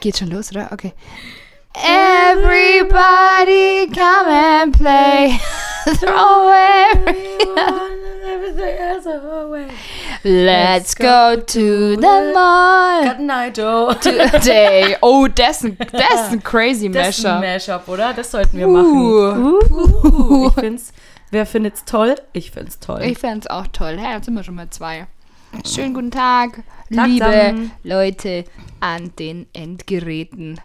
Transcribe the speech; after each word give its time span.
Geht 0.00 0.18
schon 0.18 0.28
los, 0.28 0.50
oder? 0.50 0.70
Okay. 0.72 0.92
Everybody 1.74 3.86
come 3.94 4.28
and 4.28 4.72
play. 4.72 5.38
Throw 6.00 6.50
everything 8.28 8.78
else 8.78 9.06
away. 9.06 9.68
Let's 10.24 10.94
go 10.94 11.36
to 11.36 11.96
the 11.96 12.32
mall 12.34 13.04
Good 13.04 13.20
night, 13.20 13.56
Joe. 13.56 13.94
today. 13.94 14.96
Oh, 15.02 15.28
das 15.28 15.62
ist 15.62 15.64
ein, 15.64 15.78
das 15.92 16.26
ist 16.26 16.32
ein 16.32 16.42
crazy 16.42 16.90
Das 16.90 17.18
ist 17.18 17.26
ein 17.26 17.40
Mashup. 17.40 17.86
Mashup, 17.86 17.88
oder? 17.88 18.12
Das 18.12 18.30
sollten 18.30 18.58
wir 18.58 18.66
machen. 18.66 18.96
Uh. 18.96 19.58
Uh, 19.70 20.48
ich 20.48 20.54
find's, 20.54 20.92
wer 21.30 21.46
findet's 21.46 21.84
toll? 21.84 22.16
Ich 22.32 22.50
find's 22.50 22.78
toll. 22.78 23.02
Ich 23.02 23.18
fände 23.18 23.40
es 23.40 23.50
auch 23.50 23.66
toll. 23.68 23.98
Ja, 24.00 24.14
jetzt 24.14 24.26
sind 24.26 24.34
wir 24.34 24.44
schon 24.44 24.56
mal 24.56 24.68
zwei. 24.70 25.06
Schönen 25.66 25.94
guten 25.94 26.10
Tag, 26.10 26.62
Tag 26.94 27.06
liebe 27.06 27.24
zusammen. 27.24 27.70
Leute 27.82 28.44
an 28.80 29.12
den 29.18 29.46
Endgeräten. 29.52 30.60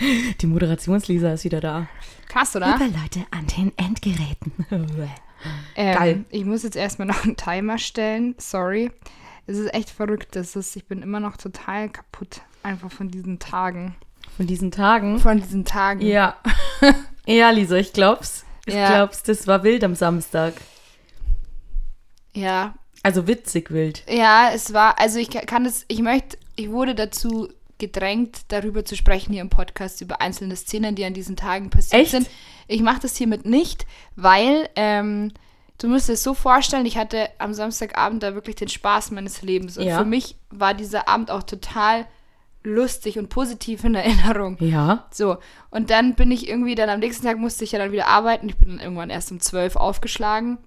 Die 0.40 0.46
Moderationslisa 0.46 1.32
ist 1.32 1.44
wieder 1.44 1.60
da. 1.60 1.88
Krass, 2.28 2.54
oder? 2.56 2.78
Leute 2.78 3.26
an 3.30 3.46
den 3.46 3.72
Endgeräten. 3.76 4.52
Ähm, 5.76 5.94
Geil. 5.94 6.24
Ich 6.30 6.44
muss 6.46 6.62
jetzt 6.64 6.76
erstmal 6.76 7.06
noch 7.06 7.22
einen 7.22 7.36
Timer 7.36 7.76
stellen. 7.78 8.34
Sorry. 8.38 8.90
Es 9.46 9.58
ist 9.58 9.72
echt 9.74 9.90
verrückt. 9.90 10.34
Das 10.34 10.56
ist, 10.56 10.74
ich 10.74 10.86
bin 10.86 11.02
immer 11.02 11.20
noch 11.20 11.36
total 11.36 11.90
kaputt. 11.90 12.40
Einfach 12.64 12.90
von 12.90 13.10
diesen 13.10 13.38
Tagen. 13.38 13.94
Von 14.36 14.46
diesen 14.46 14.70
Tagen. 14.72 15.20
Von 15.20 15.36
diesen 15.36 15.64
Tagen. 15.66 16.00
Ja. 16.00 16.36
ja, 17.26 17.50
Lisa, 17.50 17.76
ich 17.76 17.92
glaub's. 17.92 18.44
Ich 18.64 18.74
Ja. 18.74 18.88
glaub's, 18.88 19.22
das 19.22 19.46
war 19.46 19.62
wild 19.62 19.84
am 19.84 19.94
Samstag. 19.94 20.54
Ja. 22.32 22.74
Also 23.02 23.26
witzig 23.26 23.70
wild. 23.70 24.02
Ja, 24.08 24.50
es 24.52 24.72
war, 24.72 24.98
also 24.98 25.18
ich 25.18 25.30
kann 25.30 25.64
es, 25.66 25.84
ich 25.88 26.00
möchte, 26.00 26.38
ich 26.56 26.70
wurde 26.70 26.94
dazu 26.94 27.48
gedrängt, 27.78 28.40
darüber 28.48 28.84
zu 28.84 28.96
sprechen 28.96 29.32
hier 29.32 29.42
im 29.42 29.50
Podcast, 29.50 30.00
über 30.00 30.20
einzelne 30.20 30.56
Szenen, 30.56 30.94
die 30.94 31.04
an 31.04 31.14
diesen 31.14 31.36
Tagen 31.36 31.70
passiert 31.70 32.02
Echt? 32.02 32.10
sind. 32.10 32.28
Ich 32.68 32.80
mache 32.82 33.00
das 33.00 33.16
hiermit 33.16 33.44
nicht, 33.44 33.86
weil 34.16 34.68
ähm, 34.76 35.32
du 35.78 35.88
musst 35.88 36.08
es 36.08 36.22
so 36.22 36.34
vorstellen, 36.34 36.86
ich 36.86 36.96
hatte 36.96 37.28
am 37.38 37.52
Samstagabend 37.54 38.22
da 38.22 38.34
wirklich 38.34 38.56
den 38.56 38.68
Spaß 38.68 39.10
meines 39.10 39.42
Lebens. 39.42 39.76
Und 39.76 39.84
Ja. 39.84 39.98
für 39.98 40.04
mich 40.04 40.36
war 40.50 40.74
dieser 40.74 41.08
Abend 41.08 41.30
auch 41.30 41.42
total 41.42 42.06
lustig 42.64 43.18
und 43.18 43.28
positiv 43.28 43.84
in 43.84 43.94
Erinnerung. 43.94 44.56
Ja. 44.60 45.06
So, 45.12 45.36
und 45.70 45.90
dann 45.90 46.14
bin 46.14 46.30
ich 46.32 46.48
irgendwie, 46.48 46.74
dann 46.74 46.88
am 46.88 46.98
nächsten 47.00 47.24
Tag 47.26 47.38
musste 47.38 47.62
ich 47.62 47.72
ja 47.72 47.78
dann 47.78 47.92
wieder 47.92 48.08
arbeiten. 48.08 48.48
Ich 48.48 48.56
bin 48.56 48.70
dann 48.70 48.80
irgendwann 48.80 49.10
erst 49.10 49.30
um 49.30 49.38
12 49.38 49.76
aufgeschlagen. 49.76 50.58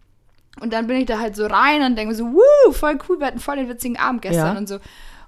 Und 0.61 0.73
dann 0.73 0.87
bin 0.87 0.97
ich 0.97 1.05
da 1.05 1.19
halt 1.19 1.35
so 1.35 1.45
rein 1.45 1.81
und 1.83 1.95
denke 1.95 2.09
mir 2.11 2.15
so, 2.17 2.25
wuh, 2.25 2.71
voll 2.71 2.97
cool, 3.07 3.19
wir 3.19 3.27
hatten 3.27 3.39
voll 3.39 3.55
den 3.57 3.69
witzigen 3.69 3.97
Abend 3.97 4.21
gestern 4.21 4.53
Ja. 4.53 4.57
und 4.57 4.67
so. 4.67 4.79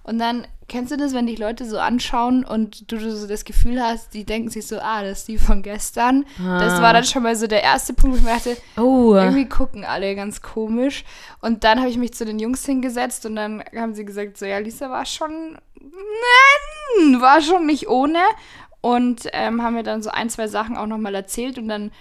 Und 0.04 0.18
dann, 0.18 0.48
kennst 0.68 0.92
du 0.92 0.98
das, 0.98 1.14
wenn 1.14 1.28
dich 1.28 1.38
Leute 1.38 1.64
so 1.64 1.78
anschauen 1.78 2.44
und 2.44 2.92
du 2.92 2.98
so 3.00 3.28
das 3.28 3.46
Gefühl 3.46 3.80
hast, 3.80 4.16
die 4.16 4.24
denken 4.26 4.50
sich 4.50 4.66
so, 4.66 4.80
ah, 4.80 5.04
das 5.04 5.20
ist 5.20 5.28
die 5.28 5.38
von 5.38 5.62
gestern. 5.62 6.26
Das 6.40 6.74
Ah. 6.74 6.82
war 6.82 6.94
dann 6.94 7.04
schon 7.04 7.22
mal 7.22 7.36
so 7.36 7.46
der 7.46 7.62
erste 7.62 7.94
Punkt, 7.94 8.16
wo 8.16 8.20
ich 8.20 8.24
mir 8.26 8.32
dachte, 8.36 8.58
Oh. 8.78 9.14
irgendwie 9.14 9.48
gucken 9.48 9.86
alle 9.86 10.16
ganz 10.16 10.42
komisch. 10.42 11.04
Und 11.40 11.64
dann 11.64 11.80
habe 11.80 11.90
ich 11.90 11.98
mich 11.98 12.14
zu 12.16 12.26
den 12.26 12.40
Jungs 12.40 12.66
hingesetzt 12.66 13.28
und 13.28 13.36
dann 13.36 13.64
haben 13.76 13.94
sie 13.94 14.04
gesagt, 14.04 14.38
so, 14.40 14.46
ja, 14.48 14.58
Lisa 14.58 14.90
war 14.90 15.06
schon, 15.06 15.56
nein, 15.80 17.22
war 17.22 17.42
schon 17.42 17.66
nicht 17.66 17.88
ohne. 17.88 18.20
Und 18.84 19.28
ähm, 19.34 19.62
haben 19.62 19.76
mir 19.76 19.84
dann 19.84 20.02
so 20.02 20.10
ein, 20.10 20.30
zwei 20.32 20.48
Sachen 20.48 20.76
auch 20.76 20.88
nochmal 20.88 21.14
erzählt 21.14 21.60
und 21.60 21.68
dann 21.68 21.92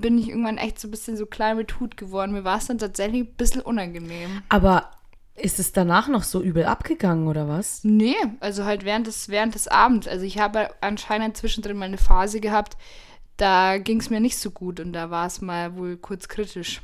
bin 0.00 0.18
ich 0.18 0.28
irgendwann 0.28 0.58
echt 0.58 0.78
so 0.78 0.88
ein 0.88 0.90
bisschen 0.90 1.16
so 1.16 1.26
klein 1.26 1.56
mit 1.56 1.80
Hut 1.80 1.96
geworden. 1.96 2.32
Mir 2.32 2.44
war 2.44 2.58
es 2.58 2.66
dann 2.66 2.78
tatsächlich 2.78 3.22
ein 3.22 3.34
bisschen 3.34 3.60
unangenehm. 3.60 4.42
Aber 4.48 4.90
ist 5.34 5.58
es 5.58 5.72
danach 5.72 6.08
noch 6.08 6.22
so 6.22 6.42
übel 6.42 6.64
abgegangen 6.64 7.26
oder 7.26 7.48
was? 7.48 7.84
Nee, 7.84 8.16
also 8.40 8.64
halt 8.64 8.84
während 8.84 9.06
des, 9.06 9.28
während 9.28 9.54
des 9.54 9.68
Abends. 9.68 10.06
Also 10.06 10.24
ich 10.24 10.38
habe 10.38 10.68
anscheinend 10.80 11.36
zwischendrin 11.36 11.76
mal 11.76 11.86
eine 11.86 11.98
Phase 11.98 12.40
gehabt, 12.40 12.76
da 13.36 13.78
ging 13.78 14.00
es 14.00 14.10
mir 14.10 14.20
nicht 14.20 14.38
so 14.38 14.50
gut 14.50 14.78
und 14.78 14.92
da 14.92 15.10
war 15.10 15.26
es 15.26 15.40
mal 15.40 15.76
wohl 15.76 15.96
kurz 15.96 16.28
kritisch. 16.28 16.82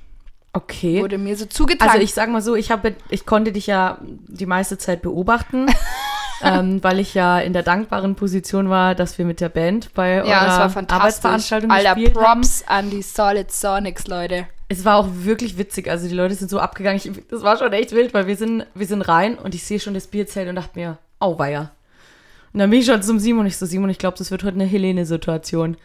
Okay. 0.53 1.03
Wurde 1.03 1.19
mir 1.19 1.37
so 1.37 1.47
zugetragen. 1.47 1.91
Also 1.91 2.03
ich 2.03 2.15
sag 2.15 2.31
mal 2.31 2.43
so, 2.43 2.55
ich 2.55 2.71
habe, 2.71 2.95
ich 3.11 3.27
konnte 3.27 3.53
dich 3.53 3.67
ja 3.67 3.99
die 4.03 4.47
meiste 4.47 4.79
Zeit 4.79 5.03
beobachten, 5.03 5.67
ähm, 6.43 6.83
weil 6.83 6.99
ich 7.01 7.15
ja 7.15 7.39
in 7.39 7.53
der 7.53 7.63
dankbaren 7.63 8.15
Position 8.15 8.71
war, 8.71 8.95
dass 8.95 9.19
wir 9.19 9.25
mit 9.25 9.41
der 9.41 9.51
Band 9.51 9.93
bei 9.95 10.17
Ja, 10.17 10.23
eurer 10.23 10.53
es 10.53 10.59
war 10.59 10.71
fantastisch. 10.71 11.01
Arbeitsveranstaltung 11.01 11.71
Alter, 11.71 11.95
gespielt 11.95 12.17
haben. 12.17 12.41
Props 12.41 12.65
an 12.67 12.91
die 12.91 13.03
Solid 13.03 13.53
Sonics, 13.53 14.07
Leute. 14.07 14.47
Es 14.69 14.85
war 14.85 14.97
auch 14.97 15.09
wirklich 15.11 15.59
witzig. 15.59 15.89
Also 15.91 16.09
die 16.09 16.15
Leute 16.15 16.35
sind 16.35 16.51
so 16.51 16.59
abgegangen. 16.59 17.01
Ich, 17.03 17.11
das 17.29 17.43
war 17.43 17.57
schon 17.59 17.73
echt 17.73 17.93
wild, 17.93 18.13
weil 18.15 18.27
wir 18.27 18.37
sind, 18.37 18.67
wir 18.75 18.87
sind 18.87 19.03
rein 19.03 19.37
und 19.39 19.55
ich 19.55 19.65
sehe 19.65 19.81
schon 19.81 19.95
das 19.95 20.07
Bierzelt 20.07 20.49
und 20.49 20.57
dachte 20.57 20.79
mir, 20.79 20.99
auweia. 21.21 21.71
Und 22.53 22.61
dann 22.61 22.71
bin 22.71 22.81
ich 22.81 22.87
schon 22.87 23.03
zum 23.03 23.19
Simon. 23.19 23.47
Ich 23.47 23.57
so, 23.57 23.67
Simon, 23.67 23.91
ich 23.91 23.99
glaube, 23.99 24.17
das 24.17 24.31
wird 24.31 24.43
heute 24.43 24.55
eine 24.55 24.65
Helene-Situation. 24.65 25.77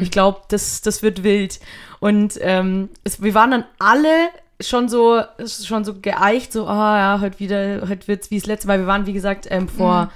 Ich 0.00 0.10
glaube, 0.10 0.40
das, 0.48 0.80
das 0.82 1.02
wird 1.02 1.22
wild. 1.22 1.60
Und 2.00 2.38
ähm, 2.40 2.88
es, 3.04 3.22
wir 3.22 3.34
waren 3.34 3.50
dann 3.50 3.64
alle 3.78 4.28
schon 4.60 4.88
so, 4.88 5.22
schon 5.46 5.84
so 5.84 6.00
geeicht, 6.00 6.52
so, 6.52 6.66
ah 6.66 6.98
ja, 6.98 7.20
heute 7.20 7.38
wieder, 7.38 7.88
heute 7.88 8.08
wird's 8.08 8.30
wie 8.30 8.38
das 8.38 8.46
letzte 8.46 8.66
Mal. 8.66 8.80
Wir 8.80 8.86
waren, 8.86 9.06
wie 9.06 9.12
gesagt, 9.12 9.46
ähm, 9.50 9.68
vor, 9.68 10.10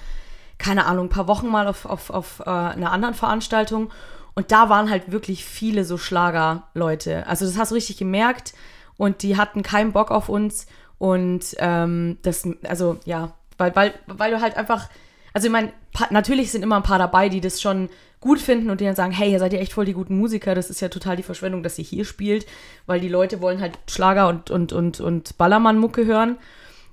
keine 0.59 0.87
Ahnung, 0.87 1.07
ein 1.07 1.11
paar 1.11 1.29
Wochen 1.29 1.49
mal 1.49 1.69
auf, 1.69 1.87
auf, 1.87 2.11
auf 2.11 2.41
äh, 2.41 2.51
einer 2.51 2.91
anderen 2.91 3.15
Veranstaltung. 3.15 3.91
Und 4.35 4.51
da 4.51 4.69
waren 4.69 4.91
halt 4.91 5.13
wirklich 5.13 5.45
viele 5.45 5.85
so 5.85 5.99
Schlagerleute. 5.99 7.27
Also 7.27 7.45
das 7.45 7.59
hast 7.59 7.71
du 7.71 7.75
richtig 7.75 7.99
gemerkt. 7.99 8.55
Und 8.97 9.23
die 9.23 9.37
hatten 9.37 9.63
keinen 9.63 9.93
Bock 9.93 10.11
auf 10.11 10.29
uns. 10.29 10.67
Und 10.99 11.57
ähm, 11.59 12.19
das, 12.23 12.49
also 12.65 12.99
ja, 13.05 13.35
weil, 13.59 13.75
weil, 13.77 13.95
weil 14.07 14.31
du 14.31 14.41
halt 14.41 14.57
einfach, 14.57 14.89
also 15.33 15.47
ich 15.47 15.53
meine, 15.53 15.73
natürlich 16.11 16.51
sind 16.51 16.63
immer 16.63 16.77
ein 16.77 16.83
paar 16.83 16.99
dabei, 16.99 17.29
die 17.29 17.41
das 17.41 17.61
schon 17.61 17.89
gut 18.21 18.39
finden 18.39 18.71
und 18.71 18.81
die 18.81 18.85
dann 18.85 18.95
sagen, 18.95 19.13
hey, 19.13 19.33
ihr 19.33 19.39
seid 19.39 19.53
ja 19.53 19.59
echt 19.59 19.73
voll 19.73 19.85
die 19.85 19.93
guten 19.93 20.17
Musiker, 20.17 20.55
das 20.55 20.71
ist 20.71 20.81
ja 20.81 20.89
total 20.89 21.17
die 21.17 21.25
Verschwendung, 21.25 21.63
dass 21.63 21.79
ihr 21.79 21.85
hier 21.85 22.05
spielt, 22.05 22.47
weil 22.87 23.01
die 23.01 23.09
Leute 23.09 23.41
wollen 23.41 23.61
halt 23.61 23.79
Schlager 23.91 24.29
und, 24.29 24.51
und, 24.51 24.73
und, 24.73 25.01
und 25.01 25.37
Ballermann-Mucke 25.39 26.07
hören. 26.07 26.39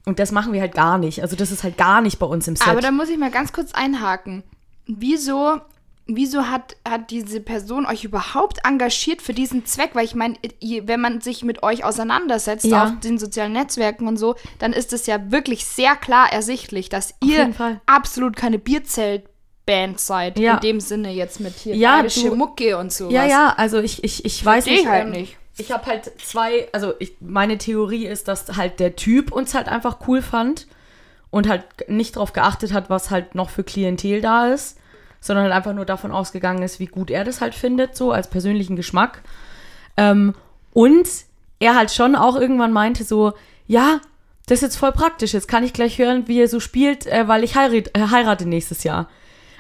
Und 0.05 0.17
das 0.17 0.31
machen 0.31 0.53
wir 0.53 0.61
halt 0.61 0.73
gar 0.73 0.97
nicht. 0.97 1.21
Also 1.21 1.35
das 1.35 1.51
ist 1.51 1.63
halt 1.63 1.77
gar 1.77 2.01
nicht 2.01 2.17
bei 2.17 2.25
uns 2.25 2.47
im 2.47 2.55
Set. 2.55 2.67
Aber 2.67 2.81
da 2.81 2.89
muss 2.89 3.09
ich 3.09 3.17
mal 3.17 3.29
ganz 3.29 3.53
kurz 3.53 3.73
einhaken. 3.73 4.43
Wieso, 4.87 5.61
wieso 6.15 6.47
hat, 6.47 6.75
hat 6.87 7.11
diese 7.11 7.39
Person 7.39 7.85
euch 7.85 8.03
überhaupt 8.03 8.59
engagiert 8.65 9.21
für 9.21 9.33
diesen 9.33 9.65
Zweck? 9.65 9.91
Weil 9.93 10.05
ich 10.05 10.15
meine, 10.15 10.35
ihr- 10.59 10.87
wenn 10.87 10.99
man 11.01 11.21
sich 11.21 11.43
mit 11.43 11.63
euch 11.63 11.83
auseinandersetzt 11.83 12.65
Ja. 12.65 12.83
auf 12.85 12.99
den 12.99 13.17
sozialen 13.17 13.53
Netzwerken 13.53 14.07
und 14.07 14.17
so, 14.17 14.35
dann 14.59 14.73
ist 14.73 14.93
es 14.93 15.05
ja 15.07 15.31
wirklich 15.31 15.65
sehr 15.65 15.95
klar 15.95 16.31
ersichtlich, 16.31 16.89
dass 16.89 17.13
ihr 17.23 17.37
jeden 17.39 17.53
Fall. 17.53 17.81
absolut 17.85 18.35
keine 18.35 18.59
Bierzelt-Band 18.59 19.99
seid. 19.99 20.39
Ja. 20.39 20.55
In 20.55 20.59
dem 20.61 20.79
Sinne 20.79 21.11
jetzt 21.11 21.39
mit 21.39 21.53
hier 21.55 21.75
Ja, 21.75 21.97
bayerische 21.97 22.29
du- 22.29 22.35
Mucke 22.35 22.77
und 22.77 22.91
so. 22.91 23.09
Ja, 23.09 23.25
ja, 23.25 23.53
also 23.57 23.79
ich, 23.79 24.03
ich, 24.03 24.25
ich 24.25 24.43
weiß 24.45 24.63
Versteh 24.65 24.81
nicht. 24.81 24.89
halt 24.89 25.05
ähm, 25.05 25.11
nicht. 25.11 25.37
Ich 25.57 25.71
habe 25.71 25.85
halt 25.87 26.11
zwei, 26.23 26.69
also 26.71 26.93
ich, 26.99 27.13
meine 27.19 27.57
Theorie 27.57 28.05
ist, 28.07 28.27
dass 28.29 28.55
halt 28.55 28.79
der 28.79 28.95
Typ 28.95 29.31
uns 29.31 29.53
halt 29.53 29.67
einfach 29.67 29.99
cool 30.07 30.21
fand 30.21 30.67
und 31.31 31.47
halt 31.49 31.65
nicht 31.89 32.15
darauf 32.15 32.31
geachtet 32.33 32.71
hat, 32.73 32.89
was 32.89 33.11
halt 33.11 33.35
noch 33.35 33.49
für 33.49 33.63
Klientel 33.63 34.21
da 34.21 34.47
ist, 34.47 34.77
sondern 35.19 35.45
halt 35.45 35.53
einfach 35.53 35.73
nur 35.73 35.85
davon 35.85 36.11
ausgegangen 36.11 36.63
ist, 36.63 36.79
wie 36.79 36.85
gut 36.85 37.11
er 37.11 37.23
das 37.23 37.41
halt 37.41 37.55
findet, 37.55 37.95
so 37.95 38.11
als 38.11 38.29
persönlichen 38.29 38.75
Geschmack. 38.75 39.21
Ähm, 39.97 40.33
und 40.73 41.07
er 41.59 41.75
halt 41.75 41.91
schon 41.91 42.15
auch 42.15 42.35
irgendwann 42.35 42.71
meinte 42.71 43.03
so, 43.03 43.33
ja, 43.67 43.99
das 44.45 44.59
ist 44.59 44.63
jetzt 44.63 44.77
voll 44.77 44.91
praktisch, 44.91 45.33
jetzt 45.33 45.47
kann 45.47 45.63
ich 45.63 45.73
gleich 45.73 45.99
hören, 45.99 46.27
wie 46.27 46.39
er 46.39 46.47
so 46.47 46.59
spielt, 46.59 47.05
äh, 47.05 47.27
weil 47.27 47.43
ich 47.43 47.55
heirat, 47.55 47.95
äh, 47.95 48.07
heirate 48.11 48.47
nächstes 48.47 48.83
Jahr. 48.83 49.09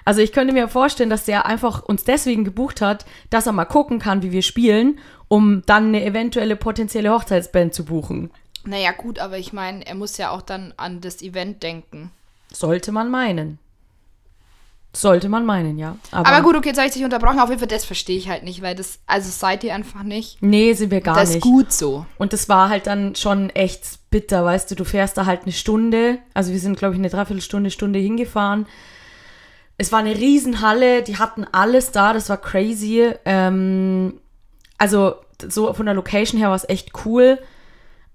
Also 0.05 0.21
ich 0.21 0.31
könnte 0.31 0.53
mir 0.53 0.67
vorstellen, 0.67 1.11
dass 1.11 1.25
der 1.25 1.45
einfach 1.45 1.83
uns 1.83 2.03
deswegen 2.03 2.43
gebucht 2.43 2.81
hat, 2.81 3.05
dass 3.29 3.45
er 3.45 3.51
mal 3.51 3.65
gucken 3.65 3.99
kann, 3.99 4.23
wie 4.23 4.31
wir 4.31 4.41
spielen, 4.41 4.97
um 5.27 5.61
dann 5.67 5.89
eine 5.89 6.03
eventuelle 6.03 6.55
potenzielle 6.55 7.11
Hochzeitsband 7.11 7.75
zu 7.75 7.85
buchen. 7.85 8.31
Naja, 8.65 8.91
gut, 8.91 9.19
aber 9.19 9.37
ich 9.37 9.53
meine, 9.53 9.85
er 9.85 9.95
muss 9.95 10.17
ja 10.17 10.31
auch 10.31 10.41
dann 10.41 10.73
an 10.77 11.01
das 11.01 11.21
Event 11.21 11.61
denken. 11.61 12.11
Sollte 12.51 12.91
man 12.91 13.11
meinen. 13.11 13.59
Sollte 14.91 15.29
man 15.29 15.45
meinen, 15.45 15.77
ja. 15.77 15.97
Aber, 16.11 16.41
gut, 16.41 16.55
okay, 16.55 16.69
jetzt 16.69 16.77
habe 16.77 16.87
ich 16.87 16.93
dich 16.93 17.03
unterbrochen. 17.03 17.39
Auf 17.39 17.49
jeden 17.49 17.59
Fall, 17.59 17.67
das 17.67 17.85
verstehe 17.85 18.17
ich 18.17 18.27
halt 18.27 18.43
nicht, 18.43 18.63
weil 18.63 18.75
das, 18.75 18.99
also 19.05 19.29
seid 19.29 19.63
ihr 19.63 19.75
einfach 19.75 20.01
nicht. 20.01 20.41
Nee, 20.41 20.73
sind 20.73 20.89
wir 20.89 21.01
gar 21.01 21.15
das 21.15 21.29
ist 21.29 21.35
nicht. 21.35 21.43
gut 21.43 21.71
so. 21.71 22.07
Und 22.17 22.33
das 22.33 22.49
war 22.49 22.69
halt 22.69 22.87
dann 22.87 23.15
schon 23.15 23.51
echt 23.51 24.09
bitter, 24.09 24.43
weißt 24.43 24.71
du, 24.71 24.75
du 24.75 24.85
fährst 24.85 25.15
da 25.17 25.27
halt 25.27 25.43
eine 25.43 25.51
Stunde, 25.51 26.17
also 26.33 26.51
wir 26.51 26.59
sind, 26.59 26.77
glaube 26.77 26.95
ich, 26.95 26.99
eine 26.99 27.09
Dreiviertelstunde, 27.09 27.69
Stunde 27.69 27.99
hingefahren. 27.99 28.65
Es 29.77 29.91
war 29.91 29.99
eine 29.99 30.15
Riesenhalle, 30.15 31.03
die 31.03 31.17
hatten 31.17 31.45
alles 31.51 31.91
da, 31.91 32.11
das 32.11 32.27
war 32.27 32.37
crazy. 32.37 33.11
Ähm, 33.25 34.19
also 34.79 35.15
so 35.47 35.71
von 35.73 35.85
der 35.85 35.95
Location 35.95 36.39
her 36.39 36.49
war 36.49 36.55
es 36.55 36.67
echt 36.67 37.05
cool, 37.05 37.37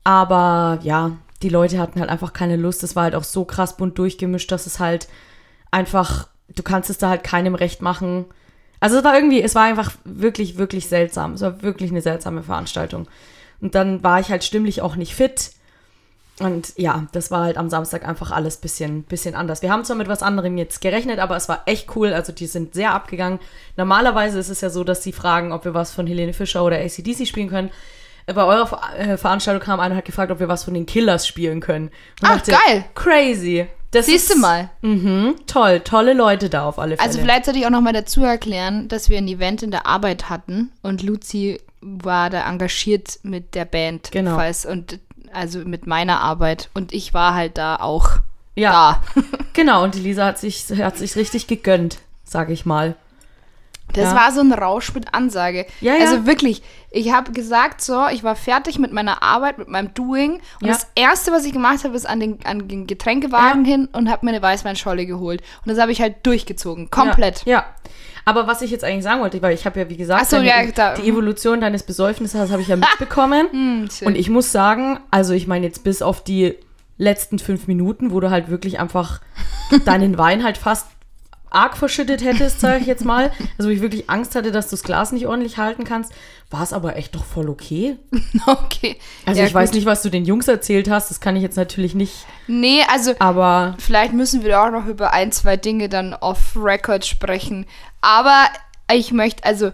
aber 0.03 0.81
ja, 0.83 1.13
die 1.43 1.49
Leute 1.49 1.79
hatten 1.79 2.01
halt 2.01 2.11
einfach 2.11 2.33
keine 2.33 2.57
Lust. 2.57 2.83
Es 2.83 2.97
war 2.97 3.05
halt 3.05 3.15
auch 3.15 3.25
so 3.25 3.45
krass 3.45 3.77
bunt 3.77 3.97
durchgemischt, 3.99 4.51
dass 4.51 4.67
es 4.67 4.81
halt 4.81 5.09
einfach, 5.71 6.29
du 6.49 6.63
kannst 6.63 6.91
es 6.91 6.99
da 6.99 7.09
halt 7.09 7.25
keinem 7.25 7.55
recht 7.55 7.83
machen. 7.83 8.27
Also 8.81 8.99
es 8.99 9.05
war 9.05 9.15
irgendwie, 9.15 9.43
es 9.43 9.55
war 9.55 9.63
einfach 9.63 9.93
wirklich, 10.05 10.59
wirklich 10.59 10.89
seltsam. 10.89 11.35
Es 11.35 11.41
war 11.41 11.63
wirklich 11.63 11.91
eine 11.91 12.03
seltsame 12.03 12.43
Veranstaltung. 12.43 13.09
Und 13.61 13.75
dann 13.75 14.03
war 14.03 14.21
ich 14.21 14.31
halt 14.31 14.45
stimmlich 14.45 14.83
auch 14.83 14.97
nicht 14.97 15.15
fit. 15.15 15.53
Und 16.41 16.73
ja, 16.77 17.07
das 17.13 17.31
war 17.31 17.45
halt 17.45 17.57
am 17.57 17.71
Samstag 17.71 18.07
einfach 18.07 18.33
alles 18.33 18.57
bisschen, 18.57 19.05
bisschen 19.05 19.37
anders. 19.37 19.63
Wir 19.63 19.71
haben 19.71 19.85
zwar 19.85 19.97
mit 19.97 20.09
was 20.09 20.23
anderem 20.23 20.59
jetzt 20.59 20.81
gerechnet, 20.81 21.21
aber 21.21 21.37
es 21.37 21.49
war 21.49 21.63
echt 21.67 21.95
cool. 21.95 22.13
Also 22.13 22.33
die 22.33 22.47
sind 22.47 22.75
sehr 22.75 22.93
abgegangen. 22.93 23.39
Normalerweise 23.77 24.39
ist 24.41 24.49
es 24.49 24.61
ja 24.61 24.69
so, 24.69 24.83
dass 24.83 25.03
sie 25.03 25.13
fragen, 25.13 25.53
ob 25.53 25.65
wir 25.65 25.75
was 25.75 25.93
von 25.93 26.07
Helene 26.07 26.33
Fischer 26.33 26.65
oder 26.65 26.79
ACDC 26.79 27.27
spielen 27.27 27.49
können. 27.49 27.71
Bei 28.27 28.45
eurer 28.45 28.67
Ver 28.67 28.81
äh, 28.99 29.17
Veranstaltung 29.17 29.63
kam 29.63 29.81
einer 29.81 29.93
und 29.93 29.99
hat 29.99 30.07
gefragt, 30.07 30.33
ob 30.33 30.41
wir 30.41 30.49
was 30.49 30.65
von 30.65 30.75
den 30.75 30.87
Killers 30.87 31.27
spielen 31.27 31.61
können. 31.61 31.91
Und 32.21 32.29
Ach, 32.29 32.43
geil. 32.43 32.85
Crazy. 32.95 33.69
Das 33.95 34.07
Siehst 34.07 34.29
du 34.31 34.35
ist- 34.35 34.41
mal. 34.41 34.71
Mhm, 34.83 35.37
toll, 35.47 35.81
tolle 35.81 36.13
Leute 36.15 36.51
da 36.51 36.67
auf 36.67 36.79
alle 36.79 36.97
Fälle. 36.97 37.07
Also 37.09 37.21
vielleicht 37.21 37.45
sollte 37.47 37.61
ich 37.61 37.67
auch 37.67 37.71
noch 37.71 37.81
mal 37.81 37.93
dazu 37.93 38.23
erklären, 38.25 38.89
dass 38.89 39.09
wir 39.09 39.19
ein 39.19 39.29
Event 39.29 39.63
in 39.63 39.71
der 39.71 39.87
Arbeit 39.87 40.29
hatten 40.29 40.71
und 40.83 41.03
Luzi 41.03 41.61
war 41.81 42.31
da 42.31 42.49
engagiert 42.49 43.19
mit 43.23 43.55
der 43.55 43.65
Band. 43.67 44.11
Genau. 44.11 44.35
Falls, 44.37 44.67
und 44.67 44.99
also 45.33 45.61
mit 45.61 45.87
meiner 45.87 46.21
Arbeit. 46.21 46.71
Und 46.75 46.93
ich 46.93 47.13
war 47.15 47.35
halt 47.35 47.59
da 47.59 47.77
auch 47.77 48.19
ja, 48.57 49.01
da. 49.15 49.23
genau. 49.53 49.83
Und 49.85 49.95
die 49.95 50.01
Lisa 50.01 50.25
hat 50.27 50.39
sich, 50.39 50.67
hat 50.81 50.97
sich 50.97 51.17
richtig 51.17 51.47
gegönnt, 51.47 51.99
sage 52.25 52.53
ich 52.53 52.65
mal. 52.67 52.97
Das 53.95 54.11
Ja. 54.11 54.15
war 54.17 54.33
so 54.33 54.41
ein 54.41 54.53
Rausch 54.53 54.93
mit 54.95 55.15
Ansage. 55.15 55.67
Ja, 55.81 55.95
ja. 55.95 56.01
Also 56.05 56.27
wirklich, 56.27 56.63
ich 56.91 57.13
habe 57.13 57.33
gesagt, 57.33 57.81
so, 57.81 58.07
ich 58.13 58.23
war 58.23 58.37
fertig 58.37 58.79
mit 58.79 58.93
meiner 58.93 59.23
Arbeit, 59.23 59.59
mit 59.59 59.69
meinem 59.69 59.95
Doing. 59.95 60.41
Und 60.61 60.69
das 60.69 60.87
Erste, 60.95 61.33
was 61.33 61.45
ich 61.45 61.53
gemacht 61.53 61.85
habe, 61.85 61.97
ist 61.97 62.07
an 62.07 62.21
den, 62.21 62.39
an 62.45 62.69
den 62.69 62.87
Getränkewagen 62.87 63.65
hin 63.65 63.89
und 63.93 64.11
habe 64.11 64.27
mir 64.27 64.33
eine 64.33 64.43
Weißweinscholle 64.43 65.07
geholt. 65.07 65.43
Und 65.65 65.71
das 65.73 65.81
habe 65.81 65.93
ich 65.93 66.01
halt 66.01 66.27
durchgezogen, 66.27 66.91
komplett. 66.91 67.45
Ja. 67.47 67.65
Aber 68.27 68.47
was 68.47 68.63
ich 68.63 68.71
jetzt 68.71 68.85
eigentlich 68.85 69.05
sagen 69.05 69.21
wollte, 69.21 69.43
weil 69.43 69.55
ich 69.55 69.67
habe 69.67 69.79
ja, 69.81 69.89
wie 69.91 69.97
gesagt, 69.99 70.31
so, 70.31 70.37
deine- 70.37 70.49
ja, 70.49 70.63
da- 70.75 70.95
die 70.95 71.07
Evolution 71.09 71.61
deines 71.61 71.83
Besäufnisses 71.83 72.51
habe 72.51 72.63
ich 72.63 72.69
ja 72.69 72.77
mitbekommen. 72.77 73.49
Hm. 73.51 73.89
Und 74.07 74.17
ich 74.17 74.31
muss 74.31 74.51
sagen, 74.51 74.99
also 75.11 75.35
ich 75.35 75.47
meine 75.47 75.67
jetzt 75.67 75.85
bis 75.85 76.01
auf 76.01 76.25
die 76.25 76.55
letzten 76.97 77.39
fünf 77.39 77.67
Minuten, 77.67 78.13
wo 78.13 78.21
du 78.21 78.31
halt 78.31 78.49
wirklich 78.49 78.79
einfach 78.81 79.21
deinen 79.85 80.17
Wein 80.17 80.43
halt 80.45 80.57
fast 80.57 80.87
arg 81.55 81.77
verschüttet 81.77 82.23
hättest, 82.25 82.61
sage 82.61 82.79
ich 82.81 82.87
jetzt 82.87 83.05
mal. 83.05 83.31
Also 83.59 83.69
wo 83.69 83.73
ich 83.73 83.81
wirklich 83.81 84.11
Angst 84.11 84.35
hatte, 84.35 84.53
dass 84.53 84.67
du 84.67 84.73
das 84.73 84.83
Glas 84.83 85.13
nicht 85.13 85.27
ordentlich 85.27 85.57
halten 85.59 85.85
kannst, 85.85 86.13
war 86.51 86.63
es 86.63 86.73
aber 86.73 86.97
echt 86.97 87.15
doch 87.15 87.25
voll 87.25 87.49
okay. 87.49 87.97
okay. 88.47 88.97
Also 89.27 89.41
Ja, 89.41 89.47
ich 89.47 89.55
weiß 89.55 89.71
gut. 89.71 89.77
nicht, 89.77 89.87
was 89.87 90.03
du 90.03 90.11
den 90.11 90.25
Jungs 90.25 90.49
erzählt 90.49 90.91
hast, 90.91 91.11
das 91.11 91.21
kann 91.21 91.37
ich 91.37 91.43
jetzt 91.43 91.57
natürlich 91.57 91.95
nicht, 91.95 92.27
Nee, 92.47 92.83
also 92.93 93.15
aber 93.19 93.75
Vielleicht 93.79 94.13
müssen 94.13 94.43
wir 94.45 94.61
auch 94.63 94.71
noch 94.71 94.87
über 94.87 95.13
ein, 95.13 95.33
zwei 95.33 95.57
Dinge 95.57 95.89
dann 95.89 96.13
off-Record 96.15 97.07
sprechen. 97.07 97.67
Aber 98.03 98.47
ich 98.93 99.13
möchte, 99.13 99.45
also, 99.45 99.71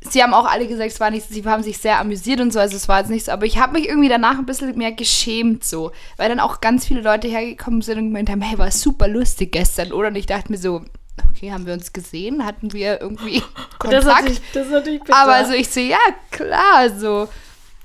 sie 0.00 0.22
haben 0.22 0.34
auch 0.34 0.46
alle 0.46 0.66
gesagt, 0.66 0.90
es 0.90 0.98
war 1.00 1.10
nicht, 1.10 1.28
sie 1.28 1.44
haben 1.44 1.62
sich 1.62 1.78
sehr 1.78 2.00
amüsiert 2.00 2.40
und 2.40 2.52
so, 2.52 2.58
also 2.58 2.74
es 2.76 2.88
war 2.88 2.98
jetzt 2.98 3.10
nicht 3.10 3.26
so. 3.26 3.32
Aber 3.32 3.46
ich 3.46 3.58
habe 3.58 3.74
mich 3.74 3.88
irgendwie 3.88 4.08
danach 4.08 4.38
ein 4.38 4.46
bisschen 4.46 4.76
mehr 4.76 4.92
geschämt 4.92 5.62
so. 5.64 5.92
Weil 6.16 6.28
dann 6.28 6.40
auch 6.40 6.60
ganz 6.60 6.86
viele 6.86 7.00
Leute 7.02 7.28
hergekommen 7.28 7.82
sind 7.82 7.98
und 7.98 8.04
gemeint 8.06 8.28
haben, 8.30 8.40
hey, 8.40 8.58
war 8.58 8.70
super 8.72 9.06
lustig 9.08 9.52
gestern, 9.52 9.92
oder? 9.92 10.08
Und 10.08 10.16
ich 10.16 10.26
dachte 10.26 10.50
mir 10.50 10.58
so, 10.58 10.82
okay, 11.28 11.52
haben 11.52 11.66
wir 11.66 11.74
uns 11.74 11.92
gesehen? 11.92 12.44
Hatten 12.44 12.72
wir 12.72 13.00
irgendwie 13.00 13.42
das 13.80 14.04
ist 14.04 14.10
Kontakt? 14.10 14.42
das 14.54 14.66
ist 14.66 14.72
natürlich 14.72 15.00
bitter. 15.02 15.16
aber 15.16 15.34
also 15.34 15.52
ich 15.52 15.68
so, 15.68 15.80
ja, 15.80 15.98
klar, 16.30 16.90
so. 16.96 17.28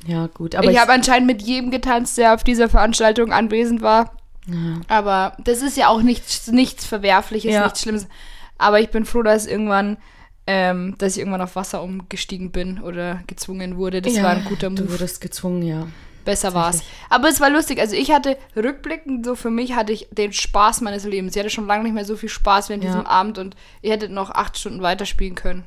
ja 0.06 0.28
gut, 0.28 0.56
aber 0.56 0.66
ich 0.66 0.72
ich, 0.74 0.80
habe 0.80 0.94
anscheinend 0.94 1.28
mit 1.28 1.42
jedem 1.42 1.72
getanzt, 1.72 2.18
der 2.18 2.34
auf 2.34 2.44
dieser 2.44 2.70
Veranstaltung 2.70 3.32
anwesend 3.32 3.82
war. 3.82 4.12
Aber 4.88 5.36
das 5.44 5.64
ist 5.64 5.76
ja 5.76 5.88
auch 5.88 6.04
nichts, 6.04 6.48
nichts 6.52 6.86
Verwerfliches, 6.86 7.52
Ja. 7.52 7.64
nichts 7.64 7.82
Schlimmes. 7.82 8.08
Aber 8.60 8.80
ich 8.80 8.90
bin 8.90 9.04
froh, 9.06 9.24
dass 9.24 9.48
irgendwann, 9.48 9.98
ähm, 10.46 10.94
dass 11.00 11.14
ich 11.14 11.20
irgendwann 11.20 11.42
auf 11.42 11.56
Wasser 11.56 11.82
umgestiegen 11.82 12.52
bin 12.52 12.80
oder 12.80 13.22
gezwungen 13.26 13.78
wurde. 13.78 14.04
Das 14.04 14.16
ja, 14.16 14.22
war 14.24 14.30
ein 14.32 14.46
guter 14.46 14.70
Du 14.70 14.84
Move. 14.84 14.92
wurdest 14.94 15.20
gezwungen, 15.20 15.64
ja. 15.64 15.88
Besser 16.26 16.54
war's. 16.54 16.82
Aber 17.10 17.30
es 17.30 17.40
war 17.40 17.50
lustig. 17.50 17.80
Also 17.80 17.96
ich 17.96 18.12
hatte 18.12 18.38
rückblickend 18.56 19.26
so 19.26 19.36
für 19.36 19.52
mich 19.52 19.76
hatte 19.76 19.94
ich 19.94 20.08
den 20.12 20.34
Spaß 20.34 20.82
meines 20.82 21.06
Lebens. 21.06 21.36
Ich 21.36 21.40
hatte 21.40 21.50
schon 21.52 21.68
lange 21.68 21.84
nicht 21.84 21.94
mehr 21.94 22.06
so 22.06 22.16
viel 22.18 22.30
Spaß 22.30 22.70
während 22.70 22.84
Ja. 22.84 22.90
diesem 22.90 23.06
Abend 23.06 23.38
und 23.38 23.56
ihr 23.82 23.92
hättet 23.94 24.12
noch 24.12 24.32
acht 24.32 24.58
Stunden 24.58 24.82
weiterspielen 24.82 25.36
können. 25.36 25.64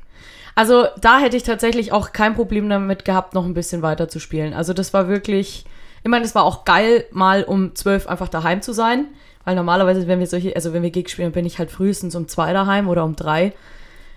Also 0.55 0.87
da 1.01 1.21
hätte 1.21 1.37
ich 1.37 1.45
tatsächlich 1.45 1.93
auch 1.93 2.13
kein 2.13 2.35
Problem 2.35 2.69
damit 2.69 3.05
gehabt, 3.05 3.33
noch 3.33 3.45
ein 3.45 3.55
bisschen 3.55 3.81
weiter 3.83 4.09
zu 4.09 4.19
spielen. 4.19 4.53
Also 4.53 4.73
das 4.73 4.93
war 4.93 5.09
wirklich, 5.09 5.65
ich 6.03 6.11
meine, 6.11 6.25
es 6.25 6.35
war 6.35 6.43
auch 6.43 6.65
geil, 6.65 7.05
mal 7.13 7.45
um 7.45 7.77
zwölf 7.77 8.09
einfach 8.09 8.29
daheim 8.29 8.61
zu 8.61 8.73
sein. 8.73 9.07
Weil 9.45 9.55
normalerweise, 9.55 10.07
wenn 10.09 10.19
wir 10.19 10.27
solche, 10.27 10.55
also 10.57 10.73
wenn 10.73 10.83
wir 10.83 10.91
Gigs 10.91 11.13
spielen, 11.13 11.33
bin 11.33 11.47
ich 11.47 11.59
halt 11.59 11.71
frühestens 11.71 12.15
um 12.17 12.29
zwei 12.29 12.53
daheim 12.53 12.89
oder 12.89 13.05
um 13.05 13.15
drei. 13.17 13.53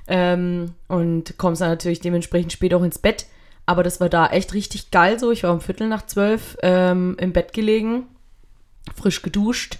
Ähm, 0.07 0.73
und 0.87 1.37
kommst 1.37 1.61
dann 1.61 1.69
natürlich 1.69 2.01
dementsprechend 2.01 2.51
spät 2.51 2.73
auch 2.73 2.83
ins 2.83 2.97
Bett. 2.97 3.27
Aber 3.71 3.83
das 3.83 4.01
war 4.01 4.09
da 4.09 4.27
echt 4.27 4.53
richtig 4.53 4.91
geil 4.91 5.17
so. 5.17 5.31
Ich 5.31 5.43
war 5.43 5.53
um 5.53 5.61
Viertel 5.61 5.87
nach 5.87 6.05
zwölf 6.05 6.57
ähm, 6.61 7.15
im 7.17 7.31
Bett 7.31 7.53
gelegen, 7.53 8.03
frisch 8.97 9.21
geduscht. 9.21 9.77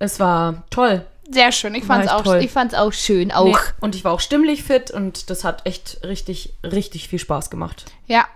Es 0.00 0.18
war 0.18 0.64
toll. 0.70 1.06
Sehr 1.30 1.52
schön. 1.52 1.76
Ich 1.76 1.84
fand's 1.84 2.06
echt 2.06 2.16
auch, 2.16 2.24
toll. 2.24 2.42
ich 2.42 2.50
fand's 2.50 2.74
auch 2.74 2.92
schön. 2.92 3.30
Auch. 3.30 3.44
Nee, 3.44 3.54
und 3.78 3.94
ich 3.94 4.04
war 4.04 4.10
auch 4.10 4.18
stimmlich 4.18 4.64
fit 4.64 4.90
und 4.90 5.30
das 5.30 5.44
hat 5.44 5.64
echt 5.66 6.00
richtig, 6.02 6.54
richtig 6.64 7.06
viel 7.06 7.20
Spaß 7.20 7.48
gemacht. 7.48 7.84
Ja, 8.08 8.26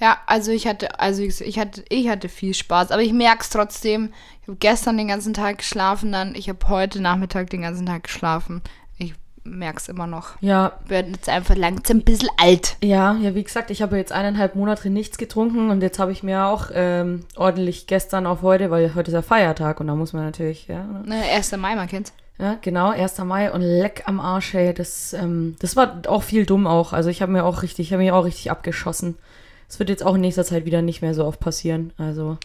ja, 0.00 0.16
also 0.24 0.50
ich 0.50 0.66
hatte, 0.66 0.98
also 0.98 1.22
ich, 1.22 1.42
ich 1.42 1.58
hatte, 1.58 1.84
ich 1.90 2.08
hatte 2.08 2.30
viel 2.30 2.54
Spaß, 2.54 2.90
aber 2.90 3.02
ich 3.02 3.12
merke 3.12 3.42
es 3.42 3.50
trotzdem. 3.50 4.14
Ich 4.40 4.48
habe 4.48 4.56
gestern 4.56 4.96
den 4.96 5.08
ganzen 5.08 5.34
Tag 5.34 5.58
geschlafen, 5.58 6.10
dann 6.10 6.34
ich 6.34 6.48
habe 6.48 6.66
heute 6.70 7.02
Nachmittag 7.02 7.50
den 7.50 7.60
ganzen 7.60 7.84
Tag 7.84 8.04
geschlafen. 8.04 8.62
Es 9.44 9.88
immer 9.88 10.06
noch. 10.06 10.40
Ja, 10.40 10.72
Ich 10.84 10.90
werde 10.90 11.10
jetzt 11.10 11.28
einfach 11.28 11.56
langsam 11.56 11.98
ein 11.98 12.04
bisschen 12.04 12.28
alt. 12.36 12.76
Ja, 12.82 13.14
ja, 13.16 13.34
wie 13.34 13.42
gesagt, 13.42 13.70
ich 13.70 13.82
habe 13.82 13.96
jetzt 13.96 14.12
eineinhalb 14.12 14.54
Monate 14.54 14.88
nichts 14.88 15.18
getrunken 15.18 15.70
und 15.70 15.82
jetzt 15.82 15.98
habe 15.98 16.12
ich 16.12 16.22
mir 16.22 16.46
auch 16.46 16.70
ähm, 16.72 17.24
ordentlich 17.36 17.86
gestern 17.86 18.26
auf 18.26 18.42
heute, 18.42 18.70
weil 18.70 18.94
heute 18.94 19.10
ist 19.10 19.14
ja 19.14 19.22
Feiertag 19.22 19.80
und 19.80 19.88
da 19.88 19.94
muss 19.96 20.12
man 20.12 20.24
natürlich, 20.24 20.68
ja? 20.68 20.84
Ne, 21.04 21.22
1. 21.34 21.56
Mai, 21.56 21.74
man 21.74 21.88
kennt's. 21.88 22.12
ja 22.38 22.56
genau, 22.60 22.90
1. 22.90 23.18
Mai 23.18 23.50
und 23.52 23.62
leck 23.62 24.04
am 24.06 24.20
Arsch, 24.20 24.54
ey, 24.54 24.72
das, 24.72 25.12
ähm, 25.12 25.56
das 25.58 25.74
war 25.74 26.02
auch 26.06 26.22
viel 26.22 26.46
dumm 26.46 26.66
auch. 26.68 26.92
Also 26.92 27.10
ich 27.10 27.20
habe 27.20 27.32
mir 27.32 27.44
auch 27.44 27.62
richtig, 27.62 27.88
ich 27.88 27.92
habe 27.92 28.02
mich 28.02 28.12
auch 28.12 28.24
richtig 28.24 28.50
abgeschossen. 28.50 29.18
Das 29.66 29.78
wird 29.78 29.88
jetzt 29.88 30.04
auch 30.04 30.16
in 30.16 30.20
nächster 30.20 30.44
Zeit 30.44 30.66
wieder 30.66 30.82
nicht 30.82 31.00
mehr 31.00 31.14
so 31.14 31.24
oft 31.24 31.40
passieren. 31.40 31.94
Also 31.96 32.36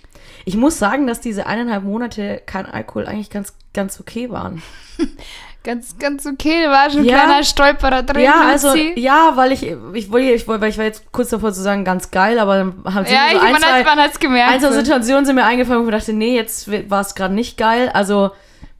ich 0.46 0.56
muss 0.56 0.80
sagen, 0.80 1.08
dass 1.08 1.20
diese 1.20 1.46
eineinhalb 1.46 1.84
Monate 1.84 2.42
kein 2.46 2.66
Alkohol 2.66 3.06
eigentlich 3.06 3.30
ganz, 3.30 3.54
ganz 3.74 4.00
okay 4.00 4.30
waren. 4.32 4.64
Ganz, 5.68 5.98
ganz 6.00 6.26
okay, 6.26 6.64
da 6.64 6.72
war 6.72 6.90
schon 6.90 7.02
ein 7.02 7.06
Ja. 7.06 7.20
kleiner 7.26 7.44
Stolperer 7.44 8.04
drin. 8.04 8.24
Ja, 8.24 8.42
also 8.48 8.74
ja, 8.74 9.34
weil 9.36 9.52
ich 9.52 9.64
ich 9.64 10.10
wollte 10.10 10.32
ich, 10.32 10.48
wollte- 10.48 10.62
weil 10.62 10.70
ich 10.70 10.78
war 10.78 10.86
jetzt 10.86 11.12
kurz 11.12 11.28
davor 11.30 11.52
zu 11.52 11.62
sagen 11.62 11.84
ganz 11.84 12.10
geil, 12.10 12.40
aber 12.40 12.58
dann 12.58 12.84
haben 12.94 13.06
sie 13.06 13.14
Ja, 13.14 13.28
so 13.34 13.40
ein, 13.40 13.52
man, 13.52 13.62
zwei, 13.62 13.80
hat, 13.80 13.86
man 13.86 14.00
hat's 14.00 14.20
gemerkt. 14.20 14.54
ein, 14.54 14.60
zwei. 14.62 14.72
Situationen 14.72 15.26
sind 15.26 15.36
mir 15.36 15.44
eingefallen, 15.44 15.84
wo 15.84 15.90
ich 15.90 15.94
dachte, 15.94 16.14
nee, 16.14 16.34
jetzt 16.38 16.72
war 16.90 17.02
es 17.02 17.16
gerade 17.16 17.34
nicht 17.34 17.58
geil. 17.58 17.90
Also 17.94 18.32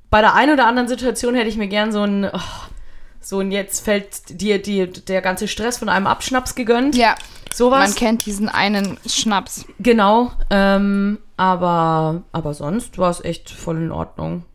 bei 0.10 0.22
der 0.22 0.34
einen 0.36 0.54
oder 0.54 0.66
anderen 0.66 0.88
Situation 0.88 1.36
hätte 1.36 1.50
ich 1.50 1.58
mir 1.58 1.68
gern 1.68 1.92
so 1.92 2.04
ein 2.04 2.30
oh, 2.34 2.40
so 3.20 3.40
ein 3.42 3.52
jetzt 3.52 3.84
fällt 3.84 4.40
dir 4.42 4.62
die, 4.62 4.88
der 4.90 5.22
ganze 5.22 5.50
Stress 5.50 5.78
von 5.80 5.90
einem 5.90 6.08
Abschnaps 6.08 6.56
gegönnt. 6.56 6.96
Ja, 6.96 7.16
Sowas. 7.54 7.80
man 7.86 7.96
kennt 7.96 8.26
diesen 8.26 8.48
einen 8.48 8.98
Schnaps. 9.06 9.66
Genau. 9.80 10.32
Ähm, 10.50 11.18
aber, 11.36 12.24
aber 12.32 12.54
sonst 12.54 12.98
war 12.98 13.10
es 13.10 13.22
echt 13.22 13.50
voll 13.50 13.76
in 13.76 13.92
Ordnung. 13.92 14.46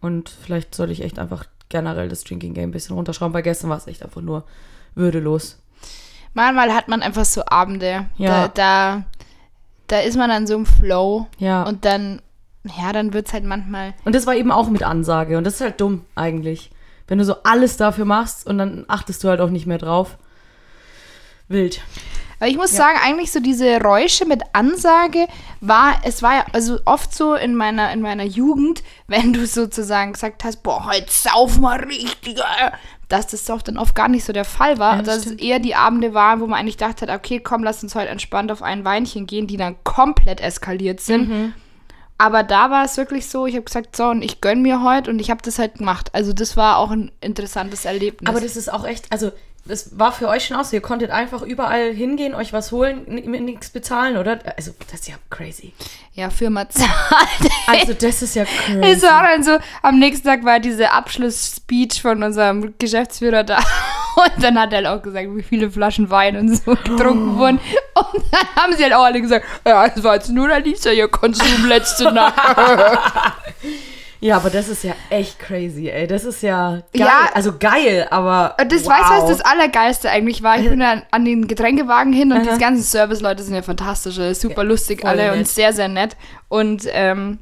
Und 0.00 0.30
vielleicht 0.44 0.76
sollte 0.76 0.92
ich 0.92 1.02
echt 1.02 1.18
einfach 1.18 1.44
generell 1.72 2.08
das 2.08 2.22
Drinking 2.22 2.54
Game 2.54 2.68
ein 2.68 2.72
bisschen 2.72 2.94
runterschrauben. 2.94 3.32
Bei 3.32 3.42
gestern 3.42 3.70
war 3.70 3.78
es 3.78 3.88
echt 3.88 4.04
einfach 4.04 4.20
nur 4.20 4.44
würdelos. 4.94 5.58
Manchmal 6.34 6.72
hat 6.72 6.86
man 6.86 7.02
einfach 7.02 7.24
so 7.24 7.42
Abende. 7.46 8.06
Ja. 8.16 8.48
Da, 8.48 8.48
da, 8.48 9.04
da 9.88 9.98
ist 10.00 10.16
man 10.16 10.30
dann 10.30 10.46
so 10.46 10.54
im 10.54 10.66
Flow. 10.66 11.26
Ja. 11.38 11.64
Und 11.64 11.84
dann, 11.84 12.22
ja, 12.64 12.92
dann 12.92 13.12
wird's 13.12 13.32
halt 13.32 13.44
manchmal. 13.44 13.94
Und 14.04 14.14
das 14.14 14.26
war 14.26 14.36
eben 14.36 14.52
auch 14.52 14.68
mit 14.68 14.84
Ansage. 14.84 15.36
Und 15.36 15.44
das 15.44 15.54
ist 15.54 15.60
halt 15.62 15.80
dumm 15.80 16.04
eigentlich. 16.14 16.70
Wenn 17.08 17.18
du 17.18 17.24
so 17.24 17.42
alles 17.42 17.76
dafür 17.76 18.04
machst 18.04 18.46
und 18.46 18.58
dann 18.58 18.84
achtest 18.88 19.24
du 19.24 19.28
halt 19.28 19.40
auch 19.40 19.50
nicht 19.50 19.66
mehr 19.66 19.78
drauf. 19.78 20.16
Wild. 21.48 21.82
Aber 22.42 22.50
ich 22.50 22.56
muss 22.56 22.72
Ja. 22.72 22.78
sagen, 22.78 22.98
eigentlich 23.04 23.30
so 23.30 23.38
diese 23.38 23.80
Räusche 23.80 24.24
mit 24.24 24.42
Ansage 24.52 25.28
war, 25.60 26.00
es 26.02 26.24
war 26.24 26.34
ja 26.38 26.46
also 26.52 26.80
oft 26.86 27.14
so 27.14 27.34
in 27.34 27.54
meiner, 27.54 27.92
in 27.92 28.00
meiner 28.00 28.24
Jugend, 28.24 28.82
wenn 29.06 29.32
du 29.32 29.46
sozusagen 29.46 30.14
gesagt 30.14 30.42
hast, 30.42 30.64
boah, 30.64 30.86
heute 30.86 31.06
sauf 31.08 31.60
mal 31.60 31.78
richtig, 31.78 32.38
äh, 32.40 32.72
dass 33.08 33.28
das 33.28 33.44
doch 33.44 33.62
dann 33.62 33.78
oft 33.78 33.94
gar 33.94 34.08
nicht 34.08 34.24
so 34.24 34.32
der 34.32 34.44
Fall 34.44 34.80
war. 34.80 34.96
Ja, 34.96 35.02
das 35.02 35.18
dass 35.22 35.26
es 35.26 35.32
eher 35.38 35.60
die 35.60 35.76
Abende 35.76 36.14
waren, 36.14 36.40
wo 36.40 36.48
man 36.48 36.58
eigentlich 36.58 36.78
dachte, 36.78 37.06
okay, 37.12 37.38
komm, 37.38 37.62
lass 37.62 37.80
uns 37.84 37.94
heute 37.94 38.08
entspannt 38.08 38.50
auf 38.50 38.60
ein 38.60 38.84
Weinchen 38.84 39.28
gehen, 39.28 39.46
die 39.46 39.56
dann 39.56 39.76
komplett 39.84 40.40
eskaliert 40.40 41.00
sind. 41.00 41.28
Mhm. 41.28 41.54
Aber 42.18 42.42
da 42.42 42.70
war 42.70 42.84
es 42.84 42.96
wirklich 42.96 43.28
so, 43.28 43.46
ich 43.46 43.54
habe 43.54 43.66
gesagt, 43.66 43.94
so, 43.94 44.06
und 44.08 44.20
ich 44.22 44.40
gönn 44.40 44.62
mir 44.62 44.82
heute 44.82 45.10
und 45.12 45.20
ich 45.20 45.30
habe 45.30 45.42
das 45.44 45.60
halt 45.60 45.76
gemacht. 45.76 46.10
Also 46.12 46.32
das 46.32 46.56
war 46.56 46.78
auch 46.78 46.90
ein 46.90 47.12
interessantes 47.20 47.84
Erlebnis. 47.84 48.28
Aber 48.28 48.40
das 48.40 48.56
ist 48.56 48.72
auch 48.72 48.84
echt, 48.84 49.12
also 49.12 49.30
das 49.64 49.96
war 49.98 50.12
für 50.12 50.28
euch 50.28 50.46
schon 50.46 50.56
aus. 50.56 50.72
Ihr 50.72 50.80
konntet 50.80 51.10
einfach 51.10 51.42
überall 51.42 51.92
hingehen, 51.92 52.34
euch 52.34 52.52
was 52.52 52.72
holen, 52.72 53.04
nichts 53.06 53.70
bezahlen, 53.70 54.16
oder? 54.16 54.40
Also 54.56 54.72
das 54.90 55.00
ist 55.00 55.08
ja 55.08 55.14
crazy. 55.30 55.72
ja, 56.14 56.30
Firma 56.30 56.68
zahlt. 56.68 56.90
Also 57.68 57.94
das 57.94 58.22
ist 58.22 58.34
ja 58.34 58.44
crazy. 58.44 58.80
Es 58.82 59.02
war 59.02 59.22
dann 59.22 59.44
so, 59.44 59.58
am 59.82 59.98
nächsten 59.98 60.26
Tag 60.26 60.44
war 60.44 60.58
diese 60.58 60.90
Abschlussspeech 60.90 62.02
von 62.02 62.22
unserem 62.22 62.74
Geschäftsführer 62.78 63.44
da. 63.44 63.58
Und 64.16 64.44
dann 64.44 64.58
hat 64.58 64.72
er 64.72 64.78
halt 64.78 64.86
auch 64.88 65.02
gesagt, 65.02 65.28
wie 65.34 65.42
viele 65.42 65.70
Flaschen 65.70 66.10
Wein 66.10 66.36
und 66.36 66.54
so 66.54 66.72
getrunken 66.72 67.38
wurden. 67.38 67.60
Und 67.94 68.24
dann 68.30 68.46
haben 68.56 68.76
sie 68.76 68.82
halt 68.82 68.92
auch 68.92 69.04
alle 69.04 69.22
gesagt, 69.22 69.46
ja, 69.66 69.86
es 69.86 70.04
war 70.04 70.16
jetzt 70.16 70.28
nur 70.28 70.48
der 70.48 70.60
Lisa, 70.60 70.90
ihr 70.90 71.08
Konsum 71.08 71.66
letzte 71.66 72.12
Nacht. 72.12 72.36
Ja, 74.22 74.36
aber 74.36 74.50
das 74.50 74.68
ist 74.68 74.84
ja 74.84 74.94
echt 75.10 75.40
crazy, 75.40 75.88
ey. 75.88 76.06
Das 76.06 76.24
ist 76.24 76.42
ja 76.42 76.74
geil. 76.92 77.06
Ja. 77.06 77.30
Also 77.34 77.58
geil, 77.58 78.06
aber. 78.08 78.54
Und 78.60 78.70
das 78.70 78.84
wow. 78.84 78.92
weißt 78.92 79.10
du, 79.10 79.14
was 79.14 79.26
das 79.26 79.40
Allergeilste 79.40 80.10
eigentlich 80.10 80.44
war? 80.44 80.60
Ich 80.60 80.68
bin 80.68 80.78
dann 80.78 81.02
an 81.10 81.24
den 81.24 81.48
Getränkewagen 81.48 82.12
hin 82.12 82.30
und 82.30 82.44
die 82.44 82.58
ganzen 82.58 82.84
Service-Leute 82.84 83.42
sind 83.42 83.56
ja 83.56 83.62
fantastisch, 83.62 84.20
super 84.38 84.62
lustig 84.62 85.00
voll 85.00 85.10
alle 85.10 85.24
nett. 85.24 85.38
und 85.38 85.48
sehr, 85.48 85.72
sehr 85.72 85.88
nett. 85.88 86.16
Und 86.48 86.84
ähm, 86.92 87.40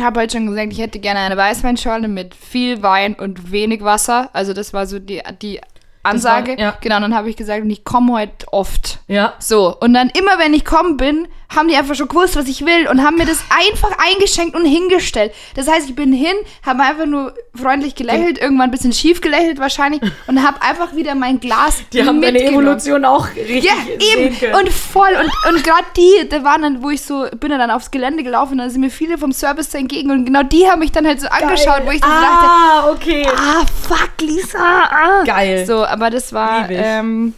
habe 0.00 0.20
halt 0.20 0.32
schon 0.32 0.46
gesagt, 0.46 0.72
ich 0.72 0.78
hätte 0.78 0.98
gerne 0.98 1.20
eine 1.20 1.36
Weißweinschorle 1.36 2.08
mit 2.08 2.34
viel 2.34 2.82
Wein 2.82 3.14
und 3.14 3.52
wenig 3.52 3.84
Wasser. 3.84 4.30
Also 4.32 4.54
das 4.54 4.72
war 4.72 4.86
so 4.86 4.98
die, 4.98 5.20
die 5.42 5.60
Ansage. 6.04 6.52
war- 6.52 6.58
ja. 6.58 6.76
Genau, 6.80 6.96
und 6.96 7.02
dann 7.02 7.14
habe 7.14 7.28
ich 7.30 7.36
gesagt, 7.36 7.62
und 7.62 7.70
ich 7.70 7.84
komme 7.84 8.12
heute 8.14 8.46
oft. 8.52 8.98
Ja. 9.08 9.34
So, 9.38 9.76
und 9.80 9.94
dann 9.94 10.10
immer, 10.10 10.38
wenn 10.38 10.54
ich 10.54 10.64
kommen 10.64 10.96
bin, 10.96 11.28
haben 11.54 11.68
die 11.68 11.76
einfach 11.76 11.94
schon 11.94 12.08
gewusst, 12.08 12.34
was 12.34 12.48
ich 12.48 12.66
will 12.66 12.88
und 12.88 13.04
haben 13.04 13.16
mir 13.16 13.26
das 13.26 13.38
einfach 13.48 13.90
eingeschenkt 14.12 14.56
und 14.56 14.64
hingestellt. 14.64 15.32
Das 15.54 15.68
heißt, 15.68 15.88
ich 15.88 15.94
bin 15.94 16.12
hin, 16.12 16.34
habe 16.66 16.82
einfach 16.82 17.06
nur 17.06 17.32
freundlich 17.54 17.94
gelächelt, 17.94 18.38
irgendwann 18.38 18.68
ein 18.68 18.70
bisschen 18.72 18.92
schief 18.92 19.20
gelächelt 19.20 19.60
wahrscheinlich 19.60 20.00
und 20.26 20.42
habe 20.44 20.60
einfach 20.62 20.96
wieder 20.96 21.14
mein 21.14 21.38
Glas 21.38 21.82
Die 21.92 22.04
haben 22.04 22.18
mitgenommen. 22.18 22.54
Evolution 22.66 23.04
auch 23.04 23.28
richtig 23.36 23.62
Ja, 23.64 23.72
eben. 24.16 24.36
können. 24.36 24.54
Und 24.56 24.68
voll. 24.70 25.10
Und, 25.20 25.54
und 25.54 25.62
gerade 25.62 25.84
die, 25.96 26.28
da 26.28 26.42
waren 26.42 26.62
dann, 26.62 26.82
wo 26.82 26.90
ich 26.90 27.02
so, 27.02 27.26
bin 27.38 27.50
dann 27.50 27.70
aufs 27.70 27.92
Gelände 27.92 28.24
gelaufen, 28.24 28.58
da 28.58 28.68
sind 28.68 28.80
mir 28.80 28.90
viele 28.90 29.16
vom 29.16 29.30
Service 29.30 29.68
da 29.68 29.78
entgegen 29.78 30.10
und 30.10 30.24
genau 30.24 30.42
die 30.42 30.68
haben 30.68 30.80
mich 30.80 30.90
dann 30.90 31.06
halt 31.06 31.20
so 31.20 31.28
angeschaut, 31.28 31.82
wo 31.84 31.90
ich 31.92 32.00
dann 32.00 32.10
so 32.10 32.20
dachte, 32.20 32.46
ah, 32.46 32.90
okay. 32.90 33.26
ah, 33.36 33.64
fuck, 33.86 34.10
Lisa, 34.20 34.58
ah. 34.58 35.22
Geil. 35.24 35.64
So, 35.66 35.84
aber 35.94 36.10
das 36.10 36.32
war, 36.32 36.68
ähm, 36.70 37.34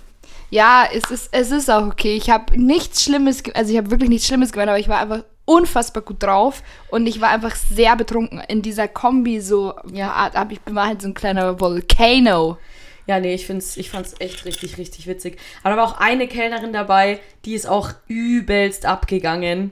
ja, 0.49 0.89
es 0.91 1.11
ist, 1.11 1.29
es 1.31 1.51
ist 1.51 1.71
auch 1.71 1.87
okay. 1.87 2.17
Ich 2.17 2.31
habe 2.31 2.59
nichts 2.59 3.05
Schlimmes, 3.05 3.43
also 3.53 3.71
ich 3.71 3.77
habe 3.77 3.91
wirklich 3.91 4.09
nichts 4.09 4.27
Schlimmes 4.27 4.51
gemacht, 4.51 4.69
aber 4.69 4.79
ich 4.79 4.89
war 4.89 4.99
einfach 4.99 5.25
unfassbar 5.45 6.03
gut 6.03 6.23
drauf 6.23 6.63
und 6.89 7.07
ich 7.07 7.21
war 7.21 7.29
einfach 7.29 7.55
sehr 7.55 7.95
betrunken 7.97 8.41
in 8.49 8.63
dieser 8.63 8.89
Kombi 8.89 9.41
so, 9.41 9.75
ja, 9.93 10.33
hab, 10.33 10.51
ich 10.51 10.61
war 10.71 10.87
halt 10.87 11.03
so 11.03 11.09
ein 11.09 11.15
kleiner 11.15 11.61
Volcano. 11.61 12.57
Ja, 13.07 13.21
nee, 13.21 13.35
ich, 13.35 13.47
find's, 13.47 13.77
ich 13.77 13.91
fand's 13.91 14.15
echt 14.21 14.47
richtig, 14.47 14.79
richtig 14.79 15.07
witzig. 15.07 15.39
Aber 15.63 15.77
da 15.77 15.83
war 15.83 15.89
auch 15.89 16.01
eine 16.01 16.27
Kellnerin 16.27 16.73
dabei, 16.73 17.21
die 17.45 17.53
ist 17.53 17.69
auch 17.69 17.91
übelst 18.09 18.87
abgegangen. 18.87 19.71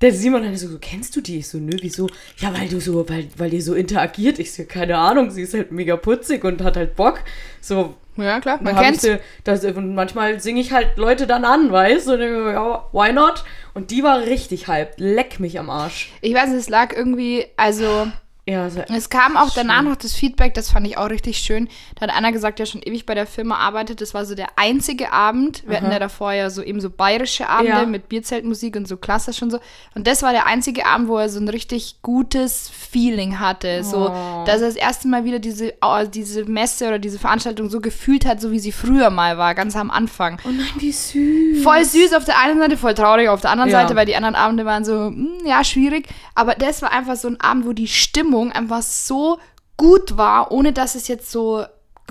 Der 0.00 0.12
Simon 0.14 0.46
hat 0.48 0.56
so, 0.58 0.68
so, 0.68 0.78
kennst 0.80 1.14
du 1.14 1.20
die? 1.20 1.38
Ich 1.38 1.48
so, 1.48 1.58
nö, 1.58 1.76
wieso? 1.80 2.08
Ja, 2.38 2.56
weil 2.58 2.68
du 2.68 2.80
so, 2.80 3.06
weil, 3.08 3.28
weil 3.36 3.52
ihr 3.52 3.62
so 3.62 3.74
interagiert. 3.74 4.38
Ich 4.38 4.52
so, 4.54 4.64
keine 4.64 4.96
Ahnung, 4.96 5.30
sie 5.30 5.42
ist 5.42 5.52
halt 5.52 5.72
mega 5.72 5.96
putzig 5.96 6.42
und 6.44 6.62
hat 6.62 6.76
halt 6.78 6.96
Bock. 6.96 7.20
So, 7.60 7.94
Ja, 8.16 8.40
klar, 8.40 8.58
man 8.62 8.76
kennt's. 8.76 9.04
ich 9.04 9.10
sie- 9.12 9.18
das, 9.44 9.62
und 9.64 9.94
manchmal 9.94 10.40
singe 10.40 10.60
ich 10.60 10.72
halt 10.72 10.96
Leute 10.96 11.26
dann 11.26 11.44
an, 11.44 11.70
weißt 11.70 12.08
du? 12.08 12.12
Und 12.12 12.18
mir, 12.20 12.52
ja, 12.52 12.84
why 12.92 13.12
not? 13.12 13.44
Und 13.74 13.90
die 13.90 14.02
war 14.02 14.20
richtig 14.20 14.68
hyped. 14.68 14.98
Leck 14.98 15.38
mich 15.38 15.58
am 15.58 15.68
Arsch. 15.68 16.10
Ich 16.22 16.32
weiß 16.34 16.50
es 16.54 16.68
lag 16.70 16.96
irgendwie, 16.96 17.44
also 17.58 18.06
Ja, 18.46 18.62
also, 18.64 18.80
es 18.80 19.10
kam 19.10 19.36
auch 19.36 19.50
danach 19.54 19.82
noch 19.82 19.96
das 19.96 20.14
Feedback, 20.14 20.54
das 20.54 20.70
fand 20.70 20.86
ich 20.86 20.96
auch 20.98 21.10
richtig 21.10 21.38
schön. 21.38 21.68
Da 21.96 22.06
hat 22.08 22.16
einer 22.16 22.32
gesagt, 22.32 22.58
der 22.58 22.66
schon 22.66 22.82
ewig 22.82 23.06
bei 23.06 23.14
der 23.14 23.26
Firma 23.26 23.56
arbeitet. 23.58 24.00
Das 24.00 24.14
war 24.14 24.24
so 24.24 24.34
der 24.34 24.48
einzige 24.56 25.12
Abend. 25.12 25.62
Wir 25.68 25.76
hatten 25.76 25.92
ja 25.92 25.98
davor 25.98 26.32
ja 26.32 26.50
so 26.50 26.62
eben 26.62 26.80
so 26.80 26.90
bayerische 26.90 27.48
Abende 27.48 27.72
Ja. 27.72 27.86
mit 27.86 28.08
Bierzeltmusik 28.08 28.74
und 28.76 28.88
so 28.88 28.96
klassisch 28.96 29.42
und 29.42 29.50
so. 29.50 29.60
Und 29.94 30.06
das 30.06 30.22
war 30.22 30.32
der 30.32 30.46
einzige 30.46 30.86
Abend, 30.86 31.08
wo 31.08 31.18
er 31.18 31.28
so 31.28 31.38
ein 31.38 31.48
richtig 31.48 31.96
gutes 32.02 32.70
Feeling 32.70 33.38
hatte. 33.40 33.84
So, 33.84 34.10
Oh. 34.10 34.44
dass 34.46 34.60
er 34.62 34.68
das 34.68 34.76
erste 34.76 35.06
Mal 35.08 35.24
wieder 35.24 35.38
diese, 35.38 35.74
diese 36.14 36.44
Messe 36.46 36.88
oder 36.88 36.98
diese 36.98 37.18
Veranstaltung 37.18 37.68
so 37.70 37.80
gefühlt 37.80 38.24
hat, 38.26 38.40
so 38.40 38.50
wie 38.50 38.58
sie 38.58 38.72
früher 38.72 39.10
mal 39.10 39.36
war, 39.38 39.54
ganz 39.54 39.76
am 39.76 39.90
Anfang. 39.90 40.40
oh 40.46 40.50
nein, 40.50 40.66
wie 40.78 40.92
süß. 40.92 41.62
Voll 41.62 41.84
süß 41.84 42.14
auf 42.14 42.24
der 42.24 42.38
einen 42.38 42.58
Seite, 42.58 42.76
voll 42.76 42.94
traurig 42.94 43.28
auf 43.28 43.42
der 43.42 43.50
anderen 43.50 43.70
Ja. 43.70 43.82
Seite, 43.82 43.94
weil 43.96 44.06
die 44.06 44.16
anderen 44.16 44.34
Abende 44.34 44.64
waren 44.64 44.84
so, 44.84 45.06
hm, 45.08 45.28
ja, 45.44 45.62
schwierig. 45.62 46.08
Aber 46.34 46.54
das 46.54 46.80
war 46.82 46.90
einfach 46.90 47.16
so 47.16 47.28
ein 47.28 47.38
Abend, 47.40 47.66
wo 47.66 47.72
die 47.74 47.86
Stimmung 47.86 48.29
einfach 48.52 48.82
so 48.82 49.38
gut 49.76 50.16
war, 50.16 50.52
ohne 50.52 50.72
dass 50.72 50.94
es 50.94 51.08
jetzt 51.08 51.30
so 51.30 51.64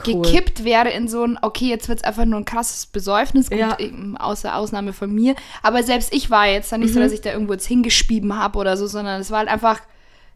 Cool. 0.07 0.21
gekippt 0.21 0.63
wäre 0.63 0.89
in 0.89 1.07
so 1.09 1.23
ein, 1.25 1.37
okay, 1.41 1.65
jetzt 1.67 1.89
wird 1.89 1.99
es 1.99 2.03
einfach 2.05 2.23
nur 2.25 2.39
ein 2.39 2.45
krasses 2.45 2.85
Besäufnis, 2.85 3.49
gut, 3.49 3.59
Ja. 3.59 3.77
außer 4.17 4.55
Ausnahme 4.55 4.93
von 4.93 5.13
mir. 5.13 5.35
Aber 5.61 5.83
selbst 5.83 6.13
ich 6.13 6.29
war 6.31 6.47
jetzt 6.47 6.71
dann 6.71 6.79
nicht 6.79 6.91
Mhm. 6.91 6.93
so, 6.93 6.99
dass 7.01 7.11
ich 7.11 7.19
da 7.21 7.31
irgendwo 7.33 7.53
jetzt 7.53 7.67
hingespieben 7.67 8.37
habe 8.37 8.57
oder 8.59 8.77
so, 8.77 8.87
sondern 8.87 9.19
es 9.19 9.29
war 9.29 9.39
halt 9.39 9.49
einfach, 9.49 9.79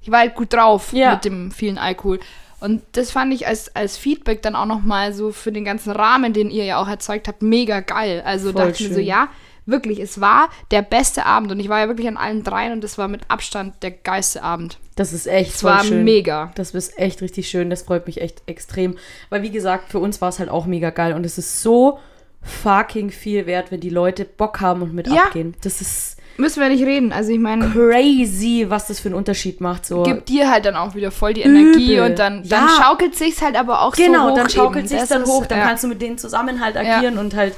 ich 0.01 0.11
war 0.11 0.19
halt 0.19 0.35
gut 0.35 0.51
drauf 0.53 0.91
Ja. 0.91 1.13
mit 1.13 1.23
dem 1.25 1.51
vielen 1.51 1.77
Alkohol. 1.77 2.19
Und 2.59 2.81
das 2.93 3.11
fand 3.11 3.33
ich 3.33 3.47
als, 3.47 3.73
als 3.75 3.97
Feedback 3.97 4.41
dann 4.41 4.55
auch 4.55 4.65
nochmal 4.65 5.13
so 5.13 5.31
für 5.31 5.51
den 5.53 5.63
ganzen 5.65 5.91
Rahmen, 5.91 6.33
den 6.33 6.49
ihr 6.49 6.65
ja 6.65 6.77
auch 6.81 6.87
erzeugt 6.87 7.27
habt, 7.29 7.41
mega 7.41 7.79
geil. 7.79 8.21
Also 8.25 8.51
Voll 8.51 8.61
dachte 8.65 8.83
ich 8.83 8.89
mir 8.89 8.95
so, 8.95 8.99
schön. 8.99 9.05
ja, 9.07 9.27
wirklich, 9.65 9.99
es 9.99 10.19
war 10.21 10.49
der 10.71 10.81
beste 10.81 11.25
Abend 11.25 11.51
und 11.51 11.59
ich 11.59 11.69
war 11.69 11.79
ja 11.79 11.87
wirklich 11.87 12.07
an 12.07 12.17
allen 12.17 12.43
dreien 12.43 12.73
und 12.73 12.83
das 12.83 12.97
war 12.97 13.07
mit 13.07 13.21
Abstand 13.29 13.81
der 13.81 13.91
geilste 13.91 14.43
Abend. 14.43 14.77
Das 14.95 15.13
ist 15.13 15.25
echt 15.27 15.55
Es 15.55 15.63
war 15.63 15.83
schön. 15.83 16.03
mega. 16.03 16.51
Das 16.55 16.71
ist 16.71 16.99
echt 16.99 17.21
richtig 17.21 17.47
schön. 17.49 17.69
Das 17.69 17.81
freut 17.83 18.05
mich 18.05 18.21
echt 18.21 18.43
extrem. 18.45 18.97
Weil, 19.29 19.41
wie 19.41 19.49
gesagt, 19.51 19.89
für 19.89 19.99
uns 19.99 20.21
war 20.21 20.29
es 20.29 20.39
halt 20.39 20.49
auch 20.49 20.65
mega 20.65 20.89
geil. 20.91 21.13
Und 21.13 21.25
es 21.25 21.37
ist 21.37 21.61
so 21.63 21.99
fucking 22.41 23.09
viel 23.09 23.45
wert, 23.45 23.71
wenn 23.71 23.79
die 23.79 23.89
Leute 23.89 24.25
Bock 24.25 24.59
haben 24.61 24.81
und 24.81 24.93
mit 24.93 25.07
Ja. 25.07 25.23
abgehen. 25.23 25.55
Das 25.63 25.81
ist 25.81 26.17
Müssen 26.35 26.61
wir 26.61 26.69
nicht 26.69 26.83
reden. 26.83 27.13
Also 27.13 27.31
ich 27.31 27.37
meine, 27.37 27.69
crazy, 27.69 28.65
was 28.67 28.87
das 28.87 28.99
für 28.99 29.09
einen 29.09 29.15
Unterschied 29.15 29.61
macht. 29.61 29.85
So. 29.85 30.01
gibt 30.01 30.29
dir 30.29 30.49
halt 30.49 30.65
dann 30.65 30.75
auch 30.75 30.95
wieder 30.95 31.11
voll 31.11 31.35
die 31.35 31.41
Energie 31.41 31.93
Übel. 31.93 32.09
und 32.09 32.17
dann, 32.19 32.41
dann 32.49 32.67
Ja. 32.67 32.81
schaukelt 32.81 33.15
sich's 33.15 33.41
halt 33.43 33.55
aber 33.55 33.81
auch 33.83 33.93
so 33.93 34.03
genau, 34.03 34.31
hoch 34.31 34.35
dann 34.35 34.49
schaukelt 34.49 34.85
eben. 34.89 34.99
Das 34.99 35.09
dann 35.09 35.25
hoch. 35.25 35.45
Dann 35.45 35.59
ja. 35.59 35.65
kannst 35.67 35.83
du 35.83 35.87
mit 35.87 36.01
denen 36.01 36.17
zusammen 36.17 36.59
halt 36.59 36.75
agieren 36.75 37.19
und 37.19 37.35
halt 37.35 37.53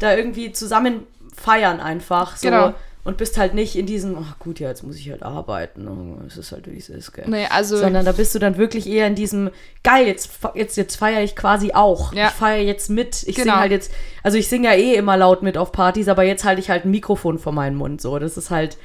da 0.00 0.16
irgendwie 0.16 0.50
zusammen 0.52 1.04
feiern 1.36 1.80
einfach. 1.80 2.36
So. 2.36 2.48
Genau. 2.48 2.74
Und 3.04 3.18
bist 3.18 3.38
halt 3.38 3.54
nicht 3.54 3.76
in 3.76 3.86
diesem, 3.86 4.16
ach 4.18 4.36
gut, 4.40 4.58
ja, 4.58 4.66
jetzt 4.68 4.82
muss 4.82 4.96
ich 4.96 5.08
halt 5.12 5.22
arbeiten. 5.22 5.86
Oh, 5.86 6.26
Es 6.26 6.36
ist 6.36 6.50
halt, 6.50 6.66
wie 6.68 6.76
es 6.76 6.88
ist, 6.88 7.12
gell. 7.12 7.24
Nee, 7.28 7.46
also 7.48 7.76
Sondern 7.76 8.04
da 8.04 8.10
bist 8.10 8.34
du 8.34 8.40
dann 8.40 8.56
wirklich 8.56 8.88
eher 8.88 9.06
in 9.06 9.14
diesem, 9.14 9.50
geil, 9.84 10.08
jetzt, 10.08 10.28
jetzt, 10.54 10.76
jetzt 10.76 10.96
feiere 10.96 11.22
ich 11.22 11.36
quasi 11.36 11.70
auch. 11.72 12.12
Ja. 12.12 12.26
Ich 12.26 12.32
feiere 12.32 12.64
jetzt 12.64 12.90
mit. 12.90 13.22
Ich 13.22 13.36
Genau. 13.36 13.44
singe 13.52 13.56
halt 13.60 13.70
jetzt, 13.70 13.92
also 14.24 14.38
ich 14.38 14.48
singe 14.48 14.66
ja 14.66 14.74
eh 14.74 14.94
immer 14.96 15.16
laut 15.16 15.42
mit 15.44 15.56
auf 15.56 15.70
Partys, 15.70 16.08
aber 16.08 16.24
jetzt 16.24 16.42
halte 16.42 16.60
ich 16.60 16.68
halt 16.68 16.84
ein 16.84 16.90
Mikrofon 16.90 17.38
vor 17.38 17.52
meinen 17.52 17.76
Mund. 17.76 18.00
So, 18.00 18.18
das 18.18 18.36
ist 18.36 18.50
halt 18.50 18.76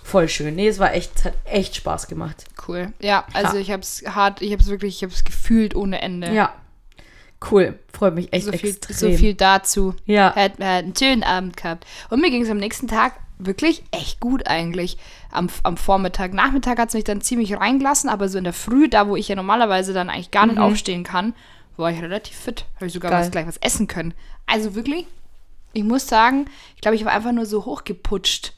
voll 0.00 0.28
schön. 0.28 0.54
Nee, 0.54 0.68
es 0.68 0.78
war 0.78 0.94
echt, 0.94 1.10
es 1.16 1.24
hat 1.24 1.34
echt 1.44 1.74
Spaß 1.74 2.06
gemacht. 2.06 2.44
cool. 2.68 2.92
Ja, 3.00 3.24
also 3.32 3.56
Ja. 3.56 3.60
ich 3.62 3.72
hab's 3.72 4.04
hart, 4.06 4.42
ich 4.42 4.52
hab's 4.52 4.68
wirklich, 4.68 4.94
ich 4.98 5.02
hab's 5.02 5.24
gefühlt 5.24 5.74
ohne 5.74 6.00
Ende. 6.02 6.32
Ja. 6.32 6.52
Cool. 7.50 7.78
Freut 7.92 8.14
mich 8.14 8.32
echt 8.32 8.46
so 8.46 8.52
viel, 8.52 8.70
extrem. 8.70 8.96
so 8.96 9.12
viel 9.12 9.34
dazu. 9.34 9.94
Ja. 10.06 10.34
Hat, 10.34 10.52
hat 10.52 10.60
einen 10.60 10.94
schönen 10.96 11.22
Abend 11.22 11.56
gehabt. 11.56 11.86
Und 12.10 12.20
mir 12.20 12.30
ging 12.30 12.42
es 12.42 12.50
am 12.50 12.56
nächsten 12.56 12.88
Tag 12.88 13.12
wirklich 13.38 13.82
echt 13.90 14.20
gut 14.20 14.46
eigentlich. 14.48 14.96
Am, 15.30 15.48
am 15.62 15.76
Vormittag. 15.76 16.32
Nachmittag 16.32 16.78
hat 16.78 16.88
es 16.88 16.94
mich 16.94 17.04
dann 17.04 17.20
ziemlich 17.20 17.54
reingelassen, 17.56 18.08
aber 18.08 18.28
so 18.28 18.38
in 18.38 18.44
der 18.44 18.52
Früh, 18.54 18.88
da 18.88 19.06
wo 19.08 19.16
ich 19.16 19.28
ja 19.28 19.36
normalerweise 19.36 19.92
dann 19.92 20.08
eigentlich 20.08 20.30
gar 20.30 20.46
nicht 20.46 20.58
aufstehen 20.58 21.04
kann, 21.04 21.34
war 21.76 21.90
ich 21.90 22.00
relativ 22.00 22.34
fit. 22.36 22.64
Habe 22.76 22.86
ich 22.86 22.92
sogar 22.94 23.10
Mhm. 23.12 23.16
Was, 23.16 23.30
gleich 23.30 23.46
was 23.46 23.58
essen 23.58 23.86
können. 23.86 24.14
Also 24.46 24.74
wirklich, 24.74 25.06
ich 25.74 25.84
muss 25.84 26.06
sagen, 26.06 26.46
ich 26.74 26.80
glaube, 26.80 26.94
ich 26.96 27.04
war 27.04 27.12
einfach 27.12 27.32
nur 27.32 27.44
so 27.44 27.66
hochgeputscht. 27.66 28.54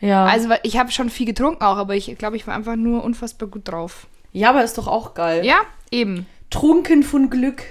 Ja. 0.00 0.26
Also 0.26 0.48
ich 0.62 0.78
habe 0.78 0.92
schon 0.92 1.10
viel 1.10 1.26
getrunken 1.26 1.62
auch, 1.64 1.76
aber 1.76 1.96
ich 1.96 2.16
glaube, 2.18 2.36
ich 2.36 2.46
war 2.46 2.54
einfach 2.54 2.76
nur 2.76 3.02
unfassbar 3.02 3.48
gut 3.48 3.66
drauf. 3.68 4.06
ja, 4.32 4.50
aber 4.50 4.62
ist 4.62 4.78
doch 4.78 4.86
auch 4.86 5.14
geil. 5.14 5.44
Ja, 5.44 5.56
eben. 5.90 6.26
Trunken 6.52 7.02
von 7.02 7.30
Glück. 7.30 7.62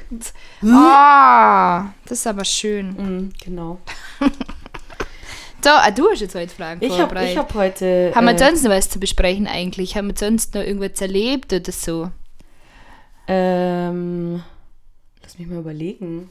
Ah, 0.63 1.93
das 2.05 2.19
ist 2.19 2.27
aber 2.27 2.45
schön. 2.45 2.95
Mhm, 2.97 3.33
genau. 3.43 3.79
So, 5.63 5.69
ah, 5.69 5.91
du 5.91 6.09
hast 6.09 6.21
jetzt 6.21 6.33
heute 6.33 6.51
Fragen 6.51 6.83
Ich 6.83 6.99
habe 6.99 7.15
hab 7.19 7.53
heute. 7.53 8.11
Haben 8.15 8.25
wir 8.25 8.33
äh, 8.33 8.37
sonst 8.39 8.63
noch 8.63 8.71
was 8.71 8.89
zu 8.89 8.99
besprechen 8.99 9.45
eigentlich? 9.45 9.95
Haben 9.95 10.07
wir 10.07 10.15
sonst 10.17 10.55
noch 10.55 10.63
irgendwas 10.63 10.99
erlebt 11.01 11.53
oder 11.53 11.71
so? 11.71 12.09
ähm, 13.27 14.41
lass 15.21 15.37
mich 15.37 15.47
mal 15.47 15.59
überlegen. 15.59 16.29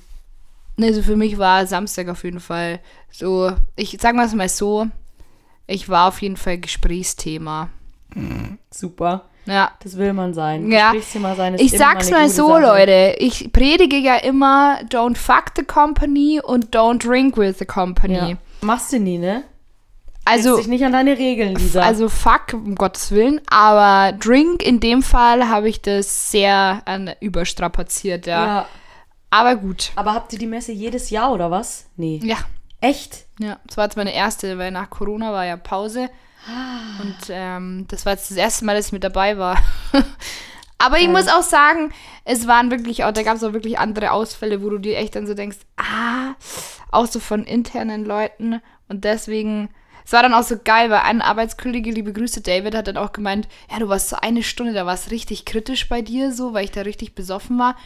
Also 0.80 1.02
für 1.02 1.16
mich 1.16 1.38
war 1.38 1.66
Samstag 1.66 2.08
auf 2.08 2.24
jeden 2.24 2.40
Fall 2.40 2.80
so, 3.10 3.52
ich 3.76 3.96
sag 4.00 4.16
mal 4.16 4.26
es 4.26 4.34
mal 4.34 4.48
so, 4.48 4.88
ich 5.66 5.88
war 5.88 6.08
auf 6.08 6.20
jeden 6.22 6.36
Fall 6.36 6.58
Gesprächsthema. 6.58 7.70
Super. 8.70 9.29
Ja. 9.46 9.72
Das 9.82 9.96
will 9.96 10.12
man 10.12 10.34
sein. 10.34 10.70
Ja. 10.70 10.92
Gesprächsthema 10.92 11.34
sein 11.34 11.54
ist 11.54 11.62
Ich 11.62 11.72
sag's 11.72 12.10
mal 12.10 12.28
so, 12.28 12.48
Sache. 12.48 12.60
Leute. 12.60 13.16
Ich 13.18 13.52
predige 13.52 13.96
ja 13.96 14.16
immer, 14.16 14.80
don't 14.88 15.16
fuck 15.16 15.52
the 15.56 15.64
company 15.64 16.40
und 16.42 16.74
don't 16.74 16.98
drink 16.98 17.36
with 17.36 17.58
the 17.58 17.64
company. 17.64 18.14
Ja. 18.14 18.36
Machst 18.60 18.92
du 18.92 18.98
nie, 18.98 19.18
ne? 19.18 19.44
Also, 20.24 20.58
dich 20.58 20.68
nicht 20.68 20.84
an 20.84 20.92
deine 20.92 21.18
Regeln, 21.18 21.54
Lisa. 21.56 21.80
also 21.80 22.08
fuck, 22.08 22.52
um 22.52 22.74
Gottes 22.74 23.10
Willen. 23.10 23.40
Aber 23.48 24.12
drink, 24.12 24.62
in 24.62 24.78
dem 24.78 25.02
Fall 25.02 25.48
habe 25.48 25.68
ich 25.68 25.80
das 25.80 26.30
sehr 26.30 26.82
an, 26.84 27.10
überstrapaziert, 27.20 28.26
ja. 28.26 28.46
ja. 28.46 28.66
Aber 29.30 29.56
gut. 29.56 29.92
Aber 29.96 30.14
habt 30.14 30.32
ihr 30.32 30.38
die 30.38 30.46
Messe 30.46 30.72
jedes 30.72 31.10
Jahr 31.10 31.32
oder 31.32 31.50
was? 31.50 31.86
Nee. 31.96 32.20
Ja, 32.22 32.36
Echt? 32.80 33.26
Ja, 33.38 33.58
das 33.66 33.76
war 33.76 33.84
jetzt 33.84 33.96
meine 33.96 34.14
erste, 34.14 34.58
weil 34.58 34.70
nach 34.70 34.90
Corona 34.90 35.32
war 35.32 35.44
ja 35.44 35.56
Pause. 35.56 36.08
Und 37.00 37.16
ähm, 37.28 37.86
das 37.88 38.06
war 38.06 38.12
jetzt 38.12 38.30
das 38.30 38.36
erste 38.38 38.64
Mal, 38.64 38.76
dass 38.76 38.86
ich 38.86 38.92
mit 38.92 39.04
dabei 39.04 39.38
war. 39.38 39.58
Aber 40.78 40.98
ich 40.98 41.08
muss 41.08 41.28
auch 41.28 41.42
sagen, 41.42 41.92
es 42.24 42.46
waren 42.46 42.70
wirklich 42.70 43.04
auch, 43.04 43.12
da 43.12 43.22
gab 43.22 43.36
es 43.36 43.44
auch 43.44 43.52
wirklich 43.52 43.78
andere 43.78 44.12
Ausfälle, 44.12 44.62
wo 44.62 44.70
du 44.70 44.78
dir 44.78 44.96
echt 44.96 45.14
dann 45.14 45.26
so 45.26 45.34
denkst, 45.34 45.58
ah, 45.76 46.34
auch 46.90 47.06
so 47.06 47.20
von 47.20 47.44
internen 47.44 48.06
Leuten. 48.06 48.62
Und 48.88 49.04
deswegen, 49.04 49.68
es 50.06 50.12
war 50.14 50.22
dann 50.22 50.32
auch 50.32 50.42
so 50.42 50.56
geil, 50.62 50.88
weil 50.88 51.00
ein 51.00 51.20
Arbeitskollege, 51.20 51.90
liebe 51.90 52.14
Grüße, 52.14 52.40
David, 52.40 52.74
hat 52.74 52.88
dann 52.88 52.96
auch 52.96 53.12
gemeint, 53.12 53.46
ja, 53.70 53.78
du 53.78 53.90
warst 53.90 54.08
so 54.08 54.16
eine 54.16 54.42
Stunde, 54.42 54.72
da 54.72 54.86
war 54.86 54.94
es 54.94 55.10
richtig 55.10 55.44
kritisch 55.44 55.86
bei 55.86 56.00
dir, 56.00 56.32
so, 56.32 56.54
weil 56.54 56.64
ich 56.64 56.70
da 56.70 56.80
richtig 56.80 57.14
besoffen 57.14 57.58
war. 57.58 57.76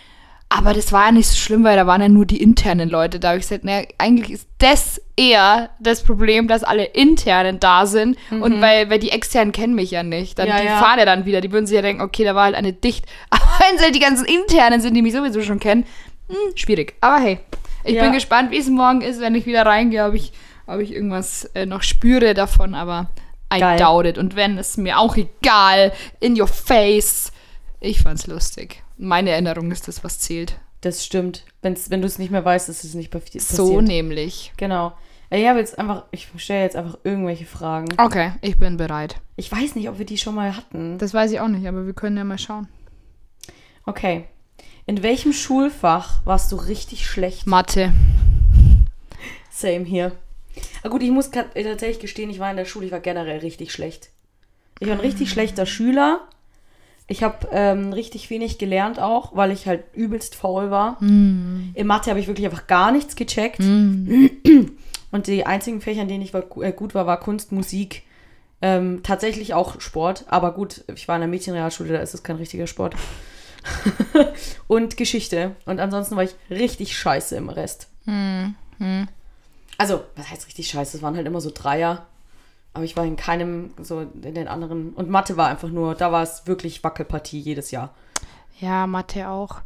Aber 0.57 0.73
das 0.73 0.93
war 0.93 1.07
ja 1.07 1.13
nicht 1.13 1.27
so 1.27 1.35
schlimm, 1.37 1.65
weil 1.65 1.77
da 1.77 1.87
waren 1.87 2.01
ja 2.01 2.09
nur 2.09 2.27
die 2.27 2.41
internen 2.41 2.89
Leute. 2.89 3.19
Da 3.19 3.35
ich 3.35 3.43
gesagt, 3.43 3.65
naja, 3.65 3.87
eigentlich 3.99 4.31
ist 4.31 4.49
das 4.59 5.01
eher 5.17 5.71
das 5.81 6.05
Problem, 6.05 6.47
dass 6.47 6.63
alle 6.63 6.85
internen 6.85 7.59
da 7.59 7.87
sind. 7.87 8.17
Und 8.31 8.61
weil, 8.61 8.89
weil 8.89 9.01
die 9.01 9.11
externen 9.11 9.51
kennen 9.53 9.75
mich 9.75 9.91
ja 9.91 10.05
nicht. 10.05 10.39
Dann, 10.39 10.47
Ja, 10.47 10.61
die 10.61 10.67
ja. 10.67 10.79
fahren 10.79 11.01
ja 11.01 11.05
dann 11.07 11.25
wieder. 11.27 11.41
Die 11.41 11.51
würden 11.51 11.67
sich 11.67 11.75
ja 11.75 11.83
denken, 11.83 12.03
okay, 12.03 12.23
da 12.25 12.37
war 12.37 12.45
halt 12.45 12.55
eine 12.55 12.73
dicht. 12.73 13.05
Aber 13.31 13.43
wenn 13.59 13.77
es 13.77 13.83
halt 13.83 13.97
die 13.97 14.01
ganzen 14.01 14.25
internen 14.27 14.81
sind, 14.81 14.95
die 14.95 15.03
mich 15.03 15.13
sowieso 15.13 15.43
schon 15.43 15.59
kennen, 15.59 15.85
hm, 16.29 16.57
schwierig. 16.57 16.95
Aber 17.01 17.19
hey, 17.19 17.41
ich 17.83 17.95
Ja. 17.97 18.03
bin 18.05 18.13
gespannt, 18.13 18.53
wie 18.53 18.59
es 18.59 18.69
morgen 18.69 19.01
ist, 19.01 19.21
wenn 19.21 19.35
ich 19.35 19.47
wieder 19.47 19.67
reingehe, 19.67 20.07
ob 20.07 20.15
ich, 20.15 20.33
ob 20.69 20.79
ich 20.79 20.93
irgendwas 20.93 21.47
äh, 21.57 21.67
noch 21.67 21.83
spüre 21.83 22.33
davon. 22.33 22.77
Aber 22.77 23.11
I 23.53 23.59
Geil. 23.59 23.77
doubt 23.79 24.07
it. 24.07 24.19
Und 24.19 24.37
wenn, 24.37 24.57
ist 24.57 24.79
mir 24.79 25.01
auch 25.01 25.17
egal. 25.17 25.93
In 26.21 26.41
your 26.41 26.47
face. 26.47 27.33
Ich 27.81 28.01
fand's 28.03 28.29
lustig. 28.29 28.84
Meine 28.97 29.31
Erinnerung 29.31 29.71
ist 29.73 29.89
das, 29.89 30.05
was 30.05 30.19
zählt. 30.21 30.59
Das 30.81 31.05
stimmt. 31.05 31.45
Wenn's, 31.63 31.91
wenn 31.91 32.01
du 32.03 32.07
es 32.07 32.19
nicht 32.19 32.31
mehr 32.31 32.45
weißt, 32.45 32.69
ist 32.69 32.85
es 32.85 32.95
nicht 32.95 33.11
passiert. 33.11 33.43
So 33.43 33.81
nämlich. 33.81 34.53
Genau. 34.57 34.93
Ja, 35.31 35.39
Ich 35.39 35.49
habe 35.49 35.59
jetzt 35.59 35.79
einfach, 35.79 36.05
ich 36.11 36.29
stelle 36.37 36.63
jetzt 36.63 36.77
einfach 36.77 36.99
irgendwelche 37.05 37.47
Fragen. 37.47 37.89
Okay, 37.99 38.33
ich 38.43 38.57
bin 38.59 38.77
bereit. 38.77 39.17
Ich 39.37 39.51
weiß 39.51 39.75
nicht, 39.75 39.89
ob 39.89 39.99
wir 39.99 40.07
die 40.07 40.19
schon 40.19 40.35
mal 40.35 40.55
hatten. 40.57 40.99
Das 40.99 41.15
weiß 41.15 41.33
ich 41.33 41.41
auch 41.41 41.49
nicht, 41.49 41.67
aber 41.67 41.87
wir 41.87 41.95
können 41.95 42.17
ja 42.17 42.25
mal 42.25 42.39
schauen. 42.39 42.69
Okay. 43.87 44.27
In 44.87 45.03
welchem 45.03 45.33
Schulfach 45.33 46.21
warst 46.27 46.53
du 46.53 46.57
richtig 46.57 47.07
schlecht? 47.07 47.47
Mathe. 47.47 47.93
Same 49.51 49.85
hier. 49.85 50.13
Aber 50.83 50.91
gut, 50.91 51.03
ich 51.03 51.11
muss 51.11 51.31
grad- 51.31 51.55
tatsächlich 51.55 52.01
gestehen, 52.01 52.31
ich 52.31 52.39
war 52.39 52.51
in 52.51 52.57
der 52.57 52.65
Schule, 52.67 52.87
ich 52.87 52.93
war 52.93 53.01
generell 53.01 53.39
richtig 53.39 53.73
schlecht. 53.73 54.11
Ich 54.81 54.87
war 54.89 54.95
ein 54.95 55.01
richtig 55.01 55.31
schlechter 55.31 55.67
Schüler. 55.67 56.29
Ich 57.07 57.23
habe 57.23 57.49
ähm, 57.53 57.93
richtig 57.93 58.31
wenig 58.31 58.57
gelernt 58.59 58.99
auch, 58.99 59.37
weil 59.37 59.51
ich 59.51 59.67
halt 59.67 59.85
übelst 59.95 60.35
faul 60.35 60.71
war. 60.71 60.97
In 61.75 61.87
Mathe 61.87 62.11
habe 62.11 62.21
ich 62.21 62.27
wirklich 62.27 62.47
einfach 62.47 62.67
gar 62.67 62.93
nichts 62.93 63.15
gecheckt. 63.15 63.61
Und 65.11 65.27
die 65.27 65.47
einzigen 65.47 65.81
Fächer, 65.81 66.03
in 66.03 66.09
denen 66.09 66.23
ich 66.23 66.35
war, 66.35 66.45
äh, 66.63 66.73
gut 66.73 66.95
war, 66.95 67.07
war 67.07 67.21
Kunst, 67.21 67.53
Musik, 67.53 68.03
ähm, 68.63 69.03
tatsächlich 69.03 69.55
auch 69.55 69.81
Sport. 69.81 70.25
Aber 70.29 70.53
gut, 70.55 70.83
ich 70.95 71.07
war 71.07 71.17
in 71.17 71.21
der 71.21 71.29
Mädchenrealschule, 71.29 71.93
da 71.93 72.01
ist 72.01 72.15
es 72.15 72.23
kein 72.23 72.37
richtiger 72.37 72.67
Sport. 72.67 72.97
und 74.67 74.97
Geschichte. 74.97 75.57
Und 75.67 75.81
ansonsten 75.81 76.17
war 76.17 76.25
ich 76.25 76.35
richtig 76.51 76.97
scheiße 76.97 77.37
im 77.37 77.49
Rest. 77.49 77.89
Also, 79.79 80.05
was 80.17 80.31
heißt 80.31 80.47
richtig 80.47 80.69
scheiße? 80.69 80.97
Es 80.97 81.03
waren 81.03 81.17
halt 81.17 81.27
immer 81.27 81.41
so 81.41 81.51
Dreier. 81.53 82.07
Aber 82.75 82.85
ich 82.85 82.97
war 82.97 83.05
in 83.05 83.17
keinem, 83.17 83.73
so 83.81 84.01
in 84.01 84.35
den 84.35 84.49
anderen. 84.49 84.93
Und 84.95 85.09
Mathe 85.09 85.37
war 85.37 85.49
einfach 85.49 85.69
nur, 85.69 85.95
da 85.95 86.13
war 86.13 86.23
es 86.23 86.47
wirklich 86.47 86.83
Wackelpartie 86.85 87.39
jedes 87.39 87.71
Jahr. 87.71 87.95
Ja, 88.61 88.87
Mathe 88.87 89.29
auch. 89.29 89.63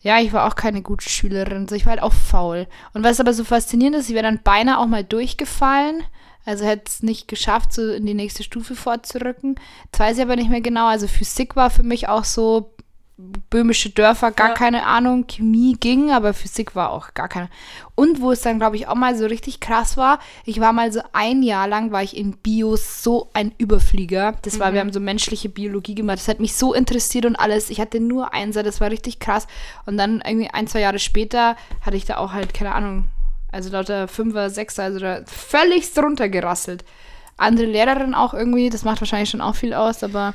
Ja, 0.00 0.18
ich 0.18 0.32
war 0.32 0.48
auch 0.48 0.56
keine 0.56 0.82
gute 0.82 1.08
Schülerin. 1.08 1.68
So, 1.68 1.74
ich 1.74 1.86
war 1.86 1.92
halt 1.92 2.02
auch 2.02 2.12
faul. 2.12 2.66
Und 2.92 3.04
was 3.04 3.20
aber 3.20 3.32
so 3.32 3.44
faszinierend 3.44 3.96
ist, 3.96 4.08
ich 4.08 4.14
wäre 4.14 4.24
dann 4.24 4.42
beinahe 4.42 4.78
auch 4.78 4.86
mal 4.86 5.04
durchgefallen. 5.04 6.02
Also 6.44 6.64
hätte 6.64 6.84
es 6.86 7.02
nicht 7.02 7.28
geschafft, 7.28 7.72
so 7.72 7.92
in 7.92 8.04
die 8.04 8.14
nächste 8.14 8.42
Stufe 8.42 8.74
vorzurücken. 8.74 9.54
Das 9.92 10.00
weiß 10.00 10.16
ich 10.16 10.22
aber 10.22 10.34
nicht 10.34 10.50
mehr 10.50 10.60
genau. 10.60 10.88
Also 10.88 11.06
Physik 11.06 11.54
war 11.54 11.70
für 11.70 11.84
mich 11.84 12.08
auch 12.08 12.24
so 12.24 12.74
böhmische 13.16 13.90
Dörfer, 13.90 14.32
gar 14.32 14.48
Ja. 14.48 14.54
keine 14.54 14.86
Ahnung. 14.86 15.26
Chemie 15.28 15.76
ging, 15.78 16.10
aber 16.10 16.34
Physik 16.34 16.74
war 16.74 16.90
auch 16.90 17.14
gar 17.14 17.28
keine. 17.28 17.48
Und 17.94 18.20
wo 18.20 18.32
es 18.32 18.40
dann, 18.40 18.58
glaube 18.58 18.76
ich, 18.76 18.88
auch 18.88 18.94
mal 18.94 19.16
so 19.16 19.26
richtig 19.26 19.60
krass 19.60 19.96
war, 19.96 20.18
ich 20.44 20.60
war 20.60 20.72
mal 20.72 20.90
so 20.92 21.02
ein 21.12 21.42
Jahr 21.42 21.68
lang, 21.68 21.92
war 21.92 22.02
ich 22.02 22.16
in 22.16 22.32
Bio 22.38 22.76
so 22.76 23.28
ein 23.34 23.52
Überflieger. 23.58 24.34
Das 24.42 24.58
war, 24.58 24.72
wir 24.72 24.80
haben 24.80 24.92
so 24.92 24.98
menschliche 25.00 25.48
Biologie 25.48 25.94
gemacht. 25.94 26.18
Das 26.18 26.28
hat 26.28 26.40
mich 26.40 26.54
so 26.56 26.72
interessiert 26.74 27.26
und 27.26 27.36
alles. 27.36 27.70
Ich 27.70 27.80
hatte 27.80 28.00
nur 28.00 28.32
Einser, 28.32 28.62
das 28.62 28.80
war 28.80 28.90
richtig 28.90 29.20
krass. 29.20 29.46
Und 29.86 29.98
dann 29.98 30.22
irgendwie 30.26 30.48
ein, 30.50 30.66
zwei 30.66 30.80
Jahre 30.80 30.98
später 30.98 31.56
hatte 31.82 31.96
ich 31.96 32.06
da 32.06 32.16
auch 32.16 32.32
halt, 32.32 32.54
keine 32.54 32.74
Ahnung, 32.74 33.04
also 33.52 33.70
lauter 33.70 34.08
Fünfer, 34.08 34.48
Sechser, 34.50 34.84
also 34.84 34.98
da 34.98 35.20
völlig 35.26 35.92
drunter 35.92 36.28
gerasselt. 36.30 36.84
Andere 37.36 37.66
Lehrerin 37.66 38.14
auch 38.14 38.32
irgendwie, 38.34 38.70
das 38.70 38.84
macht 38.84 39.00
wahrscheinlich 39.00 39.28
schon 39.30 39.40
auch 39.42 39.54
viel 39.54 39.74
aus, 39.74 40.02
aber 40.02 40.34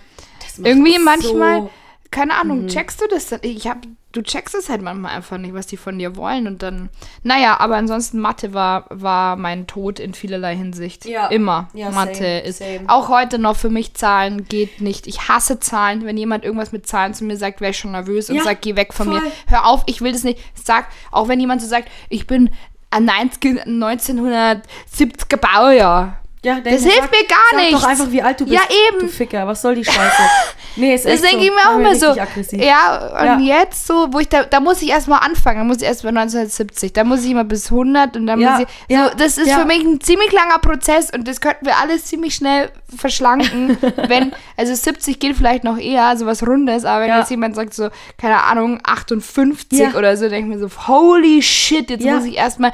irgendwie 0.58 0.97
so- 0.97 1.04
manchmal, 1.04 1.69
keine 2.12 2.36
Ahnung, 2.36 2.67
checkst 2.67 3.02
du 3.02 3.08
das 3.08 3.28
dann? 3.30 3.39
Ich 3.43 3.67
hab, 3.67 3.80
du 4.12 4.22
checkst 4.22 4.56
es 4.56 4.70
halt 4.70 4.82
manchmal 4.82 5.15
einfach 5.15 5.38
nicht, 5.38 5.54
was 5.54 5.67
die 5.67 5.78
von 5.78 5.98
dir 6.00 6.15
wollen 6.15 6.48
und 6.48 6.63
dann, 6.63 6.89
naja, 7.24 7.60
aber 7.60 7.76
ansonsten 7.76 8.20
Mathe 8.20 8.54
war, 8.54 8.86
war 8.89 9.36
mein 9.36 9.67
Tod 9.67 10.00
in 10.00 10.13
vielerlei 10.13 10.56
Hinsicht. 10.56 11.06
Ja. 11.06 11.28
Immer. 11.28 11.70
Ja, 11.74 11.91
Mathe 11.91 12.13
same, 12.15 12.39
ist, 12.41 12.60
same. 12.60 12.80
auch 12.88 13.10
heute 13.10 13.39
noch 13.39 13.56
für 13.56 13.70
mich 13.70 13.93
Zahlen 13.93 14.46
geht 14.46 14.82
nicht. 14.82 15.08
Ich 15.08 15.28
hasse 15.28 15.60
Zahlen. 15.60 16.06
Wenn 16.06 16.17
jemand 16.17 16.43
irgendwas 16.43 16.72
mit 16.72 16.88
Zahlen 16.88 17.13
zu 17.13 17.24
mir 17.26 17.38
sagt, 17.38 17.62
wäre 17.62 17.72
ich 17.72 17.78
schon 17.78 17.91
nervös 17.91 18.30
und 18.30 18.36
Ja, 18.38 18.43
sagt, 18.43 18.62
geh 18.62 18.76
weg 18.76 18.93
von 18.93 19.08
voll. 19.12 19.22
mir. 19.22 19.32
Hör 19.48 19.65
auf, 19.65 19.84
ich 19.86 20.02
will 20.02 20.12
das 20.12 20.24
nicht. 20.24 20.39
Sag, 20.56 20.88
auch 21.12 21.28
wenn 21.28 21.39
jemand 21.39 21.62
so 21.62 21.67
sagt, 21.67 21.89
ich 22.10 22.28
bin 22.28 22.50
ein 22.89 23.06
90, 23.06 23.65
1970er 23.65 25.38
Baujahr. 25.38 26.20
Ja, 26.43 26.60
Das 26.62 26.84
hilft 26.84 27.12
mir 27.12 27.26
gar 27.28 27.38
sag 27.52 27.60
nichts. 27.60 27.82
doch 27.82 27.88
einfach, 27.89 28.12
wie 28.12 28.21
alt 28.21 28.39
du 28.39 28.45
bist. 28.45 28.56
Ja, 28.56 28.62
eben. 28.89 29.00
Du 29.02 29.08
Ficker, 29.08 29.45
was 29.47 29.62
soll 29.62 29.76
die 29.76 29.86
Scheiße? 29.86 30.00
Nee, 30.80 30.93
ist 30.93 31.06
Das 31.06 31.13
echt 31.13 31.23
denke 31.23 31.38
so. 31.39 31.43
ich 31.45 31.52
mir 31.56 31.71
auch 31.71 31.80
immer 31.80 31.95
so. 31.95 32.06
Aggressiv. 32.21 32.62
Ja, 32.63 33.08
und 33.38 33.43
Ja. 33.47 33.62
jetzt 33.62 33.88
so, 33.88 34.10
wo 34.13 34.19
ich 34.19 34.30
da, 34.30 34.43
da 34.43 34.60
muss 34.60 34.80
ich 34.84 34.89
erstmal 34.89 35.21
anfangen, 35.26 35.58
da 35.58 35.63
muss 35.63 35.78
ich 35.78 35.84
erst 35.88 36.04
bei 36.04 36.10
1970, 36.10 36.93
da 36.93 37.04
muss 37.04 37.23
ich 37.26 37.32
immer 37.32 37.45
bis 37.45 37.71
100 37.71 38.15
und 38.15 38.28
dann 38.28 38.39
Ja, 38.39 38.60
muss 38.60 38.67
ich, 38.88 38.95
so, 38.95 39.10
das 39.17 39.39
ist 39.39 39.52
für 39.52 39.65
mich 39.65 39.84
ein 39.84 40.00
ziemlich 40.02 40.32
langer 40.32 40.60
Prozess 40.60 41.10
und 41.12 41.28
das 41.28 41.41
könnten 41.41 41.65
wir 41.65 41.78
alles 41.78 42.06
ziemlich 42.06 42.36
schnell 42.36 42.69
verschlanken, 42.95 43.76
wenn, 44.08 44.34
also 44.56 44.76
70 44.76 45.19
geht 45.19 45.36
vielleicht 45.36 45.63
noch 45.63 45.80
eher, 45.80 46.15
so 46.15 46.28
was 46.28 46.45
Rundes, 46.45 46.86
aber 46.86 47.06
wenn 47.06 47.15
jetzt 47.17 47.32
jemand 47.32 47.56
sagt 47.56 47.73
so, 47.73 47.89
keine 48.19 48.43
Ahnung, 48.43 48.80
58 48.84 49.80
Ja. 49.80 49.93
oder 49.95 50.15
so, 50.15 50.30
denke 50.30 50.52
ich 50.52 50.60
mir 50.62 50.69
so, 50.69 50.88
holy 50.88 51.41
shit, 51.41 51.89
jetzt 51.89 52.06
muss 52.06 52.26
ich 52.26 52.38
erstmal 52.38 52.71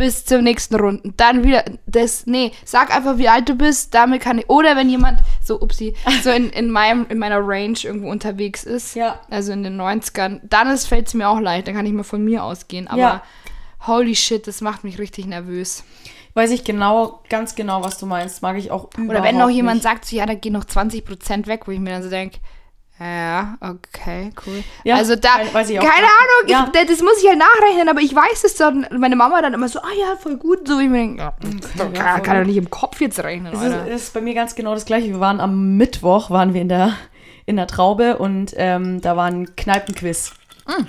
bis 0.00 0.24
zur 0.24 0.40
nächsten 0.40 0.76
Runde. 0.76 1.12
Dann 1.18 1.44
wieder 1.44 1.62
das, 1.86 2.26
nee, 2.26 2.52
sag 2.64 2.94
einfach, 2.94 3.18
wie 3.18 3.28
alt 3.28 3.48
du 3.50 3.54
bist, 3.54 3.94
damit 3.94 4.22
kann 4.22 4.38
ich, 4.38 4.48
oder 4.48 4.74
wenn 4.74 4.88
jemand 4.88 5.20
so, 5.42 5.60
upsie, 5.60 5.94
so 6.24 6.30
in, 6.30 6.48
in, 6.50 6.70
meinem, 6.70 7.04
in 7.10 7.18
meiner 7.18 7.38
Range 7.46 7.76
irgendwo 7.82 8.10
unterwegs 8.10 8.64
ist, 8.64 8.94
Ja. 8.96 9.20
also 9.28 9.52
in 9.52 9.62
den 9.62 9.78
90ern, 9.78 10.40
dann 10.44 10.76
fällt 10.78 11.08
es 11.08 11.14
mir 11.14 11.28
auch 11.28 11.38
leicht, 11.38 11.68
dann 11.68 11.74
kann 11.74 11.84
ich 11.84 11.92
mal 11.92 12.02
von 12.02 12.24
mir 12.24 12.42
ausgehen, 12.44 12.88
aber 12.88 12.98
Ja. 13.00 13.22
holy 13.86 14.16
shit, 14.16 14.46
das 14.46 14.62
macht 14.62 14.84
mich 14.84 14.98
richtig 14.98 15.26
nervös. 15.26 15.84
Weiß 16.32 16.50
ich 16.50 16.64
genau, 16.64 17.22
ganz 17.28 17.54
genau, 17.54 17.84
was 17.84 17.98
du 17.98 18.06
meinst. 18.06 18.40
Mag 18.40 18.56
ich 18.56 18.70
auch 18.70 18.88
Oder 19.08 19.22
wenn 19.22 19.36
noch 19.36 19.50
jemand 19.50 19.76
nicht. 19.76 19.82
sagt, 19.82 20.04
so, 20.06 20.16
ja, 20.16 20.24
da 20.26 20.34
gehen 20.34 20.52
noch 20.54 20.64
20% 20.64 21.46
weg, 21.46 21.66
wo 21.66 21.72
ich 21.72 21.80
mir 21.80 21.90
dann 21.90 22.02
so 22.04 22.08
denke, 22.08 22.38
ja, 23.00 23.56
okay, 23.60 24.30
cool. 24.46 24.62
Ja, 24.84 24.96
also 24.96 25.16
da, 25.16 25.40
ich 25.42 25.52
keine 25.52 25.64
gar 25.72 25.86
Ahnung, 25.86 26.44
nicht. 26.44 26.50
Ja. 26.50 26.70
ich, 26.70 26.86
das 26.86 27.00
muss 27.00 27.22
ich 27.22 27.28
halt 27.28 27.38
nachrechnen, 27.38 27.88
aber 27.88 28.00
ich 28.00 28.14
weiß 28.14 28.44
es 28.44 28.56
doch. 28.56 28.72
Meine 28.90 29.16
Mama 29.16 29.40
dann 29.40 29.54
immer 29.54 29.68
so, 29.68 29.78
ah 29.78 29.92
ja, 29.98 30.16
voll 30.16 30.36
gut. 30.36 30.68
So, 30.68 30.78
ich 30.78 30.90
mir 30.90 30.98
denke, 30.98 31.22
ja, 31.22 31.32
kann, 31.78 31.94
ja, 31.94 32.12
voll 32.12 32.22
kann 32.22 32.40
doch 32.40 32.46
nicht 32.46 32.58
im 32.58 32.68
Kopf 32.68 33.00
jetzt 33.00 33.18
rechnen, 33.24 33.54
Es 33.54 33.62
ist, 33.62 34.04
ist 34.04 34.14
bei 34.14 34.20
mir 34.20 34.34
ganz 34.34 34.54
genau 34.54 34.74
das 34.74 34.84
gleiche. 34.84 35.08
Wir 35.08 35.20
waren 35.20 35.40
am 35.40 35.78
Mittwoch, 35.78 36.28
waren 36.28 36.52
wir 36.52 36.60
in 36.60 36.68
der, 36.68 36.94
in 37.46 37.56
der 37.56 37.66
Traube 37.66 38.18
und 38.18 38.52
ähm, 38.56 39.00
da 39.00 39.16
war 39.16 39.26
ein 39.26 39.56
Kneipenquiz. 39.56 40.34
Mm. 40.66 40.84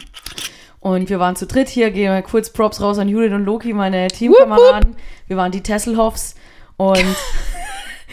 Und 0.81 1.09
wir 1.09 1.19
waren 1.19 1.37
zu 1.37 1.45
dritt 1.45 1.69
hier, 1.69 1.91
gehen 1.91 2.11
wir 2.11 2.21
kurz 2.23 2.49
Props 2.49 2.81
raus 2.81 2.97
an 2.97 3.07
Judith 3.07 3.31
und 3.31 3.45
Loki, 3.45 3.71
meine 3.71 4.09
Teamkameraden. 4.09 4.97
Wir 5.27 5.37
waren 5.37 5.53
die 5.53 5.61
Tesselhoffs 5.61 6.35
und 6.75 6.97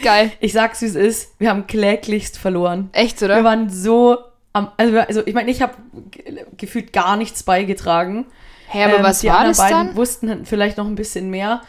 Geil. 0.03 0.31
ich 0.39 0.53
sag's 0.53 0.81
wie 0.81 0.85
es 0.85 0.95
ist, 0.95 1.35
wir 1.39 1.49
haben 1.49 1.67
kläglichst 1.67 2.37
verloren. 2.37 2.89
Echt, 2.93 3.21
Wir 3.21 3.25
oder? 3.25 3.43
waren 3.43 3.69
so 3.69 4.17
am, 4.53 4.71
also, 4.77 4.93
wir- 4.93 5.07
also 5.07 5.21
ich 5.25 5.33
meine, 5.33 5.51
ich 5.51 5.61
habe 5.61 5.73
gefühlt 6.57 6.91
gar 6.93 7.17
nichts 7.17 7.43
beigetragen. 7.43 8.25
Hä, 8.67 8.83
aber 8.83 8.97
Ähm, 8.97 9.03
was 9.03 9.19
die 9.21 9.27
war 9.27 9.37
anderen 9.39 9.51
das 9.51 9.57
beiden 9.57 9.87
dann? 9.87 9.95
wussten 9.95 10.45
vielleicht 10.45 10.77
noch 10.77 10.85
ein 10.87 10.95
bisschen 10.95 11.29
mehr. 11.29 11.61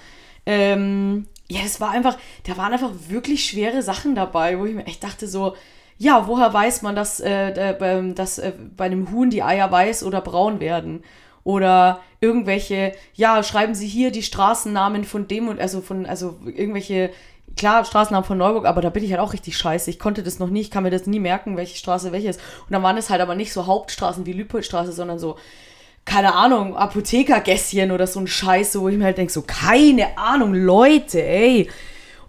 Ähm, 0.47 1.27
ja, 1.49 1.61
das 1.63 1.81
war 1.81 1.91
einfach, 1.91 2.17
da 2.47 2.57
waren 2.57 2.73
einfach 2.73 2.91
wirklich 3.09 3.45
schwere 3.45 3.83
Sachen 3.83 4.15
dabei, 4.15 4.59
wo 4.59 4.65
ich 4.67 4.75
mir 4.75 4.87
echt 4.87 5.03
dachte 5.03 5.27
so, 5.27 5.55
ja, 5.99 6.27
woher 6.27 6.53
weiß 6.53 6.83
man, 6.83 6.97
dass, 6.97 7.21
äh, 7.21 8.13
dass 8.15 8.39
äh, 8.39 8.53
bei 8.77 8.87
einem 8.87 9.11
Huhn 9.11 9.29
die 9.31 9.43
Eier 9.43 9.71
weiß 9.71 10.03
oder 10.05 10.21
braun 10.21 10.61
werden? 10.61 11.03
Oder 11.45 12.01
irgendwelche, 12.21 12.93
ja, 13.15 13.43
schreiben 13.43 13.75
Sie 13.75 13.87
hier 13.87 14.11
die 14.11 14.23
Straßennamen 14.23 15.05
von 15.05 15.27
dem 15.27 15.49
und 15.49 15.59
also 15.61 15.81
von, 15.81 16.07
also 16.07 16.39
irgendwelche, 16.47 17.11
klar, 17.61 17.85
Straßennamen 17.85 18.27
von 18.27 18.39
Neuburg, 18.39 18.65
aber 18.65 18.81
da 18.81 18.89
bin 18.89 19.05
ich 19.05 19.11
halt 19.11 19.21
auch 19.21 19.35
richtig 19.35 19.57
scheiße. 19.59 19.91
Ich 19.91 19.99
konnte 19.99 20.23
das 20.23 20.39
noch 20.39 20.49
nie, 20.49 20.63
ich 20.63 20.71
kann 20.71 20.83
mir 20.83 20.91
das 20.91 21.07
nie 21.07 21.21
merken, 21.21 21.59
welche 21.59 21.77
Straße 21.77 22.11
welche 22.11 22.31
ist. 22.31 22.41
Und 22.63 22.73
dann 22.73 22.83
waren 22.83 22.97
es 22.97 23.11
halt 23.11 23.21
aber 23.21 23.35
nicht 23.35 23.53
so 23.53 23.67
Hauptstraßen 23.67 24.25
wie 24.25 24.33
Lüpoldstraße, 24.33 24.93
sondern 24.93 25.19
so, 25.19 25.37
keine 26.07 26.35
Ahnung, 26.35 26.75
Apothekergässchen 26.75 27.91
oder 27.91 28.07
so 28.07 28.19
ein 28.19 28.27
Scheiß, 28.27 28.81
wo 28.81 28.89
ich 28.89 28.97
mir 28.97 29.05
halt 29.05 29.19
denke, 29.19 29.31
so, 29.31 29.43
keine 29.43 30.17
Ahnung, 30.17 30.55
Leute, 30.55 31.23
ey. 31.23 31.69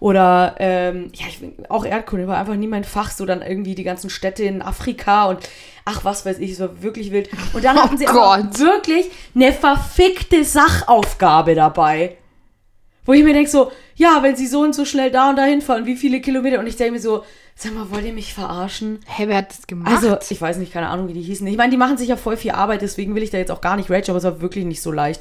Oder, 0.00 0.56
ähm, 0.58 1.10
ja, 1.14 1.26
ich 1.28 1.40
bin 1.40 1.54
auch 1.70 1.86
Erdkunde, 1.86 2.28
war 2.28 2.36
einfach 2.36 2.56
nie 2.56 2.66
mein 2.66 2.84
Fach, 2.84 3.10
so 3.10 3.24
dann 3.24 3.40
irgendwie 3.40 3.74
die 3.74 3.84
ganzen 3.84 4.10
Städte 4.10 4.44
in 4.44 4.60
Afrika 4.60 5.30
und 5.30 5.48
ach, 5.86 6.04
was 6.04 6.26
weiß 6.26 6.40
ich, 6.40 6.50
es 6.50 6.60
war 6.60 6.82
wirklich 6.82 7.10
wild. 7.10 7.30
Und 7.54 7.64
dann 7.64 7.82
hatten 7.82 7.96
sie 7.96 8.06
aber 8.06 8.42
Gott. 8.42 8.58
wirklich 8.58 9.10
eine 9.34 9.50
verfickte 9.52 10.44
Sachaufgabe 10.44 11.54
dabei. 11.54 12.18
Wo 13.04 13.12
ich 13.12 13.24
mir 13.24 13.32
denke 13.32 13.50
so, 13.50 13.72
ja, 13.96 14.22
wenn 14.22 14.36
sie 14.36 14.46
so 14.46 14.60
und 14.60 14.74
so 14.74 14.84
schnell 14.84 15.10
da 15.10 15.30
und 15.30 15.36
dahin 15.36 15.60
fahren, 15.60 15.86
wie 15.86 15.96
viele 15.96 16.20
Kilometer? 16.20 16.60
Und 16.60 16.66
ich 16.66 16.76
denke 16.76 16.92
mir 16.92 17.00
so, 17.00 17.24
sag 17.56 17.74
mal, 17.74 17.90
wollt 17.90 18.04
ihr 18.04 18.12
mich 18.12 18.32
verarschen? 18.32 19.00
Hey, 19.06 19.28
wer 19.28 19.38
hat 19.38 19.50
das 19.50 19.66
gemacht? 19.66 19.90
Also, 19.90 20.16
ich 20.30 20.40
weiß 20.40 20.58
nicht, 20.58 20.72
keine 20.72 20.88
Ahnung, 20.88 21.08
wie 21.08 21.12
die 21.12 21.22
hießen. 21.22 21.46
Ich 21.46 21.56
meine, 21.56 21.70
die 21.70 21.76
machen 21.76 21.96
sich 21.96 22.08
ja 22.08 22.16
voll 22.16 22.36
viel 22.36 22.52
Arbeit, 22.52 22.82
deswegen 22.82 23.14
will 23.14 23.22
ich 23.22 23.30
da 23.30 23.38
jetzt 23.38 23.50
auch 23.50 23.60
gar 23.60 23.76
nicht 23.76 23.90
rage, 23.90 24.10
aber 24.10 24.18
es 24.18 24.24
war 24.24 24.40
wirklich 24.40 24.64
nicht 24.64 24.82
so 24.82 24.92
leicht. 24.92 25.20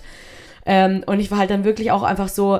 Ähm, 0.65 1.03
und 1.07 1.19
ich 1.19 1.31
war 1.31 1.39
halt 1.39 1.49
dann 1.49 1.63
wirklich 1.63 1.91
auch 1.91 2.03
einfach 2.03 2.29
so, 2.29 2.59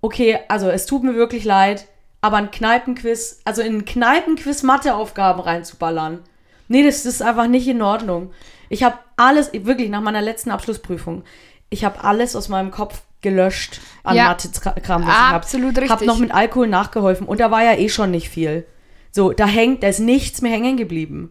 okay, 0.00 0.38
also 0.48 0.68
es 0.68 0.86
tut 0.86 1.04
mir 1.04 1.14
wirklich 1.14 1.44
leid, 1.44 1.86
aber 2.20 2.38
ein 2.38 2.50
Kneipenquiz, 2.50 3.40
also 3.44 3.62
in 3.62 3.78
ein 3.78 3.84
Kneipenquiz 3.84 4.64
Matheaufgaben 4.64 5.40
reinzuballern, 5.40 6.20
nee, 6.66 6.84
das, 6.84 7.04
das 7.04 7.14
ist 7.14 7.22
einfach 7.22 7.46
nicht 7.46 7.68
in 7.68 7.82
Ordnung. 7.82 8.32
Ich 8.68 8.82
habe 8.82 8.98
alles, 9.16 9.52
wirklich 9.52 9.90
nach 9.90 10.00
meiner 10.00 10.22
letzten 10.22 10.50
Abschlussprüfung, 10.50 11.22
ich 11.70 11.84
habe 11.84 12.02
alles 12.02 12.34
aus 12.34 12.48
meinem 12.48 12.70
Kopf 12.70 13.02
gelöscht 13.22 13.80
an 14.02 14.16
Ja. 14.16 14.28
Mathe-Kram, 14.28 15.02
was 15.02 15.08
ich 15.08 15.14
habe. 15.20 15.34
Absolut 15.34 15.76
richtig. 15.78 15.90
Hab 15.90 16.02
noch 16.02 16.18
mit 16.18 16.32
Alkohol 16.32 16.68
nachgeholfen 16.68 17.26
und 17.26 17.40
da 17.40 17.50
war 17.50 17.62
ja 17.64 17.74
eh 17.74 17.88
schon 17.88 18.10
nicht 18.10 18.28
viel. 18.28 18.66
So, 19.10 19.32
da 19.32 19.46
hängt, 19.46 19.82
da 19.82 19.88
ist 19.88 19.98
nichts 20.00 20.42
mehr 20.42 20.52
hängen 20.52 20.76
geblieben. 20.76 21.30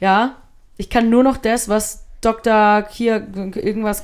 Ja, 0.00 0.36
ich 0.76 0.90
kann 0.90 1.08
nur 1.08 1.22
noch 1.22 1.36
das, 1.38 1.68
was 1.68 2.04
Dr. 2.20 2.86
hier 2.90 3.26
irgendwas 3.34 4.02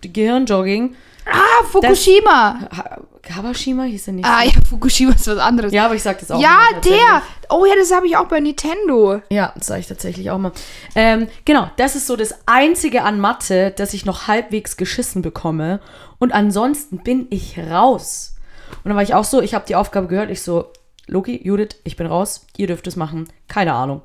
Gehirnjogging, 0.00 0.94
ah, 1.30 1.64
Fukushima. 1.70 2.68
Ha- 2.76 3.00
Kawashima 3.22 3.84
hieß 3.84 4.08
er 4.08 4.12
nicht. 4.14 4.24
ah, 4.24 4.42
ja, 4.42 4.52
Fukushima 4.68 5.12
ist 5.12 5.26
was 5.28 5.38
anderes. 5.38 5.72
Ja, 5.72 5.84
aber 5.86 5.94
ich 5.94 6.02
sag 6.02 6.18
das 6.18 6.30
auch. 6.30 6.40
Ja, 6.40 6.58
der. 6.84 7.22
Oh 7.50 7.64
ja, 7.64 7.74
das 7.78 7.92
habe 7.92 8.06
ich 8.06 8.16
auch 8.16 8.26
bei 8.26 8.40
Nintendo. 8.40 9.22
Ja, 9.30 9.52
das 9.56 9.68
sage 9.68 9.80
ich 9.80 9.86
tatsächlich 9.86 10.30
auch 10.30 10.38
mal. 10.38 10.52
Ähm, 10.94 11.28
genau, 11.44 11.70
das 11.76 11.94
ist 11.94 12.06
so 12.08 12.16
das 12.16 12.34
Einzige 12.46 13.02
an 13.04 13.20
Mathe, 13.20 13.70
dass 13.70 13.94
ich 13.94 14.04
noch 14.04 14.26
halbwegs 14.26 14.76
geschissen 14.76 15.22
bekomme. 15.22 15.80
Und 16.18 16.32
ansonsten 16.32 16.98
bin 16.98 17.26
ich 17.30 17.58
raus. 17.58 18.34
Und 18.82 18.88
dann 18.88 18.96
war 18.96 19.02
ich 19.02 19.14
auch 19.14 19.24
so, 19.24 19.40
ich 19.40 19.54
habe 19.54 19.66
die 19.66 19.76
Aufgabe 19.76 20.08
gehört, 20.08 20.30
ich 20.30 20.42
so, 20.42 20.72
Loki, 21.06 21.40
Judith, 21.46 21.76
ich 21.84 21.96
bin 21.96 22.06
raus, 22.06 22.46
ihr 22.56 22.66
dürft 22.66 22.86
es 22.86 22.96
machen. 22.96 23.28
Keine 23.48 23.74
Ahnung. 23.74 24.02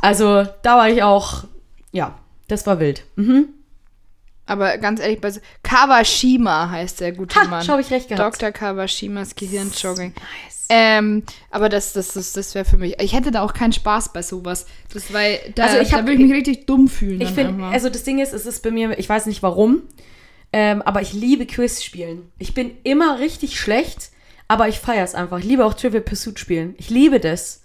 Also, 0.00 0.46
da 0.62 0.76
war 0.76 0.88
ich 0.88 1.02
auch, 1.02 1.44
ja, 1.92 2.16
das 2.46 2.66
war 2.66 2.80
wild. 2.80 3.02
Mhm. 3.16 3.48
Aber 4.48 4.78
ganz 4.78 4.98
ehrlich, 5.00 5.20
bei 5.20 5.30
Kawashima 5.62 6.70
heißt 6.70 7.00
der 7.00 7.12
gute 7.12 7.38
Ha, 7.38 7.44
Mann. 7.44 7.64
schau, 7.64 7.78
ich 7.78 7.90
recht 7.90 8.08
gehabt. 8.08 8.40
Dr. 8.40 8.50
Kawashimas 8.50 9.34
Gehirnjogging. 9.34 10.14
Nice. 10.14 10.66
Ähm, 10.70 11.22
aber 11.50 11.68
das, 11.68 11.92
das, 11.92 12.14
das, 12.14 12.32
das 12.32 12.54
wäre 12.54 12.64
für 12.64 12.76
mich. 12.76 13.00
Ich 13.00 13.12
hätte 13.14 13.30
da 13.30 13.42
auch 13.42 13.54
keinen 13.54 13.72
Spaß 13.72 14.12
bei 14.12 14.22
sowas. 14.22 14.66
Das, 14.92 15.12
weil 15.12 15.38
da, 15.54 15.64
Also 15.64 15.78
ich 15.78 15.90
da 15.90 15.98
würde 15.98 16.14
ich 16.14 16.18
mich 16.18 16.32
richtig 16.32 16.66
dumm 16.66 16.88
fühlen. 16.88 17.20
Ich 17.20 17.30
finde, 17.30 17.64
also 17.66 17.88
das 17.88 18.04
Ding 18.04 18.18
ist, 18.18 18.32
es 18.32 18.46
ist 18.46 18.62
bei 18.62 18.70
mir, 18.70 18.98
ich 18.98 19.08
weiß 19.08 19.26
nicht 19.26 19.42
warum, 19.42 19.82
ähm, 20.52 20.82
aber 20.82 21.02
ich 21.02 21.12
liebe 21.12 21.46
Quiz 21.46 21.82
spielen. 21.82 22.30
Ich 22.38 22.54
bin 22.54 22.72
immer 22.84 23.18
richtig 23.18 23.58
schlecht, 23.60 24.10
aber 24.46 24.68
ich 24.68 24.78
feiere 24.78 25.04
es 25.04 25.14
einfach. 25.14 25.38
Ich 25.38 25.44
liebe 25.44 25.64
auch 25.64 25.74
Trivial 25.74 26.02
Pursuit 26.02 26.38
spielen. 26.38 26.74
Ich 26.78 26.90
liebe 26.90 27.20
das. 27.20 27.62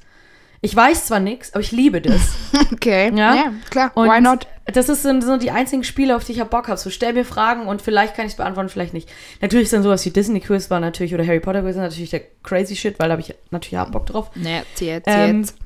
Ich 0.64 0.74
weiß 0.74 1.08
zwar 1.08 1.20
nichts, 1.20 1.54
aber 1.54 1.60
ich 1.60 1.74
liebe 1.74 2.00
das. 2.00 2.36
okay. 2.72 3.12
Ja? 3.14 3.52
klar. 3.70 3.92
Und 3.96 4.08
Why 4.10 4.22
not? 4.22 4.48
Das 4.66 4.88
ist 4.88 5.04
so, 5.04 5.20
so 5.20 5.36
die 5.36 5.52
einzigen 5.52 5.84
Spiele, 5.84 6.16
auf 6.16 6.24
die 6.24 6.32
ich 6.32 6.40
hab 6.40 6.52
Bock 6.52 6.70
habe. 6.70 6.78
So 6.78 6.90
stell 6.90 7.12
mir 7.12 7.26
Fragen 7.26 7.68
und 7.68 7.82
vielleicht 7.82 8.16
kann 8.16 8.26
ich 8.26 8.32
es 8.32 8.38
beantworten, 8.38 8.70
vielleicht 8.70 8.94
nicht. 8.94 9.10
Natürlich 9.42 9.66
ist 9.66 9.74
dann 9.74 9.84
sowas 9.84 10.06
wie 10.06 10.12
Disney 10.12 10.40
Quiz 10.40 10.70
war 10.70 10.80
natürlich 10.80 11.14
oder 11.14 11.28
Harry 11.28 11.42
Potter 11.42 11.64
Quiz 11.64 11.76
natürlich 11.76 12.12
der 12.12 12.22
crazy 12.44 12.78
shit, 12.78 12.98
weil 12.98 13.10
da 13.10 13.12
habe 13.12 13.22
ich 13.22 13.36
natürlich 13.52 13.78
hab 13.78 13.92
Bock 13.92 14.06
drauf. 14.06 14.32
Nee, 14.36 14.62
jetzt, 14.80 15.06
Ähm, 15.10 15.42
jetzt. 15.42 15.58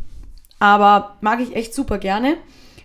Aber 0.58 1.18
mag 1.22 1.42
ich 1.42 1.56
echt 1.56 1.76
super 1.76 2.00
gerne. 2.00 2.38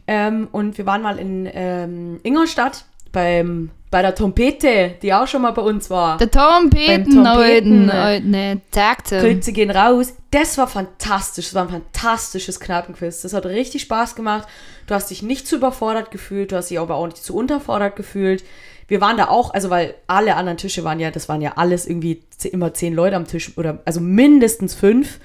Ähm, 0.07 0.49
und 0.53 0.77
wir 0.77 0.85
waren 0.85 1.01
mal 1.01 1.19
in 1.19 1.49
ähm, 1.51 2.21
Ingolstadt 2.25 2.85
beim, 3.13 3.71
bei 3.91 4.03
der 4.03 4.15
Trompete, 4.15 4.95
die 5.03 5.13
auch 5.13 5.27
schon 5.27 5.43
mal 5.43 5.53
bei 5.53 5.63
uns 5.63 5.91
war. 5.91 6.17
Der 6.17 6.31
Trompeten, 6.31 7.27
alten, 7.27 7.91
alten, 7.91 8.63
Takte. 8.71 9.21
Grüße 9.21 9.53
gehen 9.53 9.71
raus. 9.71 10.15
Das 10.31 10.57
war 10.57 10.67
fantastisch. 10.67 11.47
Das 11.47 11.55
war 11.55 11.65
ein 11.65 11.69
fantastisches 11.69 12.59
Kneipenquiz. 12.59 13.21
Das 13.21 13.35
hat 13.35 13.45
richtig 13.47 13.83
Spaß 13.83 14.17
gemacht. 14.17 14.49
Du 14.87 14.95
hast 14.95 15.11
dich 15.11 15.23
nicht 15.23 15.47
zu 15.47 15.57
überfordert 15.57 16.11
gefühlt. 16.11 16.53
Du 16.53 16.57
hast 16.57 16.71
dich 16.71 16.81
aber 16.81 16.95
auch 16.97 17.07
nicht 17.07 17.23
zu 17.23 17.37
unterfordert 17.37 17.97
gefühlt. 17.97 18.43
Wir 18.89 19.01
waren 19.01 19.17
da 19.17 19.29
auch, 19.29 19.55
also 19.55 19.71
weil 19.71 19.95
alle 20.07 20.37
anderen 20.37 20.59
Tische 20.59 20.85
waren 20.85 21.01
ja, 21.01 21.11
das 21.11 21.29
waren 21.29 21.41
ja 21.41 21.53
alles 21.57 21.87
irgendwie 21.87 22.23
immer 22.51 22.75
zehn 22.75 22.95
Leute 22.95 23.17
am 23.17 23.27
Tisch 23.27 23.57
oder 23.57 23.81
also 23.85 24.01
mindestens 24.01 24.75
fünf. 24.75 25.19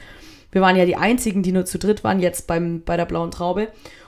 Wir 0.52 0.62
waren 0.62 0.76
ja 0.76 0.86
die 0.86 0.96
einzigen, 0.96 1.44
die 1.44 1.52
nur 1.52 1.66
zu 1.66 1.78
dritt 1.78 2.04
waren 2.04 2.20
jetzt 2.20 2.48
beim, 2.48 2.82
bei 2.84 2.98
der 2.98 3.06
blauen 3.06 3.32
Traube. 3.32 3.68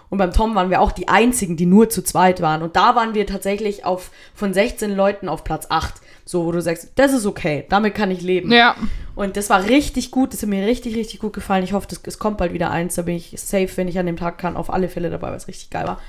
Und 0.10 0.18
beim 0.18 0.34
Tom 0.34 0.56
waren 0.56 0.70
wir 0.70 0.82
auch 0.82 0.92
die 0.92 1.08
einzigen, 1.08 1.56
die 1.56 1.68
nur 1.68 1.90
zu 1.90 2.04
zweit 2.04 2.42
waren. 2.42 2.64
Und 2.64 2.76
da 2.76 2.96
waren 2.96 3.14
wir 3.14 3.28
tatsächlich 3.28 3.86
auf 3.86 4.10
von 4.34 4.54
16 4.54 4.96
Leuten 4.96 5.30
auf 5.30 5.44
Platz 5.44 5.68
8. 5.70 5.96
So, 6.26 6.46
wo 6.46 6.52
du 6.52 6.62
sagst, 6.62 6.92
das 6.96 7.14
ist 7.14 7.26
okay, 7.26 7.66
damit 7.70 7.96
kann 7.96 8.12
ich 8.12 8.22
leben. 8.22 8.52
Ja. 8.52 8.76
Und 9.16 9.38
das 9.38 9.50
war 9.50 9.66
richtig 9.66 10.12
gut, 10.12 10.34
das 10.34 10.42
hat 10.42 10.50
mir 10.50 10.66
richtig, 10.66 10.96
richtig 10.96 11.20
gut 11.20 11.34
gefallen. 11.34 11.64
Ich 11.64 11.74
hoffe, 11.74 11.88
das, 11.90 12.02
es 12.04 12.20
kommt 12.20 12.38
bald 12.38 12.54
wieder 12.54 12.72
eins. 12.72 12.96
Da 12.96 13.04
bin 13.04 13.16
ich 13.16 13.34
safe, 13.38 13.70
wenn 13.76 13.88
ich 13.88 14.00
an 14.00 14.06
dem 14.06 14.18
Tag 14.18 14.38
kann, 14.38 14.58
auf 14.58 14.72
alle 14.72 14.90
Fälle 14.90 15.10
dabei, 15.10 15.30
weil 15.30 15.38
es 15.38 15.48
richtig 15.48 15.70
geil 15.70 15.88
war. 15.88 16.00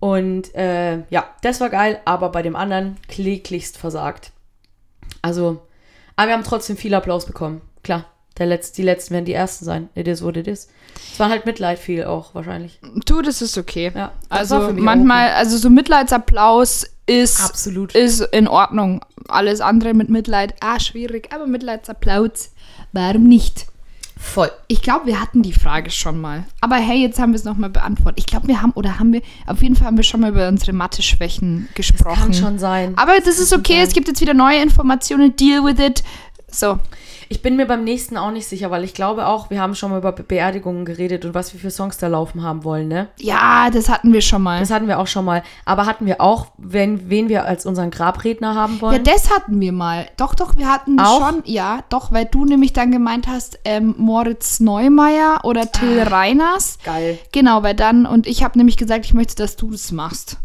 Und 0.00 0.54
äh, 0.54 1.04
ja, 1.10 1.30
das 1.42 1.60
war 1.60 1.70
geil, 1.70 2.00
aber 2.04 2.30
bei 2.30 2.42
dem 2.42 2.56
anderen 2.56 2.96
kläglichst 3.08 3.78
versagt. 3.78 4.32
Also, 5.22 5.62
aber 6.16 6.28
wir 6.28 6.34
haben 6.34 6.44
trotzdem 6.44 6.76
viel 6.76 6.94
Applaus 6.94 7.24
bekommen. 7.24 7.60
Klar, 7.84 8.06
der 8.42 8.58
Letz-, 8.58 8.72
die 8.72 8.82
letzten 8.82 9.14
werden 9.14 9.24
die 9.24 9.32
ersten 9.32 9.64
sein. 9.64 9.88
It 9.94 10.08
is 10.08 10.22
what 10.22 10.36
it 10.36 10.46
is. 10.46 10.68
Es 11.12 11.18
war 11.18 11.28
halt 11.28 11.46
Mitleid 11.46 11.78
viel 11.78 12.04
auch 12.04 12.34
wahrscheinlich. 12.34 12.80
Du, 13.06 13.22
das 13.22 13.42
ist 13.42 13.56
okay. 13.56 13.92
Ja, 13.94 14.12
das 14.28 14.52
Also 14.52 14.72
manchmal, 14.72 15.30
also 15.30 15.56
so 15.56 15.70
Mitleidsapplaus 15.70 16.86
ist, 17.06 17.42
Absolut. 17.42 17.94
ist 17.94 18.20
in 18.20 18.48
Ordnung. 18.48 19.04
Alles 19.28 19.60
andere 19.60 19.94
mit 19.94 20.08
Mitleid, 20.08 20.54
ah, 20.60 20.80
schwierig, 20.80 21.28
aber 21.32 21.46
Mitleidsapplaus, 21.46 22.50
warum 22.92 23.24
nicht? 23.24 23.66
Voll. 24.18 24.50
Ich 24.68 24.82
glaube, 24.82 25.06
wir 25.06 25.20
hatten 25.20 25.42
die 25.42 25.52
Frage 25.52 25.90
schon 25.90 26.20
mal. 26.20 26.44
Aber 26.60 26.76
hey, 26.76 27.02
jetzt 27.02 27.18
haben 27.18 27.32
wir 27.32 27.36
es 27.36 27.44
nochmal 27.44 27.70
beantwortet. 27.70 28.20
Ich 28.20 28.26
glaube, 28.26 28.46
wir 28.46 28.62
haben, 28.62 28.70
oder 28.72 28.98
haben 28.98 29.12
wir, 29.12 29.20
auf 29.46 29.62
jeden 29.62 29.74
Fall 29.74 29.88
haben 29.88 29.96
wir 29.96 30.04
schon 30.04 30.20
mal 30.20 30.30
über 30.30 30.48
unsere 30.48 30.72
Mathe-Schwächen 30.72 31.68
gesprochen. 31.74 32.20
Kann 32.20 32.34
schon 32.34 32.58
sein. 32.58 32.96
Aber 32.96 33.12
das 33.24 33.38
ist 33.38 33.52
okay, 33.52 33.80
es 33.82 33.92
gibt 33.92 34.08
jetzt 34.08 34.20
wieder 34.20 34.34
neue 34.34 34.62
Informationen, 34.62 35.34
deal 35.34 35.64
with 35.64 35.80
it. 35.84 36.04
So, 36.48 36.78
Ich 37.28 37.42
bin 37.42 37.56
mir 37.56 37.66
beim 37.66 37.84
nächsten 37.84 38.16
auch 38.16 38.30
nicht 38.30 38.46
sicher, 38.46 38.70
weil 38.70 38.84
ich 38.84 38.94
glaube 38.94 39.26
auch, 39.26 39.50
wir 39.50 39.60
haben 39.60 39.74
schon 39.74 39.90
mal 39.90 39.98
über 39.98 40.12
Be 40.12 40.22
Beerdigungen 40.22 40.84
geredet 40.84 41.24
und 41.24 41.34
was 41.34 41.52
wir 41.52 41.60
für 41.60 41.70
Songs 41.70 41.98
da 41.98 42.06
laufen 42.08 42.42
haben 42.42 42.64
wollen, 42.64 42.88
ne? 42.88 43.08
ja, 43.18 43.68
das 43.70 43.88
hatten 43.88 44.12
wir 44.12 44.20
schon 44.20 44.42
mal. 44.42 44.60
Das 44.60 44.70
hatten 44.70 44.88
wir 44.88 44.98
auch 44.98 45.06
schon 45.06 45.24
mal. 45.24 45.42
Aber 45.64 45.86
hatten 45.86 46.06
wir 46.06 46.20
auch, 46.20 46.46
wen, 46.58 47.08
wen 47.10 47.28
wir 47.28 47.44
als 47.44 47.66
unseren 47.66 47.90
Grabredner 47.90 48.54
haben 48.54 48.76
Ja, 48.76 48.80
wollen? 48.82 49.04
das 49.04 49.30
hatten 49.30 49.60
wir 49.60 49.72
mal. 49.72 50.06
Doch, 50.16 50.34
doch, 50.34 50.56
wir 50.56 50.68
hatten 50.70 50.98
Auch? 51.00 51.18
schon, 51.30 51.42
ja, 51.44 51.80
doch, 51.88 52.12
weil 52.12 52.24
du 52.26 52.44
nämlich 52.44 52.72
dann 52.72 52.90
gemeint 52.90 53.26
hast, 53.28 53.58
ähm, 53.64 53.94
Moritz 53.98 54.60
Neumeier 54.60 55.40
oder 55.44 55.70
Till 55.70 56.00
Ah. 56.00 56.08
Reiners. 56.08 56.78
Geil. 56.84 57.18
Genau, 57.32 57.62
weil 57.62 57.74
dann, 57.74 58.06
und 58.06 58.26
ich 58.26 58.42
habe 58.42 58.58
nämlich 58.58 58.76
gesagt, 58.76 59.04
ich 59.04 59.14
möchte, 59.14 59.36
dass 59.36 59.56
du 59.56 59.70
das 59.70 59.92
machst. 59.92 60.38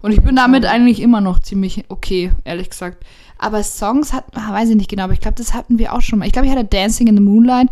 Und 0.00 0.12
ich 0.12 0.22
bin 0.22 0.36
damit 0.36 0.64
eigentlich 0.64 1.00
immer 1.00 1.20
noch 1.20 1.40
ziemlich 1.40 1.84
okay, 1.88 2.30
ehrlich 2.44 2.70
gesagt. 2.70 3.04
Aber 3.38 3.62
Songs 3.62 4.12
hat, 4.12 4.24
ah, 4.34 4.52
weiß 4.52 4.70
ich 4.70 4.76
nicht 4.76 4.90
genau, 4.90 5.04
aber 5.04 5.12
ich 5.12 5.20
glaube, 5.20 5.36
das 5.36 5.54
hatten 5.54 5.78
wir 5.78 5.94
auch 5.94 6.00
schon 6.00 6.18
mal. 6.18 6.26
Ich 6.26 6.32
glaube, 6.32 6.46
ich 6.46 6.52
hatte 6.52 6.64
Dancing 6.64 7.06
in 7.06 7.16
the 7.16 7.22
Moonlight 7.22 7.68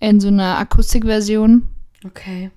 in 0.00 0.20
so 0.20 0.28
einer 0.28 0.58
Akustikversion. 0.58 1.68
Okay. 2.04 2.50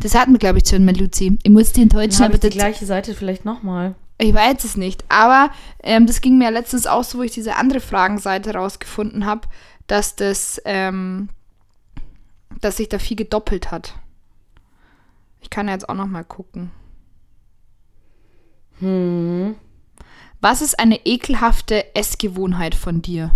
Das 0.00 0.14
hatten 0.14 0.32
wir, 0.32 0.38
glaube 0.38 0.58
ich, 0.58 0.68
schon 0.68 0.84
mal, 0.84 0.96
Luzi. 0.96 1.36
Ich 1.42 1.50
muss 1.50 1.72
die 1.72 1.82
enttäuschen, 1.82 2.22
aber 2.22 2.34
ich 2.34 2.40
die 2.40 2.50
gleiche 2.50 2.86
Seite 2.86 3.14
vielleicht 3.14 3.44
nochmal. 3.44 3.96
ich 4.18 4.32
weiß 4.32 4.62
es 4.64 4.76
nicht. 4.76 5.04
Aber 5.08 5.50
ähm, 5.82 6.06
das 6.06 6.20
ging 6.20 6.38
mir 6.38 6.50
letztens 6.50 6.86
auch 6.86 7.02
so, 7.02 7.18
wo 7.18 7.22
ich 7.22 7.32
diese 7.32 7.56
andere 7.56 7.80
Fragenseite 7.80 8.54
rausgefunden 8.54 9.26
habe, 9.26 9.48
dass 9.88 10.14
das, 10.14 10.62
ähm, 10.64 11.28
dass 12.60 12.76
sich 12.76 12.88
da 12.88 13.00
viel 13.00 13.16
gedoppelt 13.16 13.72
hat. 13.72 13.94
Ich 15.40 15.50
kann 15.50 15.66
ja 15.66 15.72
jetzt 15.72 15.88
auch 15.88 15.94
noch 15.94 16.06
mal 16.06 16.24
gucken. 16.24 16.70
Hm. 18.78 19.56
Was 20.40 20.62
ist 20.62 20.78
eine 20.78 21.04
ekelhafte 21.06 21.94
Essgewohnheit 21.96 22.74
von 22.74 23.02
dir? 23.02 23.32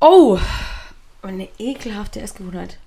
Oh, 0.00 0.38
eine 1.22 1.48
ekelhafte 1.58 2.20
Essgewohnheit. 2.20 2.78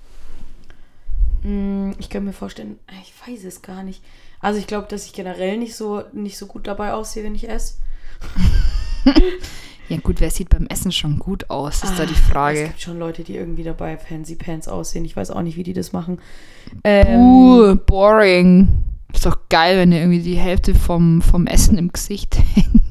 Hm, 1.44 1.96
Ich 2.00 2.10
könnte 2.10 2.28
mir 2.28 2.34
vorstellen, 2.34 2.80
ich 3.02 3.14
weiß 3.28 3.44
es 3.46 3.62
gar 3.62 3.84
nicht. 3.84 4.02
Also 4.40 4.60
ich 4.60 4.68
glaube, 4.68 4.88
dass 4.90 5.06
ich 5.06 5.14
generell 5.14 5.58
nicht 5.58 5.76
so, 5.76 6.04
nicht 6.14 6.38
so 6.38 6.46
gut 6.48 6.68
dabei 6.68 6.94
aussehe, 6.94 7.24
wenn 7.24 7.36
ich 7.36 7.50
esse. 7.50 7.76
Ja 9.90 9.96
gut, 10.04 10.20
wer 10.20 10.30
sieht 10.30 10.50
beim 10.50 10.68
Essen 10.68 10.92
schon 10.92 11.18
gut 11.18 11.50
aus, 11.50 11.82
ist 11.82 11.98
da 11.98 12.06
die 12.06 12.12
Es 12.12 12.20
Frage. 12.20 12.64
gibt 12.66 12.82
schon 12.82 13.00
Leute, 13.00 13.24
die 13.24 13.38
irgendwie 13.38 13.64
dabei 13.64 13.98
fancy 13.98 14.36
pants 14.36 14.68
aussehen. 14.68 15.06
Ich 15.06 15.16
weiß 15.16 15.32
auch 15.32 15.42
nicht, 15.42 15.56
wie 15.56 15.64
die 15.64 15.72
das 15.72 15.94
machen. 15.94 16.20
Ähm, 16.84 17.22
Uh, 17.22 17.76
boring. 17.86 18.68
Ist 19.14 19.26
doch 19.26 19.38
geil, 19.50 19.78
wenn 19.78 19.92
dir 19.92 20.00
irgendwie 20.00 20.22
die 20.22 20.38
Hälfte 20.38 20.76
vom, 20.76 21.22
vom 21.22 21.48
Essen 21.48 21.78
im 21.78 21.92
Gesicht 21.92 22.38
hängt. 22.56 22.84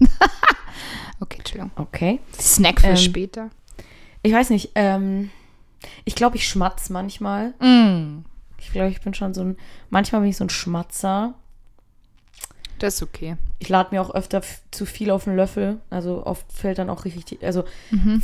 okay, 1.21 1.39
Entschuldigung. 1.39 1.71
Okay. 1.77 2.21
Snack 2.39 2.81
für 2.81 2.89
Ähm, 2.89 2.97
später. 2.97 3.51
Ich 4.23 4.33
weiß 4.33 4.51
nicht, 4.51 4.71
ähm, 4.75 5.31
ich 6.05 6.15
glaube, 6.15 6.37
ich 6.37 6.49
schmatz 6.49 6.91
manchmal. 6.91 7.51
Mm, 7.61 8.25
Ich 8.59 8.73
glaube, 8.73 8.91
ich 8.91 9.01
bin 9.01 9.15
schon 9.15 9.35
so 9.35 9.43
ein, 9.43 9.57
manchmal 9.91 10.23
bin 10.23 10.31
ich 10.31 10.37
so 10.37 10.45
ein 10.45 10.51
Schmatzer. 10.51 11.35
das 12.79 12.95
ist 12.97 13.03
okay. 13.03 13.37
Ich 13.59 13.69
lade 13.69 13.95
mir 13.95 14.03
auch 14.03 14.11
öfter 14.15 14.43
zu 14.71 14.85
viel 14.85 15.11
auf 15.11 15.25
den 15.25 15.37
Löffel. 15.37 15.81
Also 15.91 16.27
oft 16.27 16.51
fällt 16.53 16.79
dann 16.79 16.91
auch 16.91 17.05
richtig, 17.05 17.43
also 17.45 17.65
Mhm. 17.91 18.23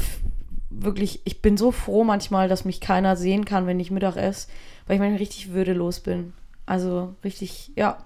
wirklich, 0.70 1.20
ich 1.24 1.40
bin 1.40 1.56
so 1.56 1.70
froh 1.70 2.02
manchmal, 2.04 2.48
dass 2.48 2.64
mich 2.64 2.80
keiner 2.80 3.16
sehen 3.16 3.44
kann, 3.44 3.66
wenn 3.66 3.78
ich 3.80 3.90
Mittag 3.90 4.16
esse, 4.16 4.48
weil 4.86 4.96
ich 4.96 5.00
manchmal 5.00 5.18
richtig 5.18 5.52
würdelos 5.52 6.00
bin. 6.00 6.32
Also 6.66 7.14
richtig, 7.24 7.72
ja. 7.76 7.98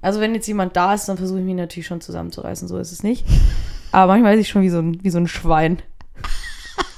Also 0.00 0.20
wenn 0.20 0.34
jetzt 0.34 0.46
jemand 0.48 0.76
da 0.76 0.94
ist, 0.94 1.08
dann 1.08 1.16
versuche 1.16 1.38
ich 1.38 1.44
mich 1.44 1.54
natürlich 1.54 1.86
schon 1.86 2.00
zusammenzureißen, 2.00 2.68
so 2.68 2.78
ist 2.78 2.92
es 2.92 3.02
nicht. 3.02 3.24
Aber 3.92 4.12
manchmal 4.12 4.34
ist 4.34 4.40
ich 4.40 4.48
schon 4.48 4.62
wie 4.62 4.70
so 4.70 4.78
ein, 4.78 5.02
wie 5.02 5.10
so 5.10 5.18
ein 5.18 5.28
Schwein. 5.28 5.80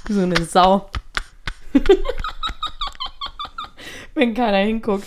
Wie 0.06 0.12
so 0.12 0.22
eine 0.22 0.42
Sau. 0.44 0.90
wenn 4.14 4.34
keiner 4.34 4.58
hinguckt. 4.58 5.06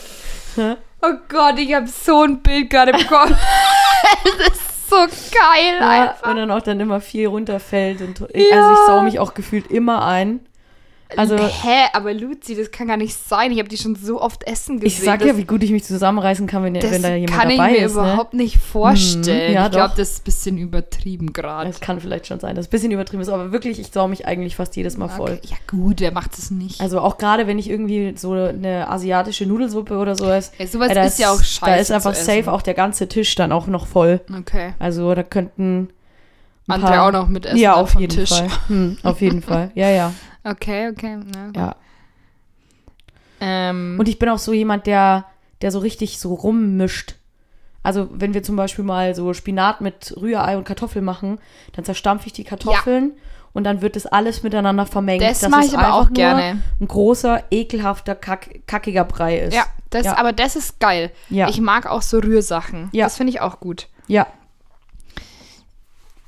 Oh 1.01 1.13
Gott, 1.30 1.60
ich 1.60 1.73
habe 1.73 1.88
so 1.88 2.23
ein 2.23 2.41
Bild 2.41 2.69
gerade 2.69 2.91
Kopf. 2.91 3.30
das 4.23 4.58
ist 4.58 4.89
so 4.89 4.95
geil 4.97 5.77
Ja, 5.80 5.89
einfach. 5.89 6.30
wenn 6.30 6.38
dann 6.38 6.51
auch 6.51 6.62
dann 6.62 6.80
immer 6.80 7.01
viel 7.01 7.27
runterfällt. 7.27 8.01
Und, 8.01 8.21
also 8.21 8.32
ich 8.34 8.88
sau 8.88 9.01
mich 9.01 9.19
auch 9.19 9.34
gefühlt 9.34 9.67
immer 9.67 10.06
ein. 10.06 10.39
Also 11.15 11.38
Hä, 11.38 11.86
aber 11.93 12.13
Luzi, 12.13 12.56
das 12.56 12.70
kann 12.72 12.88
gar 12.88 12.98
nicht 12.98 13.15
sein. 13.15 13.52
Ich 13.52 13.60
habe 13.60 13.70
die 13.70 13.78
schon 13.78 13.96
so 13.96 14.22
oft 14.22 14.43
essen 14.46 14.80
gesehen. 14.80 14.88
ich 15.00 15.06
sag 15.06 15.24
ja, 15.24 15.38
wie 15.38 15.46
gut 15.46 15.63
ich 15.63 15.72
mich 15.72 15.86
zusammenreißen 15.86 16.48
kann, 16.48 16.63
wenn, 16.63 16.74
wenn 16.76 17.02
da 17.02 17.15
jemand 17.15 17.39
kann 17.39 17.50
ich 17.50 17.58
dabei 17.58 17.72
mir 17.72 17.78
ist. 17.86 17.96
Ne? 17.96 18.02
überhaupt 18.02 18.34
nicht 18.34 18.58
vorstellen. 18.58 19.50
Mhm, 19.52 19.56
ja, 19.56 19.65
ich 19.67 19.72
glaube, 19.72 19.93
das 19.96 20.10
ist 20.12 20.20
ein 20.20 20.24
bisschen 20.26 20.58
übertrieben 20.58 21.32
gerade. 21.32 21.70
Das 21.70 21.80
kann 21.80 22.02
vielleicht 22.02 22.28
schon 22.28 22.39
sein, 22.41 22.56
dass 22.56 22.65
es 22.65 22.67
ein 22.67 22.72
bisschen 22.72 22.91
übertrieben 22.91 23.22
ist, 23.22 23.30
aber 23.30 23.52
wirklich, 23.54 23.80
ich 23.80 23.88
sau 23.93 24.08
mich 24.10 24.26
eigentlich 24.28 24.56
fast 24.58 24.76
jedes 24.76 24.98
Mal 24.98 25.08
voll. 25.08 25.32
Okay. 25.34 25.48
Ja 25.50 25.58
gut, 25.70 26.02
wer 26.02 26.12
macht 26.12 26.38
das 26.38 26.52
nicht? 26.52 26.82
Also 26.82 27.00
auch 27.00 27.17
gerade, 27.17 27.48
wenn 27.48 27.58
ich 27.60 27.70
irgendwie 27.70 28.13
so 28.17 28.34
eine 28.34 28.89
asiatische 28.89 29.46
Nudelsuppe 29.46 29.98
oder 29.98 30.15
so 30.15 30.30
esse. 30.30 30.52
Ja, 30.58 30.67
sowas 30.67 30.89
äh, 30.89 30.96
da 30.96 31.04
ist 31.06 31.20
ja 31.20 31.32
auch 31.32 31.41
scheiße 31.41 31.65
Da 31.65 31.76
ist 31.78 31.91
einfach 31.91 32.15
safe 32.15 32.52
auch 32.52 32.62
der 32.62 32.74
ganze 32.74 33.08
Tisch 33.08 33.34
dann 33.36 33.52
auch 33.54 33.67
noch 33.67 33.88
voll. 33.88 34.20
okay. 34.38 34.74
Also 34.80 35.15
da 35.15 35.24
könnten 35.24 35.89
ein 36.67 36.74
Andere 36.74 36.91
paar- 36.91 37.08
auch 37.08 37.12
noch 37.13 37.28
mit 37.30 37.46
essen 37.46 37.58
Ja, 37.58 37.76
auf 37.76 37.96
jeden 37.96 38.13
Tisch. 38.13 38.30
Fall. 38.30 38.50
Hm, 38.67 38.98
auf 39.04 39.22
jeden 39.22 39.41
Fall. 39.43 39.72
Ja, 39.74 39.89
ja. 39.89 40.12
Okay, 40.51 40.89
okay. 40.89 41.19
Ja. 41.36 41.51
ja. 41.62 41.75
Ähm, 43.39 43.97
Und 43.99 44.07
ich 44.07 44.19
bin 44.19 44.29
auch 44.29 44.39
so 44.39 44.53
jemand, 44.53 44.88
der, 44.88 45.25
der 45.62 45.71
so 45.71 45.79
richtig 45.79 46.19
so 46.19 46.33
rummischt. 46.33 47.15
Also 47.83 48.10
wenn 48.12 48.33
wir 48.33 48.43
zum 48.43 48.55
Beispiel 48.55 48.83
mal 48.83 49.15
so 49.15 49.33
Spinat 49.33 49.81
mit 49.81 50.13
Rührei 50.19 50.57
und 50.57 50.65
Kartoffeln 50.65 51.05
machen, 51.05 51.39
dann 51.73 51.86
zerstampfe 51.86 52.27
ich 52.27 52.33
die 52.33 52.43
Kartoffeln 52.43 53.13
und 53.53 53.63
dann 53.63 53.81
wird 53.81 53.95
das 53.95 54.05
alles 54.05 54.43
miteinander 54.43 54.86
vermengt. 54.86 55.21
das 55.21 55.39
dass 55.39 55.49
mache 55.49 55.62
es 55.62 55.67
ich 55.71 55.77
aber 55.77 55.93
auch 55.93 56.05
nur 56.05 56.13
gerne. 56.13 56.62
Ein 56.81 56.88
großer, 56.88 57.43
ekelhafter, 57.49 58.15
kack, 58.15 58.62
kackiger 58.67 59.05
Brei 59.05 59.39
ist. 59.39 59.53
Ja, 59.53 59.65
das, 59.89 60.05
Ja. 60.05 60.17
aber 60.17 60.33
das 60.33 60.55
ist 60.55 60.79
geil. 60.79 61.12
Ja. 61.29 61.47
Ich 61.47 61.62
mag 61.62 61.86
auch 61.86 62.01
so 62.01 62.19
Rührsachen. 62.19 62.89
Ja. 62.91 63.05
Das 63.05 63.15
finde 63.17 63.31
ich 63.31 63.39
auch 63.41 63.60
gut. 63.60 63.88
Ja. 64.07 64.27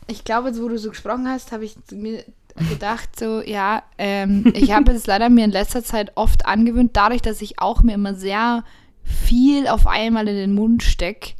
Ich 0.07 0.23
glaube, 0.23 0.57
wo 0.57 0.67
du 0.69 0.77
so 0.77 0.89
gesprochen 0.89 1.27
hast, 1.27 1.51
habe 1.51 1.65
ich 1.65 1.75
mir 1.91 2.23
gedacht, 2.67 3.17
so, 3.17 3.41
ja, 3.41 3.83
ähm, 3.97 4.51
ich 4.55 4.71
habe 4.71 4.91
es 4.91 5.07
leider 5.07 5.29
mir 5.29 5.45
in 5.45 5.51
letzter 5.51 5.83
Zeit 5.83 6.11
oft 6.15 6.45
angewöhnt, 6.45 6.91
dadurch, 6.93 7.21
dass 7.21 7.41
ich 7.41 7.59
auch 7.59 7.83
mir 7.83 7.93
immer 7.93 8.15
sehr 8.15 8.63
viel 9.03 9.67
auf 9.67 9.87
einmal 9.87 10.27
in 10.27 10.35
den 10.35 10.53
Mund 10.53 10.83
stecke. 10.83 11.31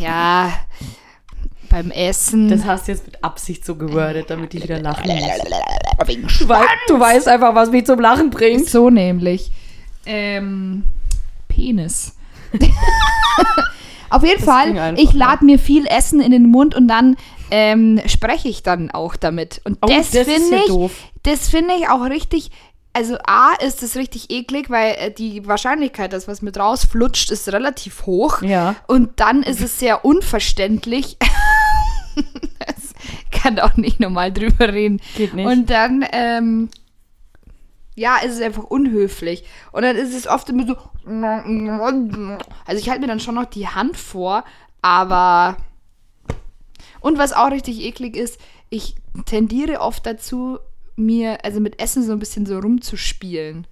Ja, 0.00 0.52
beim 1.68 1.90
Essen. 1.90 2.48
Das 2.48 2.64
hast 2.64 2.86
du 2.86 2.92
jetzt 2.92 3.06
mit 3.06 3.24
Absicht 3.24 3.64
so 3.64 3.76
gewordet, 3.76 4.26
damit 4.28 4.54
ich 4.54 4.62
wieder 4.62 4.78
lachen 4.78 5.10
muss. 5.10 6.38
Du, 6.38 6.48
wei 6.48 6.64
du 6.86 7.00
weißt 7.00 7.28
einfach, 7.28 7.54
was 7.54 7.70
mich 7.70 7.86
zum 7.86 7.98
Lachen 7.98 8.30
bringt. 8.30 8.68
so 8.68 8.90
nämlich. 8.90 9.50
Ähm, 10.04 10.84
Penis. 11.48 12.16
Auf 14.10 14.22
jeden 14.24 14.44
Das 14.44 14.44
Fall, 14.44 14.94
ich 14.98 15.14
lade 15.14 15.42
mir 15.44 15.58
viel 15.58 15.86
Essen 15.86 16.20
in 16.20 16.32
den 16.32 16.50
Mund 16.50 16.74
und 16.74 16.86
dann 16.86 17.16
ähm, 17.54 18.00
spreche 18.06 18.48
ich 18.48 18.62
dann 18.62 18.90
auch 18.90 19.14
damit. 19.14 19.60
Und 19.64 19.76
Oh, 19.82 19.86
das, 19.86 20.10
das 20.10 20.26
ist 20.26 20.32
finde 20.32 20.56
ja 20.56 20.62
ich, 20.62 20.68
doof. 20.68 20.92
das 21.22 21.48
finde 21.50 21.74
ich 21.74 21.86
auch 21.90 22.02
richtig. 22.08 22.50
Also 22.94 23.16
A 23.26 23.52
ist 23.64 23.82
es 23.82 23.94
richtig 23.94 24.30
eklig, 24.30 24.70
weil 24.70 24.94
äh, 24.98 25.10
die 25.12 25.46
Wahrscheinlichkeit, 25.46 26.14
dass 26.14 26.28
was 26.28 26.40
mit 26.40 26.58
rausflutscht, 26.58 27.30
ist 27.30 27.48
relativ 27.52 28.06
hoch. 28.06 28.40
Ja. 28.40 28.74
Und 28.86 29.20
dann 29.20 29.42
ist 29.42 29.60
es 29.60 29.78
sehr 29.78 30.04
unverständlich. 30.04 31.18
das 32.58 32.94
kann 33.30 33.58
auch 33.58 33.76
nicht 33.76 34.00
normal 34.00 34.32
drüber 34.32 34.72
reden. 34.72 35.00
Geht 35.16 35.34
nicht. 35.34 35.46
Und 35.46 35.68
dann, 35.68 36.04
ähm, 36.12 36.70
ja, 37.94 38.16
ist 38.24 38.32
es 38.34 38.40
einfach 38.40 38.64
unhöflich. 38.64 39.44
Und 39.72 39.82
dann 39.82 39.96
ist 39.96 40.14
es 40.14 40.26
oft 40.26 40.48
immer 40.48 40.66
so. 40.66 40.76
Also 42.66 42.80
ich 42.80 42.88
halte 42.88 43.00
mir 43.02 43.08
dann 43.08 43.20
schon 43.20 43.34
noch 43.34 43.44
die 43.46 43.68
Hand 43.68 43.98
vor, 43.98 44.44
aber. 44.80 45.56
Und 47.02 47.18
was 47.18 47.32
auch 47.32 47.50
richtig 47.50 47.80
eklig 47.82 48.16
ist, 48.16 48.40
ich 48.70 48.94
tendiere 49.26 49.80
oft 49.80 50.06
dazu, 50.06 50.58
mir, 50.96 51.44
also 51.44 51.60
mit 51.60 51.80
Essen 51.80 52.02
so 52.02 52.12
ein 52.12 52.18
bisschen 52.18 52.46
so 52.46 52.58
rumzuspielen. 52.58 53.66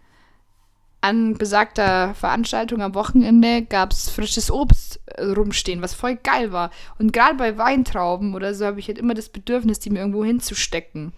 An 1.00 1.38
besagter 1.38 2.14
Veranstaltung 2.14 2.82
am 2.82 2.94
Wochenende 2.94 3.62
gab 3.62 3.92
es 3.92 4.10
frisches 4.10 4.50
Obst 4.50 5.00
äh, 5.06 5.24
rumstehen, 5.24 5.80
was 5.80 5.94
voll 5.94 6.16
geil 6.16 6.52
war. 6.52 6.70
Und 6.98 7.12
gerade 7.12 7.36
bei 7.36 7.56
Weintrauben 7.56 8.34
oder 8.34 8.52
so 8.54 8.66
habe 8.66 8.80
ich 8.80 8.88
halt 8.88 8.98
immer 8.98 9.14
das 9.14 9.30
Bedürfnis, 9.30 9.78
die 9.78 9.88
mir 9.90 10.00
irgendwo 10.00 10.24
hinzustecken. 10.24 11.12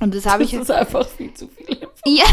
Und 0.00 0.14
das 0.14 0.24
habe 0.24 0.44
ich. 0.44 0.52
das 0.52 0.62
ist 0.62 0.70
einfach 0.70 1.06
viel 1.06 1.34
zu 1.34 1.48
viel. 1.48 1.86
Ja. 2.06 2.24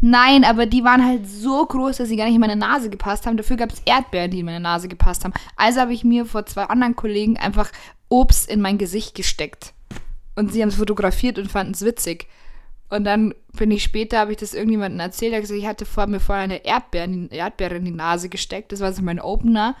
Nein, 0.00 0.44
aber 0.44 0.66
die 0.66 0.84
waren 0.84 1.04
halt 1.04 1.26
so 1.26 1.64
groß, 1.64 1.96
dass 1.96 2.08
sie 2.08 2.16
gar 2.16 2.26
nicht 2.26 2.34
in 2.34 2.40
meine 2.40 2.56
Nase 2.56 2.90
gepasst 2.90 3.26
haben. 3.26 3.36
Dafür 3.36 3.56
gab 3.56 3.72
es 3.72 3.80
Erdbeeren, 3.86 4.30
die 4.30 4.40
in 4.40 4.46
meine 4.46 4.60
Nase 4.60 4.88
gepasst 4.88 5.24
haben. 5.24 5.32
Also 5.56 5.80
habe 5.80 5.94
ich 5.94 6.04
mir 6.04 6.26
vor 6.26 6.44
zwei 6.44 6.64
anderen 6.64 6.96
Kollegen 6.96 7.38
einfach 7.38 7.70
Obst 8.14 8.48
in 8.48 8.60
mein 8.60 8.78
Gesicht 8.78 9.16
gesteckt. 9.16 9.74
Und 10.36 10.52
sie 10.52 10.62
haben 10.62 10.68
es 10.68 10.76
fotografiert 10.76 11.36
und 11.36 11.50
fanden 11.50 11.74
es 11.74 11.84
witzig. 11.84 12.28
Und 12.88 13.02
dann 13.02 13.34
bin 13.56 13.72
ich 13.72 13.82
später, 13.82 14.20
habe 14.20 14.30
ich 14.30 14.36
das 14.36 14.54
irgendjemandem 14.54 15.00
erzählt, 15.00 15.32
er 15.32 15.40
gesagt, 15.40 15.58
ich 15.58 15.66
hatte 15.66 15.84
vor 15.84 16.06
mir 16.06 16.20
vorher 16.20 16.44
eine 16.44 16.64
Erdbeere 16.64 17.04
in, 17.04 17.28
die, 17.28 17.36
Erdbeere 17.36 17.74
in 17.74 17.84
die 17.84 17.90
Nase 17.90 18.28
gesteckt. 18.28 18.70
Das 18.70 18.78
war 18.78 18.92
so 18.92 19.02
mein 19.02 19.20
Opener. 19.20 19.74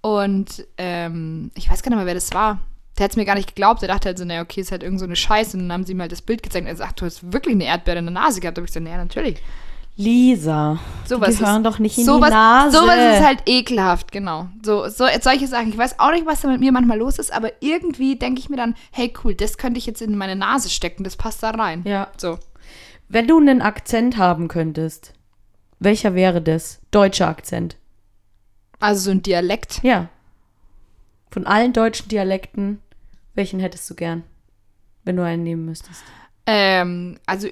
Und 0.00 0.64
ähm, 0.78 1.50
ich 1.56 1.68
weiß 1.68 1.82
gar 1.82 1.90
nicht 1.90 1.96
mehr, 1.96 2.06
wer 2.06 2.14
das 2.14 2.32
war. 2.32 2.60
Der 2.96 3.04
hat 3.04 3.10
es 3.10 3.16
mir 3.16 3.24
gar 3.24 3.34
nicht 3.34 3.48
geglaubt. 3.48 3.82
Der 3.82 3.88
dachte 3.88 4.06
halt 4.06 4.18
so, 4.18 4.24
naja, 4.24 4.42
okay, 4.42 4.60
ist 4.60 4.70
halt 4.70 4.84
irgend 4.84 5.00
so 5.00 5.06
eine 5.06 5.16
Scheiße. 5.16 5.56
Und 5.56 5.64
dann 5.64 5.72
haben 5.72 5.84
sie 5.84 5.94
mir 5.94 6.02
halt 6.02 6.12
das 6.12 6.22
Bild 6.22 6.44
gezeigt. 6.44 6.66
Und 6.66 6.70
er 6.70 6.76
sagt, 6.76 7.00
du 7.00 7.04
hast 7.04 7.32
wirklich 7.32 7.56
eine 7.56 7.64
Erdbeere 7.64 7.98
in 7.98 8.06
der 8.06 8.14
Nase 8.14 8.40
gehabt. 8.40 8.58
Da 8.58 8.60
habe 8.60 8.66
ich 8.66 8.72
gesagt, 8.72 8.84
naja, 8.84 8.98
natürlich. 8.98 9.42
Lisa, 10.00 10.78
Sowas 11.04 11.30
die 11.30 11.38
gehören 11.38 11.62
ist, 11.62 11.66
doch 11.66 11.78
nicht 11.78 11.98
in 11.98 12.04
sowas, 12.04 12.30
die 12.30 12.34
Nase. 12.34 12.78
Sowas 12.78 12.96
ist 12.96 13.26
halt 13.26 13.42
ekelhaft, 13.46 14.12
genau. 14.12 14.48
So, 14.64 14.88
so 14.88 15.04
solche 15.20 15.46
Sachen. 15.46 15.68
Ich 15.68 15.76
weiß 15.76 15.98
auch 15.98 16.10
nicht, 16.10 16.24
was 16.24 16.40
da 16.40 16.48
mit 16.48 16.60
mir 16.60 16.72
manchmal 16.72 16.98
los 16.98 17.18
ist, 17.18 17.32
aber 17.32 17.50
irgendwie 17.60 18.16
denke 18.16 18.40
ich 18.40 18.48
mir 18.48 18.56
dann, 18.56 18.74
hey 18.92 19.12
cool, 19.22 19.34
das 19.34 19.58
könnte 19.58 19.78
ich 19.78 19.86
jetzt 19.86 20.00
in 20.00 20.16
meine 20.16 20.36
Nase 20.36 20.70
stecken, 20.70 21.04
das 21.04 21.16
passt 21.16 21.42
da 21.42 21.50
rein. 21.50 21.82
Ja. 21.84 22.08
So. 22.16 22.38
Wenn 23.08 23.28
du 23.28 23.38
einen 23.38 23.60
Akzent 23.60 24.16
haben 24.16 24.48
könntest, 24.48 25.12
welcher 25.80 26.14
wäre 26.14 26.40
das? 26.40 26.80
Deutscher 26.90 27.28
Akzent. 27.28 27.76
Also 28.78 29.02
so 29.02 29.10
ein 29.10 29.22
Dialekt. 29.22 29.80
Ja. 29.82 30.08
Von 31.30 31.46
allen 31.46 31.74
deutschen 31.74 32.08
Dialekten, 32.08 32.80
welchen 33.34 33.60
hättest 33.60 33.88
du 33.90 33.94
gern, 33.94 34.22
wenn 35.04 35.16
du 35.16 35.24
einen 35.24 35.42
nehmen 35.42 35.66
müsstest? 35.66 36.02
Ähm, 36.46 37.18
also 37.26 37.48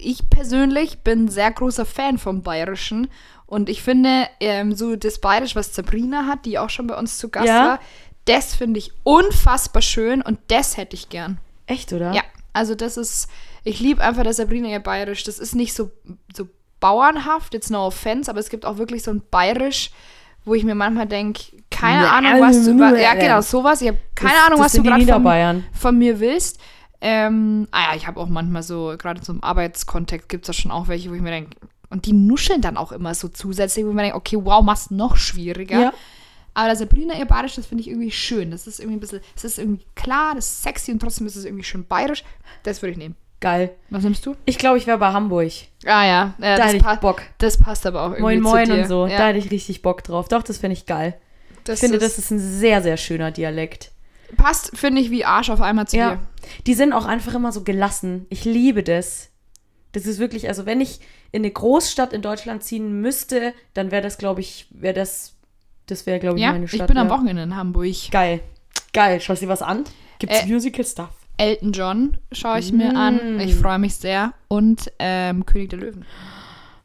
ich 0.00 0.28
persönlich 0.30 1.00
bin 1.00 1.28
sehr 1.28 1.50
großer 1.50 1.84
Fan 1.86 2.18
vom 2.18 2.42
Bayerischen 2.42 3.08
und 3.46 3.68
ich 3.68 3.82
finde 3.82 4.26
ähm, 4.40 4.74
so 4.74 4.96
das 4.96 5.20
Bayerisch, 5.20 5.54
was 5.56 5.74
Sabrina 5.74 6.26
hat, 6.26 6.44
die 6.44 6.58
auch 6.58 6.70
schon 6.70 6.86
bei 6.86 6.96
uns 6.98 7.18
zu 7.18 7.28
Gast 7.28 7.46
Ja. 7.48 7.66
war, 7.66 7.80
das 8.24 8.54
finde 8.54 8.78
ich 8.78 8.92
unfassbar 9.02 9.82
schön 9.82 10.22
und 10.22 10.38
das 10.48 10.76
hätte 10.76 10.94
ich 10.96 11.08
gern. 11.08 11.38
Echt, 11.66 11.92
oder? 11.92 12.12
Ja, 12.12 12.22
also 12.52 12.74
das 12.74 12.96
ist, 12.96 13.28
ich 13.64 13.80
liebe 13.80 14.02
einfach 14.02 14.22
das 14.24 14.36
Sabrina 14.36 14.68
ihr 14.68 14.80
Bayerisch. 14.80 15.24
Das 15.24 15.38
ist 15.38 15.54
nicht 15.54 15.74
so, 15.74 15.90
so 16.34 16.48
bauernhaft, 16.80 17.54
jetzt 17.54 17.70
no 17.70 17.86
offense, 17.86 18.30
aber 18.30 18.40
es 18.40 18.48
gibt 18.50 18.64
auch 18.64 18.78
wirklich 18.78 19.02
so 19.02 19.10
ein 19.10 19.22
Bayerisch, 19.30 19.90
wo 20.44 20.54
ich 20.54 20.64
mir 20.64 20.74
manchmal 20.74 21.06
denke, 21.06 21.42
keine 21.70 22.02
Ja, 22.04 22.10
Ahnung, 22.12 22.40
was 22.40 22.64
du, 22.64 22.72
über- 22.72 22.98
ja 22.98 23.14
genau, 23.14 23.40
sowas. 23.40 23.80
Ich 23.80 23.88
habe 23.88 23.98
keine 24.14 24.32
Das- 24.34 24.46
Ahnung, 24.46 24.58
das 24.58 24.66
was 24.66 24.72
du 24.72 24.82
gerade 24.82 25.06
von, 25.06 25.64
von 25.72 25.98
mir 25.98 26.18
willst. 26.20 26.58
Ähm, 27.04 27.66
ah 27.72 27.90
ja, 27.90 27.96
ich 27.96 28.06
habe 28.06 28.20
auch 28.20 28.28
manchmal 28.28 28.62
so, 28.62 28.94
gerade 28.96 29.22
so 29.24 29.32
im 29.32 29.42
Arbeitskontext 29.42 30.28
gibt 30.28 30.44
es 30.44 30.46
da 30.46 30.52
schon 30.52 30.70
auch 30.70 30.86
welche, 30.86 31.10
wo 31.10 31.14
ich 31.14 31.20
mir 31.20 31.30
denke, 31.30 31.56
und 31.90 32.06
die 32.06 32.12
nuscheln 32.12 32.62
dann 32.62 32.76
auch 32.76 32.92
immer 32.92 33.14
so 33.14 33.28
zusätzlich, 33.28 33.84
wo 33.84 33.90
ich 33.90 33.94
mir 33.94 34.02
denke, 34.02 34.16
okay, 34.16 34.38
wow, 34.40 34.62
machst 34.62 34.92
noch 34.92 35.16
schwieriger. 35.16 35.80
Ja. 35.80 35.92
Aber 36.54 36.68
das 36.68 36.78
Sabrina 36.78 37.14
ihr 37.18 37.24
Bayerisch, 37.24 37.56
das 37.56 37.66
finde 37.66 37.82
ich 37.82 37.88
irgendwie 37.88 38.10
schön. 38.10 38.50
Das 38.50 38.66
ist 38.66 38.78
irgendwie 38.78 38.98
ein 38.98 39.00
bisschen, 39.00 39.20
es 39.34 39.44
ist 39.44 39.58
irgendwie 39.58 39.84
klar, 39.94 40.34
das 40.34 40.46
ist 40.46 40.62
sexy 40.62 40.92
und 40.92 41.00
trotzdem 41.00 41.26
ist 41.26 41.36
es 41.36 41.44
irgendwie 41.44 41.64
schön 41.64 41.84
bayerisch. 41.84 42.24
Das 42.62 42.82
würde 42.82 42.92
ich 42.92 42.98
nehmen. 42.98 43.16
Geil. 43.40 43.74
Was 43.90 44.04
nimmst 44.04 44.24
du? 44.24 44.36
Ich 44.44 44.58
glaube, 44.58 44.78
ich 44.78 44.86
wäre 44.86 44.98
bei 44.98 45.12
Hamburg. 45.12 45.50
Ah 45.84 46.04
ja, 46.04 46.04
ja 46.06 46.34
Da 46.38 46.56
das, 46.56 46.66
hätte 46.66 46.76
ich 46.76 47.00
Bock. 47.00 47.22
das 47.38 47.58
passt 47.58 47.86
aber 47.86 48.02
auch 48.02 48.12
irgendwie 48.12 48.38
Moin 48.38 48.40
Moin 48.40 48.70
und 48.70 48.86
so. 48.86 49.06
Ja, 49.06 49.18
Da 49.18 49.26
hätte 49.28 49.38
ich 49.38 49.50
richtig 49.50 49.82
Bock 49.82 50.04
drauf. 50.04 50.28
Doch, 50.28 50.42
das 50.42 50.58
finde 50.58 50.74
ich 50.74 50.86
geil. 50.86 51.18
das 51.64 51.74
Ich 51.74 51.80
finde, 51.80 51.96
ist, 51.96 52.18
das 52.18 52.18
ist 52.18 52.30
ein 52.30 52.38
sehr, 52.38 52.82
sehr 52.82 52.96
schöner 52.96 53.32
Dialekt. 53.32 53.91
Passt, 54.36 54.76
finde 54.76 55.00
ich, 55.00 55.10
wie 55.10 55.24
Arsch 55.24 55.50
auf 55.50 55.60
einmal 55.60 55.86
zu 55.88 55.96
Ja. 55.96 56.10
dir. 56.16 56.20
Die 56.66 56.74
sind 56.74 56.92
auch 56.92 57.06
einfach 57.06 57.34
immer 57.34 57.52
so 57.52 57.62
gelassen. 57.62 58.26
Ich 58.30 58.44
liebe 58.44 58.82
das. 58.82 59.28
Das 59.92 60.06
ist 60.06 60.18
wirklich, 60.18 60.48
also 60.48 60.64
wenn 60.66 60.80
ich 60.80 61.00
in 61.32 61.42
eine 61.42 61.50
Großstadt 61.50 62.12
in 62.12 62.22
Deutschland 62.22 62.62
ziehen 62.62 63.00
müsste, 63.00 63.52
dann 63.74 63.90
wäre 63.90 64.02
das, 64.02 64.18
glaube 64.18 64.40
ich, 64.40 64.66
wäre 64.70 64.94
das, 64.94 65.34
das 65.86 66.06
wäre, 66.06 66.18
glaube 66.18 66.38
ich, 66.38 66.42
Ja, 66.42 66.52
meine 66.52 66.66
Stadt. 66.68 66.80
ich 66.80 66.86
bin 66.86 66.96
am 66.98 67.08
ja. 67.08 67.12
Wochenende 67.14 67.42
in 67.42 67.56
Hamburg. 67.56 67.86
Geil. 68.10 68.40
Geil. 68.92 69.20
Schau 69.20 69.34
dir 69.34 69.48
was 69.48 69.62
an. 69.62 69.84
Gibt's 70.18 70.42
Äh, 70.42 70.46
Musical-Stuff? 70.46 71.10
Elton 71.38 71.72
John 71.72 72.18
schaue 72.30 72.58
ich 72.58 72.72
mir 72.72 72.94
an. 72.96 73.36
Mm. 73.36 73.40
Ich 73.40 73.54
freue 73.54 73.78
mich 73.78 73.94
sehr. 73.96 74.32
Und 74.48 74.92
ähm, 74.98 75.44
König 75.46 75.70
der 75.70 75.78
Löwen. 75.80 76.04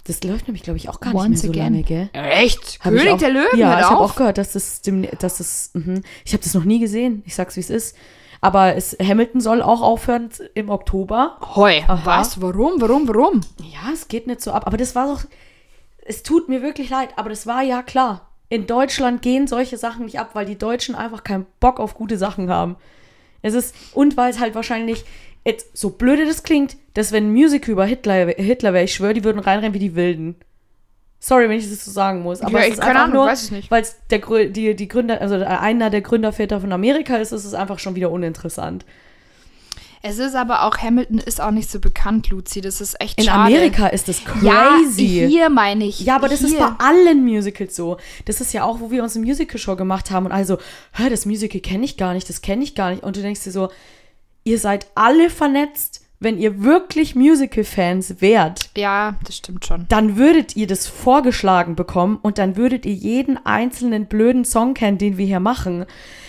Das 0.07 0.23
läuft 0.23 0.47
nämlich, 0.47 0.63
glaube 0.63 0.77
ich, 0.77 0.87
auch 0.87 1.01
gar 1.01 1.13
Once 1.13 1.29
nicht 1.29 1.43
mehr 1.43 1.53
so 1.53 1.59
again. 1.59 1.73
lange, 1.73 1.83
gell? 1.83 2.09
Echt? 2.13 2.79
Hab 2.81 2.93
ich 2.93 2.99
König 2.99 3.13
auch, 3.13 3.17
der 3.17 3.29
Löwen? 3.29 3.59
Ja, 3.59 3.69
hört 3.71 3.79
ich 3.81 3.85
habe 3.89 3.97
auf? 3.99 4.11
auch 4.11 4.15
gehört, 4.15 4.37
dass 4.37 4.53
das, 4.53 4.81
dem- 4.81 5.07
dass 5.19 5.37
das 5.39 5.71
mhm. 5.73 6.01
ich 6.23 6.33
habe 6.33 6.41
das 6.43 6.53
noch 6.53 6.63
nie 6.63 6.79
gesehen. 6.79 7.23
Ich 7.25 7.35
sag's, 7.35 7.55
wie 7.57 7.59
es 7.59 7.69
ist. 7.69 7.95
Aber 8.39 8.75
es, 8.75 8.95
Hamilton 9.01 9.41
soll 9.41 9.61
auch 9.61 9.81
aufhören 9.81 10.29
im 10.53 10.69
Oktober. 10.69 11.37
Hoi, 11.55 11.83
Aha. 11.87 12.01
was? 12.05 12.41
Warum? 12.41 12.79
Warum? 12.79 13.07
Warum? 13.07 13.41
Ja, 13.59 13.91
es 13.93 14.07
geht 14.07 14.27
nicht 14.27 14.41
so 14.41 14.51
ab. 14.51 14.65
Aber 14.65 14.77
das 14.77 14.95
war 14.95 15.07
doch. 15.07 15.23
Es 16.05 16.23
tut 16.23 16.47
mir 16.47 16.61
wirklich 16.61 16.89
leid, 16.89 17.09
aber 17.17 17.29
das 17.29 17.45
war 17.45 17.61
ja 17.63 17.81
klar. 17.81 18.29
In 18.49 18.65
Deutschland 18.65 19.21
gehen 19.21 19.45
solche 19.47 19.77
Sachen 19.77 20.05
nicht 20.05 20.19
ab, 20.19 20.29
weil 20.33 20.45
die 20.45 20.57
Deutschen 20.57 20.95
einfach 20.95 21.25
keinen 21.25 21.45
Bock 21.59 21.81
auf 21.81 21.95
gute 21.95 22.17
Sachen 22.17 22.49
haben. 22.49 22.77
Es 23.41 23.53
ist. 23.53 23.75
Und 23.93 24.17
weil 24.17 24.31
es 24.31 24.39
halt 24.39 24.55
wahrscheinlich. 24.55 25.03
Jetzt, 25.45 25.77
so 25.77 25.91
blöde 25.91 26.25
das 26.25 26.43
klingt, 26.43 26.75
dass 26.93 27.13
wenn 27.13 27.27
ein 27.29 27.31
Musical 27.31 27.71
über 27.71 27.85
Hitler, 27.85 28.27
Hitler 28.27 28.73
wäre, 28.73 28.83
ich 28.83 28.93
schwöre, 28.93 29.13
die 29.13 29.23
würden 29.23 29.39
reinrennen 29.39 29.73
wie 29.73 29.79
die 29.79 29.95
Wilden. 29.95 30.35
Sorry, 31.19 31.47
wenn 31.47 31.57
ich 31.57 31.69
das 31.69 31.85
so 31.85 31.91
sagen 31.91 32.21
muss. 32.21 32.41
Aber 32.41 32.51
Ja, 32.51 32.59
es 32.59 32.67
ich- 32.67 32.73
ist 32.73 32.79
einfach 32.81 33.03
Ahnung, 33.03 33.15
nur, 33.15 33.25
weil 33.69 33.81
es 33.81 33.95
der 34.09 34.19
die, 34.49 34.75
die 34.75 34.87
Gründer, 34.89 35.21
also 35.21 35.35
einer 35.35 35.89
der 35.89 36.01
Gründerväter 36.01 36.59
von 36.59 36.73
Amerika 36.73 37.15
ist, 37.15 37.31
ist 37.31 37.45
es 37.45 37.53
einfach 37.53 37.79
schon 37.79 37.95
wieder 37.95 38.11
uninteressant. 38.11 38.85
Es 40.01 40.19
ist 40.19 40.35
aber 40.35 40.63
auch, 40.63 40.77
Hamilton 40.77 41.17
ist 41.19 41.41
auch 41.41 41.51
nicht 41.51 41.69
so 41.69 41.79
bekannt, 41.79 42.29
Luzi. 42.29 42.61
Das 42.61 42.81
ist 42.81 42.99
echt 43.01 43.17
In 43.19 43.25
schade. 43.25 43.55
Amerika 43.55 43.87
ist 43.87 44.07
das 44.07 44.21
Ja, 44.41 44.77
crazy. 44.79 45.27
hier 45.29 45.49
meine 45.49 45.85
ich. 45.85 45.99
Ja, 46.01 46.15
aber 46.15 46.29
das 46.29 46.41
ist 46.41 46.51
hier. 46.51 46.59
bei 46.59 46.85
allen 46.85 47.23
Musicals 47.25 47.75
so. 47.75 47.97
Das 48.25 48.39
ist 48.41 48.53
ja 48.53 48.63
auch, 48.63 48.79
wo 48.79 48.91
wir 48.91 49.03
uns 49.03 49.15
eine 49.15 49.25
Musical-Show 49.25 49.75
gemacht 49.75 50.11
haben 50.11 50.25
und 50.27 50.31
also, 50.31 50.57
hör, 50.93 51.09
das 51.09 51.25
Musical 51.25 51.59
kenne 51.61 51.85
ich 51.85 51.97
gar 51.97 52.13
nicht, 52.13 52.29
das 52.29 52.41
kenne 52.41 52.63
ich 52.63 52.75
gar 52.75 52.91
nicht. 52.91 53.03
Und 53.03 53.15
du 53.15 53.21
denkst 53.21 53.43
dir 53.43 53.51
so, 53.51 53.69
ihr 54.43 54.59
seid 54.59 54.87
alle 54.95 55.29
vernetzt. 55.29 56.03
Wenn 56.19 56.39
ihr 56.39 56.63
wirklich 56.63 57.13
Musical-Fans 57.13 58.21
wärt, 58.21 58.71
Ja, 58.75 59.15
das 59.23 59.37
stimmt 59.37 59.65
schon. 59.67 59.85
dann 59.87 60.17
würdet 60.17 60.55
ihr 60.55 60.65
das 60.65 60.87
vorgeschlagen 60.87 61.75
bekommen 61.75 62.17
und 62.19 62.39
dann 62.39 62.55
würdet 62.55 62.87
ihr 62.87 62.93
jeden 62.93 63.37
einzelnen 63.45 64.07
blöden 64.07 64.43
Song 64.43 64.73
kennen, 64.73 64.97
den 64.97 65.17
wir 65.19 65.27
hier 65.27 65.39
machen. 65.39 65.85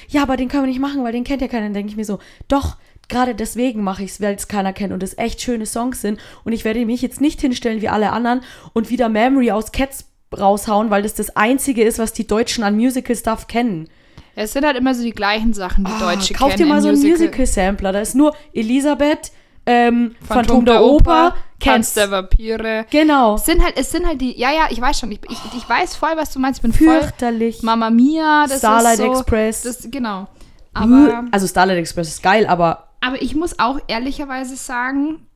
Ja, 0.09 0.21
aber 0.23 0.37
den 0.37 0.49
können 0.49 0.65
wir 0.65 0.69
nicht 0.69 0.79
machen, 0.81 1.05
weil 1.05 1.13
den 1.13 1.25
kennt 1.25 1.41
ja 1.41 1.49
keiner. 1.49 1.65
Dann 1.65 1.73
denke 1.73 1.91
ich 1.91 1.97
mir 1.97 2.05
so, 2.05 2.19
doch, 2.49 2.77
gerade 3.09 3.35
deswegen 3.35 3.83
mache 3.83 4.03
ich 4.05 4.11
es, 4.13 4.21
weil 4.21 4.35
es 4.35 4.49
keiner 4.49 4.73
kennt 4.73 4.93
und 4.93 5.03
es 5.03 5.17
echt 5.19 5.41
schöne 5.41 5.67
Songs 5.67 6.01
sind. 6.03 6.21
Und 6.45 6.53
ich 6.53 6.65
werde 6.65 6.85
mich 6.87 7.03
jetzt 7.03 7.21
nicht 7.21 7.41
hinstellen 7.41 7.81
wie 7.83 7.89
alle 7.89 8.13
anderen 8.13 8.41
und 8.75 8.91
wieder 8.91 9.09
Memory 9.09 9.51
aus 9.51 9.73
Cats 9.73 10.05
raushauen, 10.37 10.91
weil 10.91 11.03
das 11.03 11.15
das 11.15 11.35
Einzige 11.37 11.83
ist, 11.85 11.99
was 11.99 12.13
die 12.13 12.27
Deutschen 12.27 12.63
an 12.65 12.77
Musical-Stuff 12.77 13.47
kennen. 13.47 13.89
Es 14.35 14.53
sind 14.53 14.65
halt 14.65 14.77
immer 14.77 14.95
so 14.95 15.03
die 15.03 15.13
gleichen 15.13 15.53
Sachen, 15.55 15.85
die 15.85 15.91
Ah, 15.91 16.15
Deutsche 16.15 16.35
Kauf 16.35 16.51
kennen. 16.51 16.59
dir 16.65 16.67
mal 16.67 16.83
so 16.83 16.89
einen 16.89 16.99
Musical. 16.99 17.19
Musical-Sampler. 17.29 17.93
Da 17.93 18.01
ist 18.01 18.15
nur 18.15 18.35
Elisabeth, 18.53 19.33
ähm, 19.67 20.15
Phantom, 20.27 20.65
der 20.65 20.83
Oper, 20.83 21.35
Tanz 21.59 21.87
Cats. 21.89 21.95
der 21.95 22.11
Vampire. 22.11 22.87
Genau. 22.91 23.35
Es 23.35 23.47
sind 23.47 23.63
halt, 23.65 23.77
es 23.77 23.91
sind 23.91 24.07
halt 24.07 24.21
die, 24.21 24.39
ja, 24.39 24.51
ja, 24.53 24.69
ich 24.71 24.81
weiß 24.81 25.01
schon, 25.01 25.11
ich, 25.11 25.21
ich, 25.29 25.39
ich 25.57 25.69
weiß 25.69 25.97
voll, 25.97 26.13
was 26.17 26.33
du 26.33 26.39
meinst. 26.39 26.59
Ich 26.59 26.63
bin 26.63 26.73
voll 26.73 27.01
Fürchterlich. 27.01 27.63
Mama 27.63 27.91
Mia, 27.91 28.45
das 28.49 28.59
Starlight 28.59 28.99
ist 28.99 29.05
so, 29.07 29.13
Express. 29.13 29.63
Das, 29.63 29.89
genau. 29.91 30.29
Aber, 30.75 31.25
also 31.33 31.47
Starlight 31.49 31.79
Express 31.79 32.09
ist 32.09 32.23
geil, 32.23 32.47
aber 32.47 32.88
aber 33.01 33.23
ich 33.23 33.35
muss 33.35 33.59
auch 33.59 33.79
ehrlicherweise 33.89 34.57
sagen, 34.57 35.27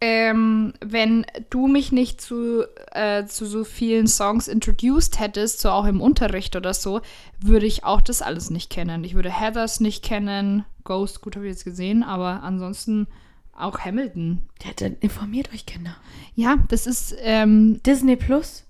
ähm, 0.00 0.72
wenn 0.80 1.26
du 1.50 1.66
mich 1.66 1.92
nicht 1.92 2.20
zu, 2.20 2.64
äh, 2.92 3.26
zu 3.26 3.44
so 3.44 3.64
vielen 3.64 4.06
Songs 4.06 4.48
introduced 4.48 5.20
hättest, 5.20 5.60
so 5.60 5.70
auch 5.70 5.84
im 5.84 6.00
Unterricht 6.00 6.56
oder 6.56 6.72
so, 6.72 7.02
würde 7.38 7.66
ich 7.66 7.84
auch 7.84 8.00
das 8.00 8.22
alles 8.22 8.48
nicht 8.48 8.70
kennen. 8.70 9.04
Ich 9.04 9.14
würde 9.14 9.30
Heathers 9.30 9.80
nicht 9.80 10.02
kennen, 10.02 10.64
Ghost, 10.84 11.20
gut 11.20 11.36
habe 11.36 11.46
ich 11.46 11.52
jetzt 11.52 11.64
gesehen, 11.64 12.02
aber 12.02 12.42
ansonsten 12.42 13.08
auch 13.52 13.78
Hamilton. 13.80 14.48
ja, 14.64 14.70
dann 14.74 14.96
informiert 15.00 15.52
euch 15.52 15.66
Kinder. 15.66 15.94
Ja, 16.34 16.56
das 16.68 16.86
ist, 16.86 17.14
ähm, 17.20 17.82
Disney 17.82 18.16
Plus. 18.16 18.64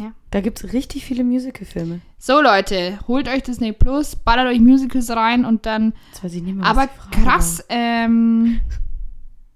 Ja. 0.00 0.12
Da 0.30 0.40
gibt 0.40 0.62
es 0.62 0.72
richtig 0.72 1.04
viele 1.04 1.24
Musicalfilme. 1.24 2.00
so 2.18 2.40
Leute, 2.40 2.98
holt 3.08 3.28
euch 3.28 3.42
Disney 3.42 3.72
Plus, 3.72 4.16
ballert 4.16 4.46
euch 4.48 4.60
Musicals 4.60 5.10
rein 5.10 5.44
und 5.44 5.64
dann, 5.66 5.94
Jetzt 6.12 6.22
weiß 6.24 6.34
ich 6.34 6.42
nicht 6.42 6.56
mehr, 6.56 6.66
aber 6.66 6.88
krass, 7.10 7.64
ähm. 7.68 8.60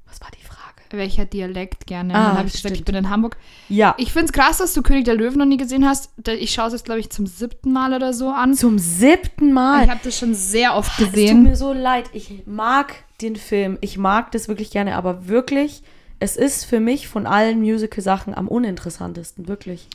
Was 0.07 0.21
war 0.21 0.29
die 0.31 0.45
Frage? 0.45 0.49
welcher 0.95 1.25
Dialekt 1.25 1.87
gerne. 1.87 2.15
Ah, 2.15 2.37
habe 2.37 2.49
ich 2.49 2.53
gesagt, 2.53 2.77
ich 2.77 2.85
bin 2.85 2.95
in 2.95 3.09
Hamburg. 3.09 3.39
Ja, 3.71 3.95
Ich 3.97 4.13
finde 4.13 4.27
es 4.27 4.33
krass, 4.33 4.59
dass 4.59 4.75
du 4.75 4.83
König 4.83 5.07
der 5.07 5.15
Löwen 5.15 5.39
noch 5.39 5.47
nie 5.47 5.57
gesehen 5.57 5.89
hast. 5.89 6.11
Ich 6.39 6.53
schaue 6.53 6.67
es 6.67 6.75
jetzt, 6.75 6.85
glaube 6.85 7.01
ich, 7.01 7.09
zum 7.09 7.25
siebten 7.27 7.73
Mal 7.73 7.95
oder 7.95 8.13
so 8.13 8.29
an. 8.29 8.53
zum 8.53 8.79
siebten 8.79 9.55
Mal. 9.55 9.85
Ich 9.85 9.91
habe 9.91 10.01
das 10.05 10.19
schon 10.19 10.35
sehr 10.35 10.77
oft 10.77 10.91
Es 10.91 10.97
tut 11.07 11.15
gesehen. 11.15 11.45
mir 11.45 11.57
so 11.57 11.73
leid. 11.73 12.11
Ich 12.13 12.43
mag 12.45 12.95
den 13.23 13.37
Film. 13.37 13.79
Ich 13.81 13.97
mag 13.97 14.33
das 14.33 14.49
wirklich 14.49 14.71
gerne, 14.71 14.95
aber 14.97 15.29
wirklich, 15.29 15.83
es 16.19 16.37
ist 16.37 16.65
für 16.67 16.79
mich 16.79 17.09
von 17.09 17.27
allen 17.27 17.61
Musical-Sachen 17.61 18.35
am 18.35 18.47
uninteressantesten. 18.47 19.49
Wirklich. 19.49 19.89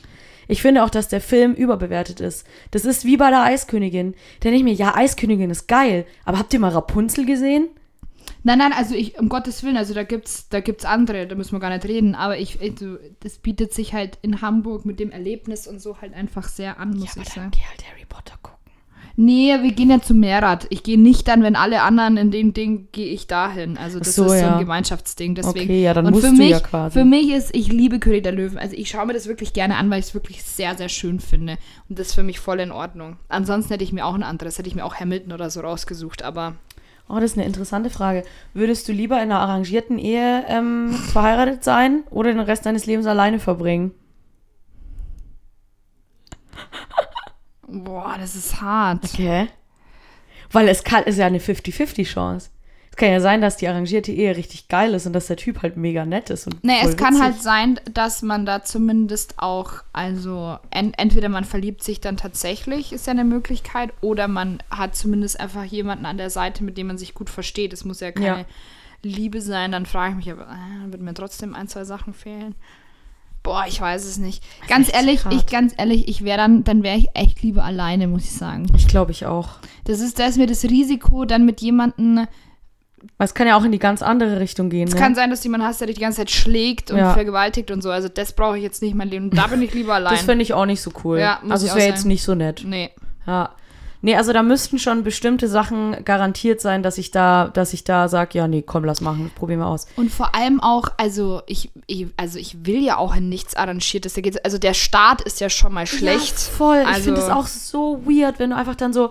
Ich 0.48 0.62
finde 0.62 0.82
auch, 0.82 0.90
dass 0.90 1.08
der 1.08 1.20
Film 1.20 1.54
überbewertet 1.54 2.20
ist. 2.20 2.46
Das 2.70 2.84
ist 2.84 3.04
wie 3.04 3.16
bei 3.16 3.30
der 3.30 3.42
Eiskönigin. 3.42 4.14
Denke 4.42 4.56
ich 4.56 4.64
mir, 4.64 4.72
ja, 4.72 4.96
Eiskönigin 4.96 5.50
ist 5.50 5.68
geil. 5.68 6.06
Aber 6.24 6.38
habt 6.38 6.52
ihr 6.52 6.58
mal 6.60 6.70
Rapunzel 6.70 7.26
gesehen? 7.26 7.68
Nein, 8.44 8.58
nein, 8.58 8.72
also 8.72 8.94
ich, 8.94 9.18
um 9.18 9.28
Gottes 9.28 9.62
Willen, 9.62 9.76
also 9.76 9.94
da 9.94 10.04
gibt's, 10.04 10.48
da 10.48 10.60
gibt's 10.60 10.84
andere, 10.84 11.26
da 11.26 11.34
müssen 11.34 11.52
wir 11.52 11.60
gar 11.60 11.70
nicht 11.70 11.84
reden, 11.84 12.14
aber 12.14 12.38
ich, 12.38 12.60
also, 12.60 12.96
das 13.20 13.38
bietet 13.38 13.74
sich 13.74 13.94
halt 13.94 14.18
in 14.22 14.40
Hamburg 14.40 14.84
mit 14.84 15.00
dem 15.00 15.10
Erlebnis 15.10 15.66
und 15.66 15.80
so 15.80 16.00
halt 16.00 16.14
einfach 16.14 16.48
sehr 16.48 16.78
an, 16.78 16.90
muss 16.90 17.12
aber 17.12 17.22
ich 17.22 17.34
dann 17.34 17.34
sagen. 17.34 17.50
geh 17.50 17.64
halt 17.68 17.84
Harry 17.90 18.04
Potter 18.08 18.36
gucken. 18.42 18.57
Nee, 19.20 19.52
wir 19.62 19.72
gehen 19.72 19.90
ja 19.90 20.00
zu 20.00 20.14
Mehrrad. 20.14 20.68
Ich 20.70 20.84
gehe 20.84 20.96
nicht 20.96 21.26
dann, 21.26 21.42
wenn 21.42 21.56
alle 21.56 21.82
anderen 21.82 22.16
in 22.16 22.30
den 22.30 22.54
Ding, 22.54 22.86
gehe 22.92 23.08
ich 23.08 23.26
dahin. 23.26 23.76
Also 23.76 23.98
das 23.98 24.14
so, 24.14 24.26
ist 24.26 24.30
so 24.30 24.36
ja. 24.36 24.52
ein 24.52 24.60
Gemeinschaftsding. 24.60 25.34
Deswegen. 25.34 25.64
Okay, 25.64 25.82
ja, 25.82 25.92
dann 25.92 26.06
und 26.06 26.12
musst 26.12 26.24
für 26.24 26.30
du 26.30 26.38
mich, 26.38 26.50
ja 26.50 26.60
quasi. 26.60 26.96
Für 26.96 27.04
mich 27.04 27.32
ist, 27.32 27.52
ich 27.52 27.66
liebe 27.72 27.98
König 27.98 28.22
der 28.22 28.30
Löwen. 28.30 28.58
Also 28.58 28.76
ich 28.76 28.88
schaue 28.88 29.06
mir 29.06 29.14
das 29.14 29.26
wirklich 29.26 29.52
gerne 29.52 29.74
an, 29.74 29.90
weil 29.90 29.98
ich 29.98 30.06
es 30.06 30.14
wirklich 30.14 30.44
sehr, 30.44 30.76
sehr 30.76 30.88
schön 30.88 31.18
finde. 31.18 31.58
Und 31.88 31.98
das 31.98 32.10
ist 32.10 32.14
für 32.14 32.22
mich 32.22 32.38
voll 32.38 32.60
in 32.60 32.70
Ordnung. 32.70 33.16
Ansonsten 33.28 33.72
hätte 33.72 33.82
ich 33.82 33.92
mir 33.92 34.06
auch 34.06 34.14
ein 34.14 34.22
anderes, 34.22 34.56
hätte 34.56 34.68
ich 34.68 34.76
mir 34.76 34.84
auch 34.84 34.94
Hamilton 34.94 35.32
oder 35.32 35.50
so 35.50 35.62
rausgesucht, 35.62 36.22
aber 36.22 36.54
Oh, 37.08 37.14
das 37.14 37.32
ist 37.32 37.38
eine 37.38 37.46
interessante 37.46 37.88
Frage. 37.90 38.22
Würdest 38.52 38.86
du 38.86 38.92
lieber 38.92 39.16
in 39.16 39.32
einer 39.32 39.40
arrangierten 39.40 39.98
Ehe 39.98 40.44
ähm, 40.46 40.92
verheiratet 40.92 41.64
sein 41.64 42.04
oder 42.10 42.30
den 42.30 42.40
Rest 42.40 42.66
deines 42.66 42.84
Lebens 42.84 43.06
alleine 43.06 43.40
verbringen? 43.40 43.92
Boah, 47.68 48.16
das 48.18 48.34
ist 48.34 48.60
hart. 48.60 49.04
Okay. 49.04 49.48
Weil 50.50 50.68
es 50.68 50.82
kann, 50.84 51.04
ist 51.04 51.18
ja 51.18 51.26
eine 51.26 51.38
50-50-Chance. 51.38 52.50
Es 52.90 52.96
kann 52.96 53.10
ja 53.12 53.20
sein, 53.20 53.40
dass 53.40 53.56
die 53.58 53.68
arrangierte 53.68 54.10
Ehe 54.10 54.36
richtig 54.36 54.66
geil 54.68 54.94
ist 54.94 55.06
und 55.06 55.12
dass 55.12 55.28
der 55.28 55.36
Typ 55.36 55.62
halt 55.62 55.76
mega 55.76 56.04
nett 56.04 56.30
ist. 56.30 56.46
Und 56.46 56.64
Nee, 56.64 56.78
es 56.82 56.96
kann 56.96 57.14
witzig. 57.14 57.22
halt 57.22 57.42
sein, 57.42 57.80
dass 57.92 58.22
man 58.22 58.44
da 58.46 58.64
zumindest 58.64 59.34
auch, 59.38 59.72
also 59.92 60.58
en 60.70 60.94
entweder 60.94 61.28
man 61.28 61.44
verliebt 61.44 61.84
sich 61.84 62.00
dann 62.00 62.16
tatsächlich, 62.16 62.92
ist 62.92 63.06
ja 63.06 63.12
eine 63.12 63.24
Möglichkeit, 63.24 63.90
oder 64.00 64.26
man 64.26 64.58
hat 64.70 64.96
zumindest 64.96 65.38
einfach 65.38 65.64
jemanden 65.64 66.06
an 66.06 66.16
der 66.16 66.30
Seite, 66.30 66.64
mit 66.64 66.76
dem 66.78 66.88
man 66.88 66.98
sich 66.98 67.14
gut 67.14 67.30
versteht. 67.30 67.72
Es 67.72 67.84
muss 67.84 68.00
ja 68.00 68.10
keine 68.10 68.26
Ja. 68.40 68.44
Liebe 69.04 69.40
sein, 69.42 69.70
dann 69.70 69.86
frage 69.86 70.10
ich 70.12 70.16
mich, 70.16 70.32
aber 70.32 70.48
äh, 70.48 70.90
wird 70.90 71.02
mir 71.02 71.14
trotzdem 71.14 71.54
ein, 71.54 71.68
zwei 71.68 71.84
Sachen 71.84 72.14
fehlen. 72.14 72.56
Boah, 73.48 73.64
ich 73.66 73.80
weiß 73.80 74.04
es 74.04 74.18
nicht. 74.18 74.44
Ganz 74.68 74.92
ehrlich, 74.92 75.20
ich 75.30 75.46
ganz 75.46 75.72
ehrlich, 75.78 76.06
ich 76.06 76.22
wäre 76.22 76.36
dann, 76.36 76.64
dann 76.64 76.82
wäre 76.82 76.98
ich 76.98 77.08
echt 77.14 77.42
lieber 77.42 77.64
alleine, 77.64 78.06
muss 78.06 78.24
ich 78.24 78.32
sagen. 78.32 78.66
Ich 78.76 78.86
glaube 78.88 79.10
ich 79.10 79.24
auch. 79.24 79.48
Das 79.84 80.00
ist, 80.00 80.18
da 80.18 80.26
ist 80.26 80.36
mir 80.36 80.46
das 80.46 80.64
Risiko, 80.64 81.24
dann 81.24 81.46
mit 81.46 81.62
jemandem 81.62 82.26
Weil 83.16 83.24
es 83.24 83.32
kann 83.32 83.46
ja 83.46 83.56
auch 83.56 83.64
in 83.64 83.72
die 83.72 83.78
ganz 83.78 84.02
andere 84.02 84.38
Richtung 84.38 84.68
gehen. 84.68 84.86
Es 84.86 84.92
ne? 84.94 85.00
kann 85.00 85.14
sein, 85.14 85.30
dass 85.30 85.40
du 85.40 85.44
jemanden 85.48 85.66
hast, 85.66 85.80
der 85.80 85.86
dich 85.86 85.96
die 85.96 86.02
ganze 86.02 86.18
Zeit 86.18 86.30
schlägt 86.30 86.90
und 86.90 86.98
Ja. 86.98 87.14
vergewaltigt 87.14 87.70
und 87.70 87.80
so. 87.82 87.90
Also 87.90 88.08
das 88.08 88.32
brauche 88.34 88.58
ich 88.58 88.62
jetzt 88.62 88.82
nicht 88.82 88.94
mein 88.94 89.08
Leben. 89.08 89.30
Da 89.30 89.46
bin 89.46 89.62
ich 89.62 89.72
lieber 89.72 89.94
allein. 89.94 90.12
das 90.12 90.24
fände 90.24 90.42
ich 90.42 90.52
auch 90.52 90.66
nicht 90.66 90.82
so 90.82 90.90
cool. 91.04 91.18
Ja, 91.18 91.40
also 91.48 91.66
es 91.66 91.74
wäre 91.74 91.88
jetzt 91.88 92.04
nicht 92.04 92.22
so 92.22 92.34
nett. 92.34 92.64
nee. 92.66 92.90
Ja. 93.26 93.54
Nee, 94.00 94.14
also 94.14 94.32
da 94.32 94.44
müssten 94.44 94.78
schon 94.78 95.02
bestimmte 95.02 95.48
Sachen 95.48 96.04
garantiert 96.04 96.60
sein, 96.60 96.84
dass 96.84 96.98
ich 96.98 97.10
da, 97.10 97.48
dass 97.48 97.72
ich 97.72 97.82
da 97.82 98.08
sage, 98.08 98.38
ja, 98.38 98.46
nee, 98.46 98.62
komm, 98.62 98.84
lass 98.84 99.00
machen, 99.00 99.30
probieren 99.34 99.58
wir 99.60 99.66
aus. 99.66 99.86
Und 99.96 100.12
vor 100.12 100.36
allem 100.36 100.60
auch, 100.60 100.92
also 100.98 101.42
ich, 101.46 101.70
ich, 101.88 102.06
also 102.16 102.38
ich 102.38 102.64
will 102.64 102.82
ja 102.84 102.96
auch 102.96 103.16
in 103.16 103.28
nichts 103.28 103.56
Arrangiertes. 103.56 104.14
Da 104.14 104.22
also 104.44 104.58
der 104.58 104.74
Start 104.74 105.22
ist 105.22 105.40
ja 105.40 105.50
schon 105.50 105.72
mal 105.72 105.86
schlecht. 105.86 106.36
Ja, 106.38 106.52
voll. 106.56 106.78
ich 106.82 106.86
Also- 106.88 107.02
finde 107.02 107.20
es 107.20 107.28
auch 107.28 107.46
so 107.48 108.02
weird, 108.06 108.38
wenn 108.38 108.50
du 108.50 108.56
einfach 108.56 108.76
dann 108.76 108.92
so. 108.92 109.10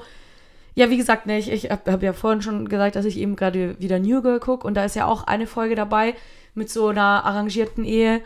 Ja, 0.76 0.90
wie 0.92 0.98
gesagt, 0.98 1.26
ne, 1.26 1.40
ich, 1.40 1.52
ich 1.52 1.72
habe 1.72 1.92
hab 1.92 2.04
ja 2.04 2.14
vorhin 2.14 2.42
schon 2.44 2.70
gesagt, 2.70 2.96
dass 2.96 3.04
ich 3.06 3.18
eben 3.18 3.36
gerade 3.36 3.76
wieder 3.80 3.98
New 3.98 4.22
Girl 4.22 4.40
gucke 4.40 4.66
und 4.68 4.76
da 4.76 4.86
ist 4.86 4.96
ja 4.96 5.06
auch 5.08 5.26
eine 5.26 5.48
Folge 5.48 5.74
dabei 5.74 6.14
mit 6.54 6.70
so 6.70 6.90
einer 6.90 7.26
arrangierten 7.26 7.84
Ehe, 7.84 8.22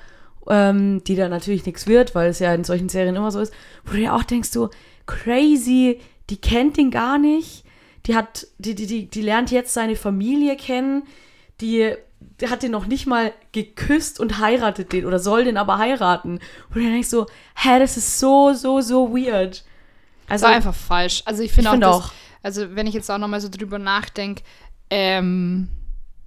ähm, 0.49 1.01
die 1.05 1.15
dann 1.15 1.31
natürlich 1.31 1.65
nichts 1.65 1.87
wird, 1.87 2.13
weil 2.13 2.29
es 2.29 2.39
ja 2.39 2.53
in 2.53 2.65
solchen 2.65 2.89
Serien 2.89 3.15
immer 3.15 3.31
so 3.31 3.39
ist, 3.39 3.53
wo 3.85 3.91
du 3.93 3.97
dir 3.99 4.13
auch 4.13 4.23
denkst, 4.23 4.49
so 4.49 4.69
crazy, 5.05 5.99
die 6.31 6.37
kennt 6.37 6.77
den 6.77 6.89
gar 6.91 7.17
nicht, 7.17 7.63
die 8.07 8.15
hat, 8.15 8.47
die, 8.57 8.73
die, 8.73 8.87
die, 8.87 9.07
die 9.07 9.21
lernt 9.21 9.51
jetzt 9.51 9.73
seine 9.73 9.95
Familie 9.95 10.55
kennen, 10.55 11.03
die, 11.59 11.93
die 12.39 12.49
hat 12.49 12.63
den 12.63 12.71
noch 12.71 12.87
nicht 12.87 13.05
mal 13.05 13.33
geküsst 13.51 14.19
und 14.19 14.39
heiratet 14.39 14.93
den 14.93 15.05
oder 15.05 15.19
soll 15.19 15.43
den 15.43 15.57
aber 15.57 15.77
heiraten. 15.77 16.39
Und 16.73 16.75
dann 16.75 16.91
denkst 16.91 17.09
so, 17.09 17.27
hä, 17.55 17.79
das 17.79 17.97
ist 17.97 18.19
so, 18.19 18.53
so, 18.53 18.81
so 18.81 19.13
weird. 19.13 19.63
Also 20.27 20.45
war 20.45 20.53
einfach 20.53 20.73
falsch. 20.73 21.21
Also 21.25 21.43
ich 21.43 21.51
finde 21.51 21.69
auch, 21.69 21.73
find 21.73 21.83
das, 21.83 21.95
auch. 21.95 22.11
also 22.41 22.75
wenn 22.75 22.87
ich 22.87 22.93
jetzt 22.93 23.11
auch 23.11 23.17
nochmal 23.17 23.41
so 23.41 23.49
drüber 23.49 23.77
nachdenke, 23.77 24.43
ähm, 24.89 25.67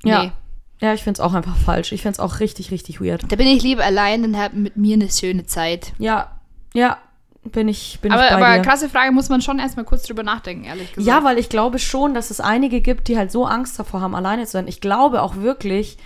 Ja. 0.04 0.22
nee. 0.24 0.32
Ja, 0.80 0.92
ich 0.92 1.02
finde 1.02 1.18
es 1.18 1.20
auch 1.20 1.32
einfach 1.32 1.56
falsch. 1.56 1.92
Ich 1.92 2.02
finde 2.02 2.14
es 2.14 2.20
auch 2.20 2.40
richtig, 2.40 2.70
richtig 2.70 3.00
weird. 3.00 3.24
Da 3.32 3.36
bin 3.36 3.46
ich 3.46 3.62
lieber 3.62 3.84
allein 3.84 4.22
und 4.24 4.36
habe 4.36 4.56
mit 4.56 4.76
mir 4.76 4.94
eine 4.94 5.08
schöne 5.10 5.46
Zeit. 5.46 5.92
Ja, 5.98 6.40
ja, 6.74 6.98
bin 7.44 7.68
ich, 7.68 7.98
bin 8.00 8.10
aber 8.12 8.24
ich 8.24 8.30
bei 8.30 8.36
aber 8.36 8.56
dir. 8.56 8.62
krasse 8.62 8.88
Frage, 8.88 9.12
muss 9.12 9.28
man 9.28 9.40
schon 9.42 9.58
erstmal 9.58 9.84
kurz 9.84 10.02
drüber 10.04 10.22
nachdenken, 10.22 10.64
ehrlich 10.64 10.92
gesagt. 10.92 11.06
Ja, 11.06 11.24
weil 11.24 11.38
ich 11.38 11.48
glaube 11.48 11.78
schon, 11.78 12.14
dass 12.14 12.30
es 12.30 12.40
einige 12.40 12.80
gibt, 12.80 13.08
die 13.08 13.16
halt 13.18 13.30
so 13.30 13.44
Angst 13.46 13.78
davor 13.78 14.00
haben, 14.00 14.14
alleine 14.14 14.44
zu 14.46 14.52
sein. 14.52 14.68
Ich 14.68 14.80
glaube 14.80 15.22
auch 15.22 15.36
wirklich, 15.36 15.98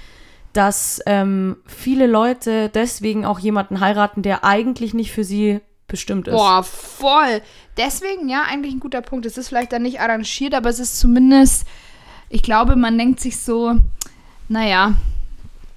dass 0.52 1.00
ähm, 1.06 1.56
viele 1.66 2.06
Leute 2.06 2.68
deswegen 2.70 3.24
auch 3.24 3.38
jemanden 3.38 3.80
heiraten, 3.80 4.22
der 4.22 4.44
eigentlich 4.44 4.94
nicht 4.94 5.12
für 5.12 5.24
sie 5.24 5.60
bestimmt 5.86 6.28
ist. 6.28 6.34
Boah, 6.34 6.62
voll. 6.64 7.40
Deswegen, 7.76 8.28
ja, 8.28 8.42
eigentlich 8.42 8.74
ein 8.74 8.80
guter 8.80 9.00
Punkt. 9.00 9.24
Es 9.24 9.38
ist 9.38 9.48
vielleicht 9.48 9.72
dann 9.72 9.82
nicht 9.82 10.00
arrangiert, 10.00 10.54
aber 10.54 10.68
es 10.68 10.80
ist 10.80 10.98
zumindest, 10.98 11.66
ich 12.28 12.42
glaube, 12.42 12.76
man 12.76 12.98
denkt 12.98 13.20
sich 13.20 13.38
so, 13.40 13.76
naja, 14.48 14.94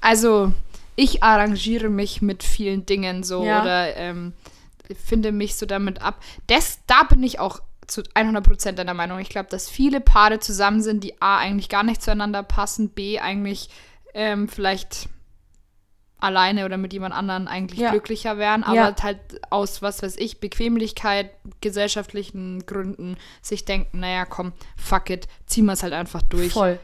also 0.01 0.51
ich 0.95 1.23
arrangiere 1.23 1.89
mich 1.89 2.21
mit 2.21 2.43
vielen 2.43 2.85
Dingen 2.85 3.23
so 3.23 3.43
Ja. 3.45 3.61
oder 3.61 3.95
ähm, 3.95 4.33
finde 4.95 5.31
mich 5.31 5.55
so 5.55 5.65
damit 5.65 6.01
ab. 6.01 6.21
Das, 6.47 6.79
da 6.87 7.03
bin 7.03 7.21
ich 7.23 7.39
auch 7.39 7.59
zu 7.87 8.01
100% 8.01 8.73
deiner 8.73 8.93
Meinung. 8.93 9.19
Ich 9.19 9.29
glaube, 9.29 9.49
dass 9.49 9.69
viele 9.69 9.99
Paare 9.99 10.39
zusammen 10.39 10.81
sind, 10.81 11.03
die 11.03 11.21
A, 11.21 11.37
eigentlich 11.39 11.67
gar 11.69 11.83
nicht 11.83 12.01
zueinander 12.01 12.43
passen, 12.43 12.89
B, 12.89 13.19
eigentlich 13.19 13.69
ähm, 14.13 14.47
vielleicht 14.47 15.09
alleine 16.19 16.65
oder 16.65 16.77
mit 16.77 16.93
jemand 16.93 17.15
anderen 17.15 17.47
eigentlich 17.47 17.79
Ja. 17.79 17.89
glücklicher 17.91 18.37
wären, 18.37 18.63
aber 18.63 18.75
Ja. 18.75 18.95
halt 19.01 19.19
aus, 19.49 19.81
was 19.81 20.03
weiß 20.03 20.17
ich, 20.17 20.39
Bequemlichkeit, 20.39 21.31
gesellschaftlichen 21.61 22.65
Gründen 22.67 23.17
sich 23.41 23.65
denken, 23.65 24.01
naja, 24.01 24.25
komm, 24.25 24.53
fuck 24.77 25.09
it, 25.09 25.27
ziehen 25.47 25.65
wir 25.65 25.73
es 25.73 25.81
halt 25.83 25.93
einfach 25.93 26.21
durch. 26.21 26.53
Voll. 26.53 26.79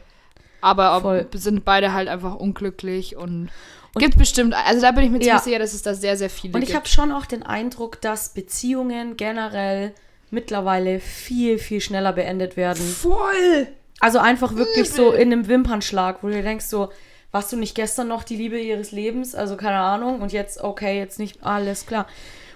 Aber 0.60 0.96
ob, 0.96 1.02
voll. 1.02 1.28
sind 1.34 1.64
beide 1.64 1.92
halt 1.92 2.08
einfach 2.08 2.34
unglücklich 2.34 3.14
und, 3.16 3.50
gibt 3.98 4.18
bestimmt, 4.18 4.54
also 4.54 4.80
da 4.82 4.90
bin 4.92 5.04
ich 5.04 5.10
mir 5.10 5.18
ziemlich 5.18 5.28
Ja. 5.28 5.38
sicher, 5.38 5.58
dass 5.58 5.74
es 5.74 5.82
da 5.82 5.94
sehr, 5.94 6.16
sehr 6.16 6.30
viele 6.30 6.54
Und 6.54 6.62
ich 6.62 6.68
gibt. 6.68 6.78
habe 6.78 6.88
schon 6.88 7.12
auch 7.12 7.26
den 7.26 7.42
Eindruck, 7.42 8.00
dass 8.00 8.30
Beziehungen 8.30 9.16
generell 9.16 9.92
mittlerweile 10.30 11.00
viel, 11.00 11.58
viel 11.58 11.80
schneller 11.80 12.12
beendet 12.12 12.56
werden. 12.56 12.82
Voll! 12.84 13.68
Also 14.00 14.18
einfach 14.18 14.54
wirklich 14.54 14.90
so 14.90 15.12
in 15.12 15.32
einem 15.32 15.48
Wimpernschlag, 15.48 16.22
wo 16.22 16.28
du 16.28 16.40
denkst 16.42 16.66
so, 16.66 16.90
warst 17.32 17.52
du 17.52 17.56
nicht 17.56 17.74
gestern 17.74 18.08
noch 18.08 18.22
die 18.24 18.36
Liebe 18.36 18.58
ihres 18.58 18.92
Lebens? 18.92 19.34
Also 19.34 19.56
keine 19.56 19.80
Ahnung. 19.80 20.20
Und 20.22 20.32
jetzt, 20.32 20.60
okay, 20.62 20.98
jetzt 20.98 21.18
nicht, 21.18 21.44
alles 21.44 21.84
klar. 21.86 22.06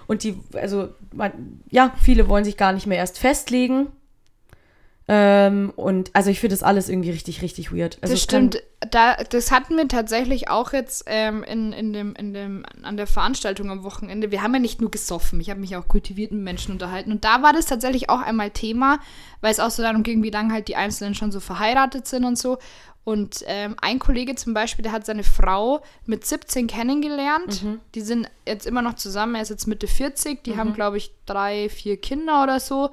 Und 0.07 0.23
die, 0.23 0.37
also, 0.53 0.89
man, 1.13 1.61
ja, 1.69 1.93
viele 2.01 2.27
wollen 2.27 2.43
sich 2.45 2.57
gar 2.57 2.71
nicht 2.73 2.87
mehr 2.87 2.97
erst 2.97 3.19
festlegen. 3.19 3.87
Ähm, 5.07 5.73
und 5.75 6.11
also 6.13 6.29
ich 6.29 6.39
finde 6.39 6.53
das 6.53 6.63
alles 6.63 6.87
irgendwie 6.87 7.09
richtig, 7.09 7.41
richtig 7.41 7.73
weird. 7.73 7.97
Also 8.01 8.13
das 8.13 8.23
stimmt. 8.23 8.63
Da, 8.89 9.15
das 9.15 9.51
hatten 9.51 9.75
wir 9.75 9.87
tatsächlich 9.87 10.49
auch 10.49 10.71
jetzt 10.71 11.03
ähm, 11.07 11.43
in, 11.43 11.73
in 11.73 11.93
dem, 11.93 12.15
in 12.15 12.33
dem, 12.33 12.65
an 12.83 12.95
der 12.95 13.07
Veranstaltung 13.07 13.69
am 13.69 13.83
Wochenende. 13.83 14.31
Wir 14.31 14.41
haben 14.41 14.53
ja 14.53 14.59
nicht 14.59 14.79
nur 14.79 14.91
gesoffen, 14.91 15.41
ich 15.41 15.49
habe 15.49 15.59
mich 15.59 15.75
auch 15.75 15.87
kultiviert 15.87 16.31
mit 16.31 16.41
Menschen 16.41 16.71
unterhalten. 16.71 17.11
Und 17.11 17.25
da 17.25 17.41
war 17.41 17.51
das 17.53 17.65
tatsächlich 17.65 18.09
auch 18.09 18.21
einmal 18.21 18.51
Thema, 18.51 18.99
weil 19.41 19.51
es 19.51 19.59
auch 19.59 19.71
so 19.71 19.83
darum 19.83 20.03
ging, 20.03 20.23
wie 20.23 20.29
lange 20.29 20.53
halt 20.53 20.69
die 20.69 20.77
Einzelnen 20.77 21.15
schon 21.15 21.31
so 21.31 21.39
verheiratet 21.41 22.07
sind 22.07 22.23
und 22.23 22.37
so. 22.37 22.57
Und 23.05 23.43
ähm, 23.47 23.75
ein 23.81 23.99
Kollege 23.99 24.35
zum 24.35 24.53
Beispiel, 24.53 24.83
der 24.83 24.93
hat 24.93 25.05
seine 25.05 25.23
Frau 25.23 25.81
mit 26.05 26.25
17 26.25 26.67
kennengelernt. 26.67 27.61
Die 27.95 28.01
sind 28.01 28.29
jetzt 28.47 28.65
immer 28.65 28.81
noch 28.81 28.93
zusammen. 28.93 29.35
Er 29.35 29.41
ist 29.41 29.49
jetzt 29.49 29.67
Mitte 29.67 29.87
40. 29.87 30.43
Die 30.43 30.55
haben, 30.55 30.73
glaube 30.73 30.95
ich, 30.95 31.11
drei, 31.25 31.67
vier 31.67 31.97
Kinder 31.97 32.43
oder 32.43 32.61
so. 32.61 32.91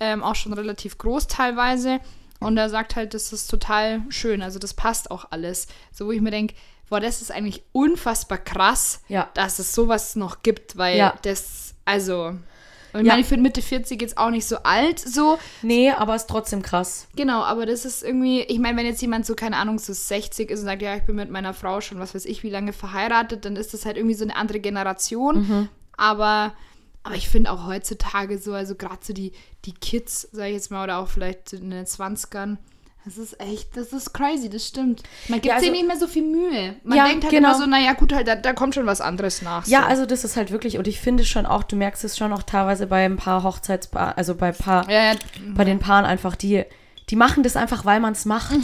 Ähm, 0.00 0.22
auch 0.22 0.34
schon 0.34 0.52
relativ 0.52 0.98
groß 0.98 1.26
teilweise. 1.28 2.00
Und 2.40 2.56
er 2.58 2.68
sagt 2.68 2.96
halt, 2.96 3.14
das 3.14 3.32
ist 3.32 3.46
total 3.50 4.02
schön. 4.10 4.42
Also 4.42 4.58
das 4.58 4.74
passt 4.74 5.10
auch 5.10 5.26
alles. 5.30 5.66
So, 5.92 6.06
wo 6.06 6.12
ich 6.12 6.20
mir 6.20 6.30
denke, 6.30 6.54
boah, 6.90 7.00
das 7.00 7.22
ist 7.22 7.30
eigentlich 7.30 7.62
unfassbar 7.72 8.38
krass, 8.38 9.00
Ja. 9.08 9.30
dass 9.34 9.58
es 9.58 9.72
sowas 9.74 10.16
noch 10.16 10.42
gibt, 10.42 10.76
weil 10.76 10.98
Ja. 10.98 11.14
das, 11.22 11.74
also. 11.84 12.34
Und 12.92 13.00
ich 13.00 13.06
Ja. 13.06 13.12
meine, 13.14 13.22
ich 13.22 13.26
finde 13.26 13.42
Mitte 13.42 13.62
40 13.62 14.00
jetzt 14.02 14.18
auch 14.18 14.30
nicht 14.30 14.46
so 14.46 14.58
alt, 14.58 15.00
so. 15.00 15.38
Nee, 15.62 15.90
aber 15.90 16.14
ist 16.14 16.28
trotzdem 16.28 16.60
krass. 16.62 17.08
Genau, 17.16 17.42
aber 17.42 17.64
das 17.66 17.84
ist 17.84 18.02
irgendwie, 18.04 18.42
ich 18.42 18.58
meine, 18.58 18.76
wenn 18.76 18.86
jetzt 18.86 19.00
jemand 19.00 19.24
so, 19.26 19.34
keine 19.34 19.56
Ahnung, 19.56 19.78
so 19.78 19.92
60 19.92 20.50
ist 20.50 20.60
und 20.60 20.66
sagt, 20.66 20.82
ja, 20.82 20.94
ich 20.96 21.02
bin 21.04 21.16
mit 21.16 21.30
meiner 21.30 21.54
Frau 21.54 21.80
schon, 21.80 21.98
was 21.98 22.14
weiß 22.14 22.24
ich, 22.26 22.42
wie 22.42 22.50
lange 22.50 22.72
verheiratet, 22.72 23.44
dann 23.44 23.56
ist 23.56 23.74
das 23.74 23.86
halt 23.86 23.96
irgendwie 23.96 24.14
so 24.14 24.24
eine 24.24 24.36
andere 24.36 24.60
Generation. 24.60 25.38
Mhm. 25.48 25.68
Aber, 25.96 26.52
aber 27.04 27.14
ich 27.14 27.28
finde 27.28 27.52
auch 27.52 27.66
heutzutage 27.66 28.38
so, 28.38 28.52
also 28.54 28.74
gerade 28.74 28.98
so 29.02 29.12
die, 29.12 29.32
die 29.64 29.72
Kids, 29.72 30.28
sag 30.32 30.46
ich 30.48 30.54
jetzt 30.54 30.70
mal, 30.70 30.82
oder 30.84 30.98
auch 30.98 31.08
vielleicht 31.08 31.52
in 31.52 31.70
den 31.70 31.84
20ern, 31.86 32.56
das 33.04 33.18
ist 33.18 33.38
echt, 33.38 33.76
das 33.76 33.92
ist 33.92 34.14
crazy, 34.14 34.48
das 34.48 34.66
stimmt. 34.66 35.02
Man 35.28 35.36
gibt 35.42 35.46
Ja, 35.46 35.54
also- 35.56 35.64
sich 35.66 35.72
nicht 35.72 35.86
mehr 35.86 35.98
so 35.98 36.06
viel 36.06 36.22
Mühe. 36.24 36.76
Man 36.84 36.96
Ja, 36.96 37.06
denkt 37.06 37.24
halt 37.24 37.34
genau. 37.34 37.50
immer 37.50 37.58
so, 37.58 37.66
naja, 37.66 37.92
gut, 37.92 38.14
halt, 38.14 38.26
da, 38.26 38.34
da 38.34 38.54
kommt 38.54 38.74
schon 38.74 38.86
was 38.86 39.02
anderes 39.02 39.42
nach. 39.42 39.66
Ja, 39.66 39.82
so. 39.82 39.86
also 39.88 40.06
das 40.06 40.24
ist 40.24 40.36
halt 40.36 40.50
wirklich, 40.50 40.78
und 40.78 40.88
ich 40.88 41.00
finde 41.00 41.24
schon 41.26 41.44
auch, 41.44 41.62
du 41.64 41.76
merkst 41.76 42.02
es 42.04 42.16
schon 42.16 42.32
auch 42.32 42.42
teilweise 42.42 42.86
bei 42.86 43.04
ein 43.04 43.16
paar 43.16 43.42
Hochzeitspaaren, 43.42 44.16
also 44.16 44.34
bei 44.34 44.52
paar, 44.52 44.90
Ja, 44.90 45.12
ja, 45.12 45.18
bei 45.54 45.64
den 45.64 45.80
Paaren 45.80 46.06
einfach, 46.06 46.34
die, 46.34 46.64
die 47.10 47.16
machen 47.16 47.42
das 47.42 47.56
einfach, 47.56 47.84
weil 47.84 48.00
man 48.00 48.14
es 48.14 48.24
macht. 48.24 48.56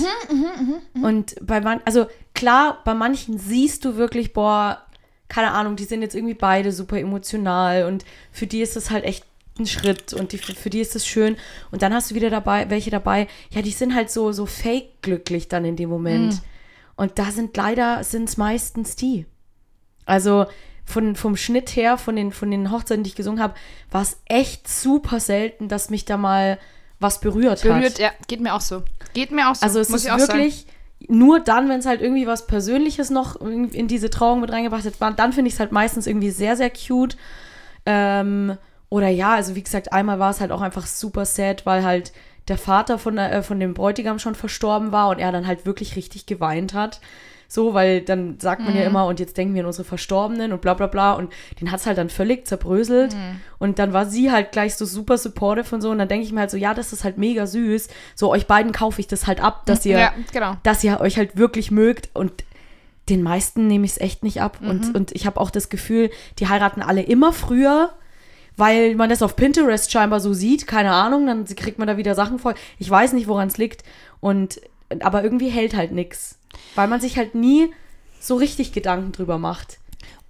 Und 1.03 1.34
bei 1.43 1.61
man, 1.61 1.80
also 1.84 2.07
klar, 2.34 2.78
bei 2.86 2.95
manchen 2.95 3.38
siehst 3.38 3.84
du 3.84 3.97
wirklich, 3.97 4.32
boah, 4.32 4.82
keine 5.30 5.52
Ahnung, 5.52 5.76
die 5.76 5.84
sind 5.84 6.02
jetzt 6.02 6.14
irgendwie 6.14 6.34
beide 6.34 6.72
super 6.72 6.98
emotional 6.98 7.84
und 7.84 8.04
für 8.32 8.46
die 8.46 8.60
ist 8.60 8.76
das 8.76 8.90
halt 8.90 9.04
echt 9.04 9.24
ein 9.58 9.66
Schritt 9.66 10.12
und 10.12 10.32
die, 10.32 10.38
für, 10.38 10.70
die 10.70 10.80
ist 10.80 10.94
das 10.94 11.06
schön. 11.06 11.36
Und 11.70 11.82
dann 11.82 11.94
hast 11.94 12.10
du 12.10 12.14
wieder 12.14 12.30
dabei, 12.30 12.68
welche 12.68 12.90
dabei, 12.90 13.28
ja, 13.50 13.62
die 13.62 13.70
sind 13.70 13.94
halt 13.94 14.10
so, 14.10 14.32
so 14.32 14.44
fake 14.44 15.02
glücklich 15.02 15.48
dann 15.48 15.64
in 15.64 15.76
dem 15.76 15.88
Moment. 15.88 16.42
Und 16.96 17.18
da 17.18 17.30
sind 17.30 17.56
leider, 17.56 18.02
sind 18.04 18.28
es 18.28 18.36
meistens 18.36 18.96
die. 18.96 19.26
Also 20.04 20.46
von, 20.84 21.14
vom 21.14 21.36
Schnitt 21.36 21.76
her, 21.76 21.96
von 21.96 22.16
den, 22.16 22.32
von 22.32 22.50
den 22.50 22.70
Hochzeiten, 22.72 23.04
die 23.04 23.10
ich 23.10 23.16
gesungen 23.16 23.40
habe, 23.40 23.54
war 23.90 24.02
es 24.02 24.20
echt 24.26 24.68
super 24.68 25.20
selten, 25.20 25.68
dass 25.68 25.90
mich 25.90 26.04
da 26.04 26.16
mal 26.16 26.58
was 26.98 27.20
berührt, 27.20 27.62
berührt, 27.62 27.94
hat. 27.94 27.98
ja, 27.98 28.10
geht 28.26 28.40
mir 28.40 28.54
auch 28.54 28.60
so. 28.60 28.82
Geht 29.14 29.30
mir 29.30 29.48
auch 29.48 29.54
so. 29.54 29.64
Also 29.64 29.80
es 29.80 29.88
muss 29.88 30.00
ist 30.00 30.06
ich 30.06 30.12
auch 30.12 30.18
sagen. 30.18 30.52
Nur 31.09 31.40
dann, 31.40 31.68
wenn 31.68 31.80
es 31.80 31.86
halt 31.86 32.01
irgendwie 32.01 32.26
was 32.26 32.46
Persönliches 32.46 33.11
noch 33.11 33.40
in 33.40 33.88
diese 33.88 34.11
Trauung 34.11 34.40
mit 34.40 34.53
reingebracht 34.53 34.84
hat, 34.84 35.18
dann 35.18 35.32
finde 35.32 35.48
ich 35.48 35.55
es 35.55 35.61
halt 35.61 35.72
meistens 35.72 36.07
irgendwie 36.07 36.30
sehr, 36.30 36.57
sehr 36.57 36.70
cute. 36.70 37.16
Ähm, 37.86 38.57
oder 38.90 39.09
ja, 39.09 39.34
also 39.34 39.55
wie 39.55 39.62
gesagt, 39.62 39.92
einmal 39.92 40.18
war 40.18 40.30
es 40.30 40.40
halt 40.40 40.53
auch 40.53 40.61
einfach 40.61 40.86
super 40.86 41.24
sad, 41.24 41.64
weil 41.64 41.84
halt 41.84 42.12
der 42.48 42.59
Vater 42.59 42.98
von, 42.98 43.16
äh, 43.16 43.42
von 43.42 43.61
dem 43.61 43.74
Bräutigam 43.74 44.18
schon 44.18 44.34
verstorben 44.34 44.92
war 44.92 45.09
und 45.09 45.18
er 45.18 45.32
dann 45.32 45.46
halt 45.46 45.64
wirklich 45.66 45.96
richtig 45.96 46.26
geweint 46.26 46.74
hat. 46.74 47.01
So, 47.53 47.74
weil 47.74 48.01
dann 48.01 48.38
sagt 48.38 48.62
man 48.62 48.76
ja 48.76 48.82
immer, 48.84 49.07
und 49.07 49.18
jetzt 49.18 49.36
denken 49.36 49.55
wir 49.55 49.62
an 49.62 49.66
unsere 49.66 49.82
Verstorbenen 49.84 50.53
und 50.53 50.61
bla 50.61 50.74
bla 50.74 50.86
bla. 50.86 51.14
Und 51.14 51.32
den 51.61 51.72
hat 51.72 51.80
es 51.80 51.86
halt 51.86 51.98
dann 51.98 52.09
völlig 52.09 52.46
zerbröselt. 52.46 53.16
Und 53.59 53.80
dann 53.80 53.92
war 53.92 54.07
sie 54.07 54.30
halt 54.30 54.53
gleich 54.53 54.76
so 54.76 54.84
super 54.84 55.18
supportive 55.18 55.74
und 55.74 55.80
so. 55.80 55.90
Und 55.90 55.98
dann 55.98 56.07
denke 56.07 56.24
ich 56.24 56.32
mir 56.32 56.38
halt 56.40 56.53
so, 56.53 56.57
ja, 56.57 56.74
das 56.74 56.92
ist 56.92 57.03
halt 57.03 57.18
mega 57.18 57.48
süß. 57.48 57.88
So, 58.14 58.30
euch 58.30 58.46
beiden 58.46 58.70
kaufe 58.70 59.01
ich 59.01 59.09
das 59.09 59.26
halt 59.26 59.42
ab, 59.42 59.66
dass 59.66 59.84
ihr, 59.84 59.98
Ja, 59.98 60.12
genau. 60.32 60.59
dass 60.62 60.84
ihr 60.84 61.01
euch 61.01 61.16
halt 61.18 61.36
wirklich 61.36 61.72
mögt. 61.72 62.11
Und 62.14 62.44
den 63.09 63.20
meisten 63.24 63.66
nehme 63.66 63.84
ich 63.84 63.90
es 63.90 64.01
echt 64.01 64.22
nicht 64.22 64.40
ab. 64.40 64.59
Und, 64.62 64.94
und 64.94 65.11
ich 65.12 65.26
habe 65.26 65.40
auch 65.40 65.51
das 65.51 65.68
Gefühl, 65.70 66.11
die 66.38 66.46
heiraten 66.46 66.82
alle 66.82 67.03
immer 67.03 67.32
früher, 67.32 67.90
weil 68.57 68.94
man 68.94 69.11
das 69.11 69.22
auf 69.22 69.34
Pinterest 69.34 69.90
scheinbar 69.90 70.20
so 70.20 70.32
sieht. 70.34 70.68
Keine 70.68 70.92
Ahnung, 70.92 71.26
dann 71.26 71.44
kriegt 71.46 71.80
man 71.80 71.88
da 71.88 71.96
wieder 71.96 72.14
Sachen 72.14 72.38
voll. 72.38 72.55
Ich 72.78 72.88
weiß 72.88 73.12
nicht, 73.14 73.26
woran 73.26 73.48
es 73.48 73.59
liegt. 73.59 73.82
Und 74.20 74.61
aber 75.01 75.24
irgendwie 75.24 75.48
hält 75.48 75.74
halt 75.74 75.90
nichts. 75.90 76.36
Weil 76.74 76.88
man 76.88 77.01
sich 77.01 77.16
halt 77.16 77.34
nie 77.34 77.72
so 78.20 78.36
richtig 78.36 78.72
Gedanken 78.72 79.12
drüber 79.12 79.38
macht. 79.38 79.78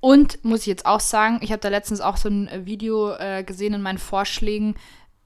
Und 0.01 0.43
muss 0.45 0.61
ich 0.61 0.67
jetzt 0.67 0.87
auch 0.87 1.01
sagen, 1.01 1.39
ich 1.43 1.53
habe 1.53 1.61
da 1.61 1.69
letztens 1.69 2.01
auch 2.01 2.17
so 2.17 2.29
ein 2.29 2.49
Video 2.65 3.13
äh, 3.13 3.45
gesehen 3.45 3.75
in 3.75 3.83
meinen 3.83 3.99
Vorschlägen, 3.99 4.75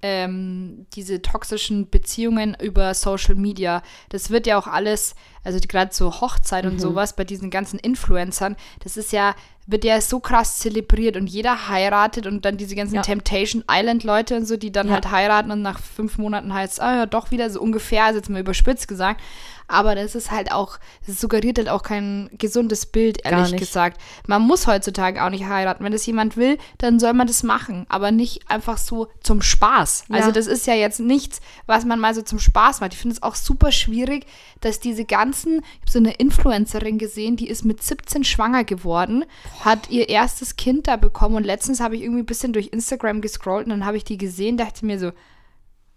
ähm, 0.03 0.87
diese 0.95 1.23
toxischen 1.23 1.89
Beziehungen 1.89 2.55
über 2.61 2.93
Social 2.93 3.37
Media. 3.37 3.83
Das 4.11 4.29
wird 4.31 4.47
ja 4.47 4.59
auch 4.59 4.67
alles, 4.67 5.15
also 5.45 5.59
gerade 5.67 5.95
so 5.95 6.21
Hochzeit 6.21 6.67
und 6.67 6.79
sowas 6.79 7.17
bei 7.17 7.25
diesen 7.25 7.51
ganzen 7.51 7.79
Influencern, 7.79 8.57
das 8.83 8.97
ist 8.99 9.13
ja 9.13 9.35
wird 9.67 9.85
ja 9.85 9.99
so 10.03 10.21
krass 10.21 10.59
zelebriert 10.59 11.17
und 11.17 11.27
jeder 11.27 11.69
heiratet 11.71 12.27
und 12.27 12.45
dann 12.45 12.59
diese 12.59 12.75
ganzen 12.75 12.97
Ja. 12.97 13.01
Temptation 13.01 13.65
Island 13.71 14.05
Leute 14.05 14.37
und 14.37 14.45
so, 14.45 14.59
die 14.59 14.71
dann 14.71 14.89
Ja. 14.89 14.95
halt 14.95 15.11
heiraten 15.11 15.51
und 15.51 15.63
nach 15.63 15.79
fünf 15.79 16.19
Monaten 16.19 16.53
heißt, 16.53 16.83
ah 16.83 16.97
ja, 16.97 17.07
doch 17.07 17.31
wieder 17.31 17.49
so 17.49 17.63
ungefähr, 17.63 18.05
also 18.05 18.19
jetzt 18.19 18.29
mal 18.29 18.41
überspitzt 18.41 18.89
gesagt. 18.89 19.23
Aber 19.67 19.95
das 19.95 20.15
ist 20.15 20.31
halt 20.31 20.53
auch, 20.53 20.79
das 21.07 21.21
suggeriert 21.21 21.59
halt 21.59 21.69
auch 21.69 21.83
kein 21.83 22.29
gesundes 22.39 22.87
Bild, 22.87 23.25
ehrlich 23.25 23.57
gesagt. 23.57 24.01
Man 24.27 24.43
muss 24.43 24.67
heutzutage 24.67 25.25
auch 25.25 25.31
nicht 25.31 25.47
heiraten. 25.47 25.83
Wenn 25.85 25.93
das 25.93 26.05
jemand 26.07 26.37
will, 26.37 26.59
dann 26.79 27.01
soll 27.01 27.15
man 27.15 27.27
das 27.27 27.43
machen. 27.43 27.87
Aber 27.89 28.11
nicht 28.11 28.51
einfach 28.51 28.77
so 28.77 29.09
zum 29.23 29.41
Spaß. 29.41 30.05
Ja. 30.09 30.17
Also 30.17 30.33
das 30.33 30.47
ist 30.47 30.67
ja 30.67 30.75
jetzt 30.75 31.01
nichts, 31.01 31.41
was 31.67 31.85
man 31.85 31.99
mal 31.99 32.15
so 32.15 32.23
zum 32.23 32.39
Spaß 32.39 32.81
macht. 32.81 32.93
Ich 32.93 32.99
finde 32.99 33.17
es 33.17 33.23
auch 33.23 33.35
super 33.35 33.73
schwierig, 33.73 34.27
dass 34.61 34.81
diese 34.81 35.05
ganzen, 35.05 35.63
ich 35.63 35.81
habe 35.81 35.91
so 35.91 35.99
eine 35.99 36.13
Influencerin 36.13 36.99
gesehen, 36.99 37.37
die 37.37 37.49
ist 37.49 37.65
mit 37.65 37.83
17 37.83 38.25
schwanger 38.25 38.65
geworden, 38.65 39.25
hat 39.61 39.91
ihr 39.91 40.09
erstes 40.09 40.57
Kind 40.57 40.89
da 40.89 40.97
bekommen 40.97 41.37
und 41.37 41.45
letztens 41.45 41.81
habe 41.81 41.97
ich 41.97 42.03
irgendwie 42.03 42.23
ein 42.23 42.27
bisschen 42.27 42.53
durch 42.53 42.69
Instagram 42.69 43.21
gescrollt 43.21 43.65
und 43.65 43.71
dann 43.71 43.87
habe 43.87 43.97
ich 43.97 44.05
die 44.05 44.19
gesehen, 44.19 44.57
dachte 44.57 44.85
mir 44.85 44.99
so, 44.99 45.13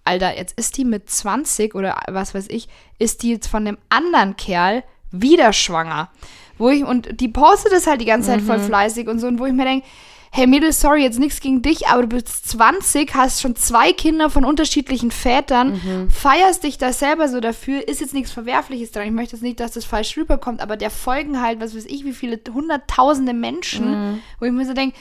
Alter, 0.07 0.37
jetzt 0.37 0.57
ist 0.57 0.77
die 0.77 0.85
mit 0.85 1.09
20 1.09 1.75
oder 1.75 1.97
was 2.07 2.33
weiß 2.33 2.47
ich, 2.49 2.67
ist 2.97 3.23
die 3.23 3.31
jetzt 3.31 3.47
von 3.47 3.65
dem 3.65 3.77
anderen 3.89 4.37
Kerl 4.37 4.83
wieder 5.11 5.53
schwanger. 5.53 6.09
Wo 6.57 6.69
ich, 6.69 6.83
und 6.83 7.19
die 7.21 7.27
postet 7.27 7.71
das 7.71 7.85
halt 7.85 8.01
die 8.01 8.05
ganze 8.05 8.29
Zeit 8.29 8.41
voll 8.41 8.59
fleißig 8.59 9.07
und 9.07 9.19
so, 9.19 9.27
und 9.27 9.37
wo 9.39 9.45
ich 9.45 9.53
mir 9.53 9.65
denke, 9.65 9.85
hey 10.31 10.45
Mädel, 10.47 10.73
sorry, 10.73 11.03
jetzt 11.03 11.19
nichts 11.19 11.39
gegen 11.39 11.61
dich, 11.61 11.87
aber 11.87 12.03
du 12.03 12.09
bist 12.09 12.49
20, 12.49 13.13
hast 13.15 13.41
schon 13.41 13.55
zwei 13.55 13.93
Kinder 13.93 14.29
von 14.29 14.43
unterschiedlichen 14.43 15.11
Vätern, 15.11 16.09
feierst 16.09 16.63
dich 16.63 16.77
da 16.77 16.93
selber 16.93 17.27
so 17.29 17.39
dafür, 17.39 17.87
ist 17.87 18.01
jetzt 18.01 18.13
nichts 18.13 18.31
Verwerfliches 18.31 18.91
dran. 18.91 19.05
Ich 19.05 19.11
möchte 19.11 19.35
jetzt 19.35 19.43
nicht, 19.43 19.59
dass 19.59 19.71
das 19.71 19.85
falsch 19.85 20.17
rüberkommt, 20.17 20.61
aber 20.61 20.77
der 20.77 20.89
folgen 20.89 21.41
halt, 21.41 21.59
was 21.59 21.75
weiß 21.75 21.85
ich, 21.85 22.05
wie 22.05 22.13
viele 22.13 22.39
hunderttausende 22.53 23.33
Menschen, 23.33 24.21
wo 24.39 24.45
ich 24.45 24.51
mir 24.51 24.65
so 24.65 24.73
denke, 24.73 24.97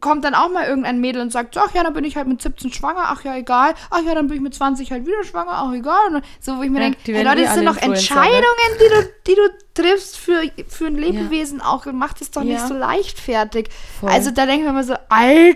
kommt 0.00 0.24
dann 0.24 0.34
auch 0.34 0.50
mal 0.50 0.66
irgendein 0.66 1.00
Mädel 1.00 1.22
und 1.22 1.30
sagt, 1.32 1.54
so, 1.54 1.60
ach 1.60 1.74
ja, 1.74 1.82
dann 1.82 1.94
bin 1.94 2.04
ich 2.04 2.16
halt 2.16 2.26
mit 2.28 2.40
17 2.42 2.72
schwanger, 2.72 3.04
ach 3.06 3.24
ja, 3.24 3.36
egal, 3.36 3.74
ach 3.90 4.00
ja, 4.06 4.14
dann 4.14 4.26
bin 4.28 4.36
ich 4.36 4.42
mit 4.42 4.54
20 4.54 4.90
halt 4.92 5.06
wieder 5.06 5.24
schwanger, 5.24 5.52
ach 5.52 5.72
egal. 5.72 6.22
So, 6.40 6.58
wo 6.58 6.62
ich 6.62 6.70
mir 6.70 6.78
Ja, 6.80 6.84
denke, 6.90 6.98
hey, 7.06 7.22
Leute, 7.24 7.40
eh 7.40 7.44
das 7.44 7.54
sind 7.54 7.66
doch 7.66 7.76
ne? 7.76 7.82
Entscheidungen, 7.82 8.70
die 8.80 8.88
du, 8.88 9.08
die 9.28 9.34
du 9.34 9.82
triffst 9.82 10.16
für, 10.18 10.42
für 10.68 10.86
ein 10.86 10.96
Lebewesen 10.96 11.60
auch 11.60 11.84
und 11.86 11.96
mach 11.98 12.14
das 12.14 12.30
doch 12.30 12.42
nicht 12.42 12.58
Ja. 12.60 12.66
so 12.66 12.74
leichtfertig. 12.74 13.68
Voll. 14.00 14.10
Also 14.10 14.30
da 14.30 14.46
denke 14.46 14.60
ich 14.60 14.64
mir 14.64 14.70
immer 14.70 14.84
so, 14.84 14.94
Alter, 15.08 15.54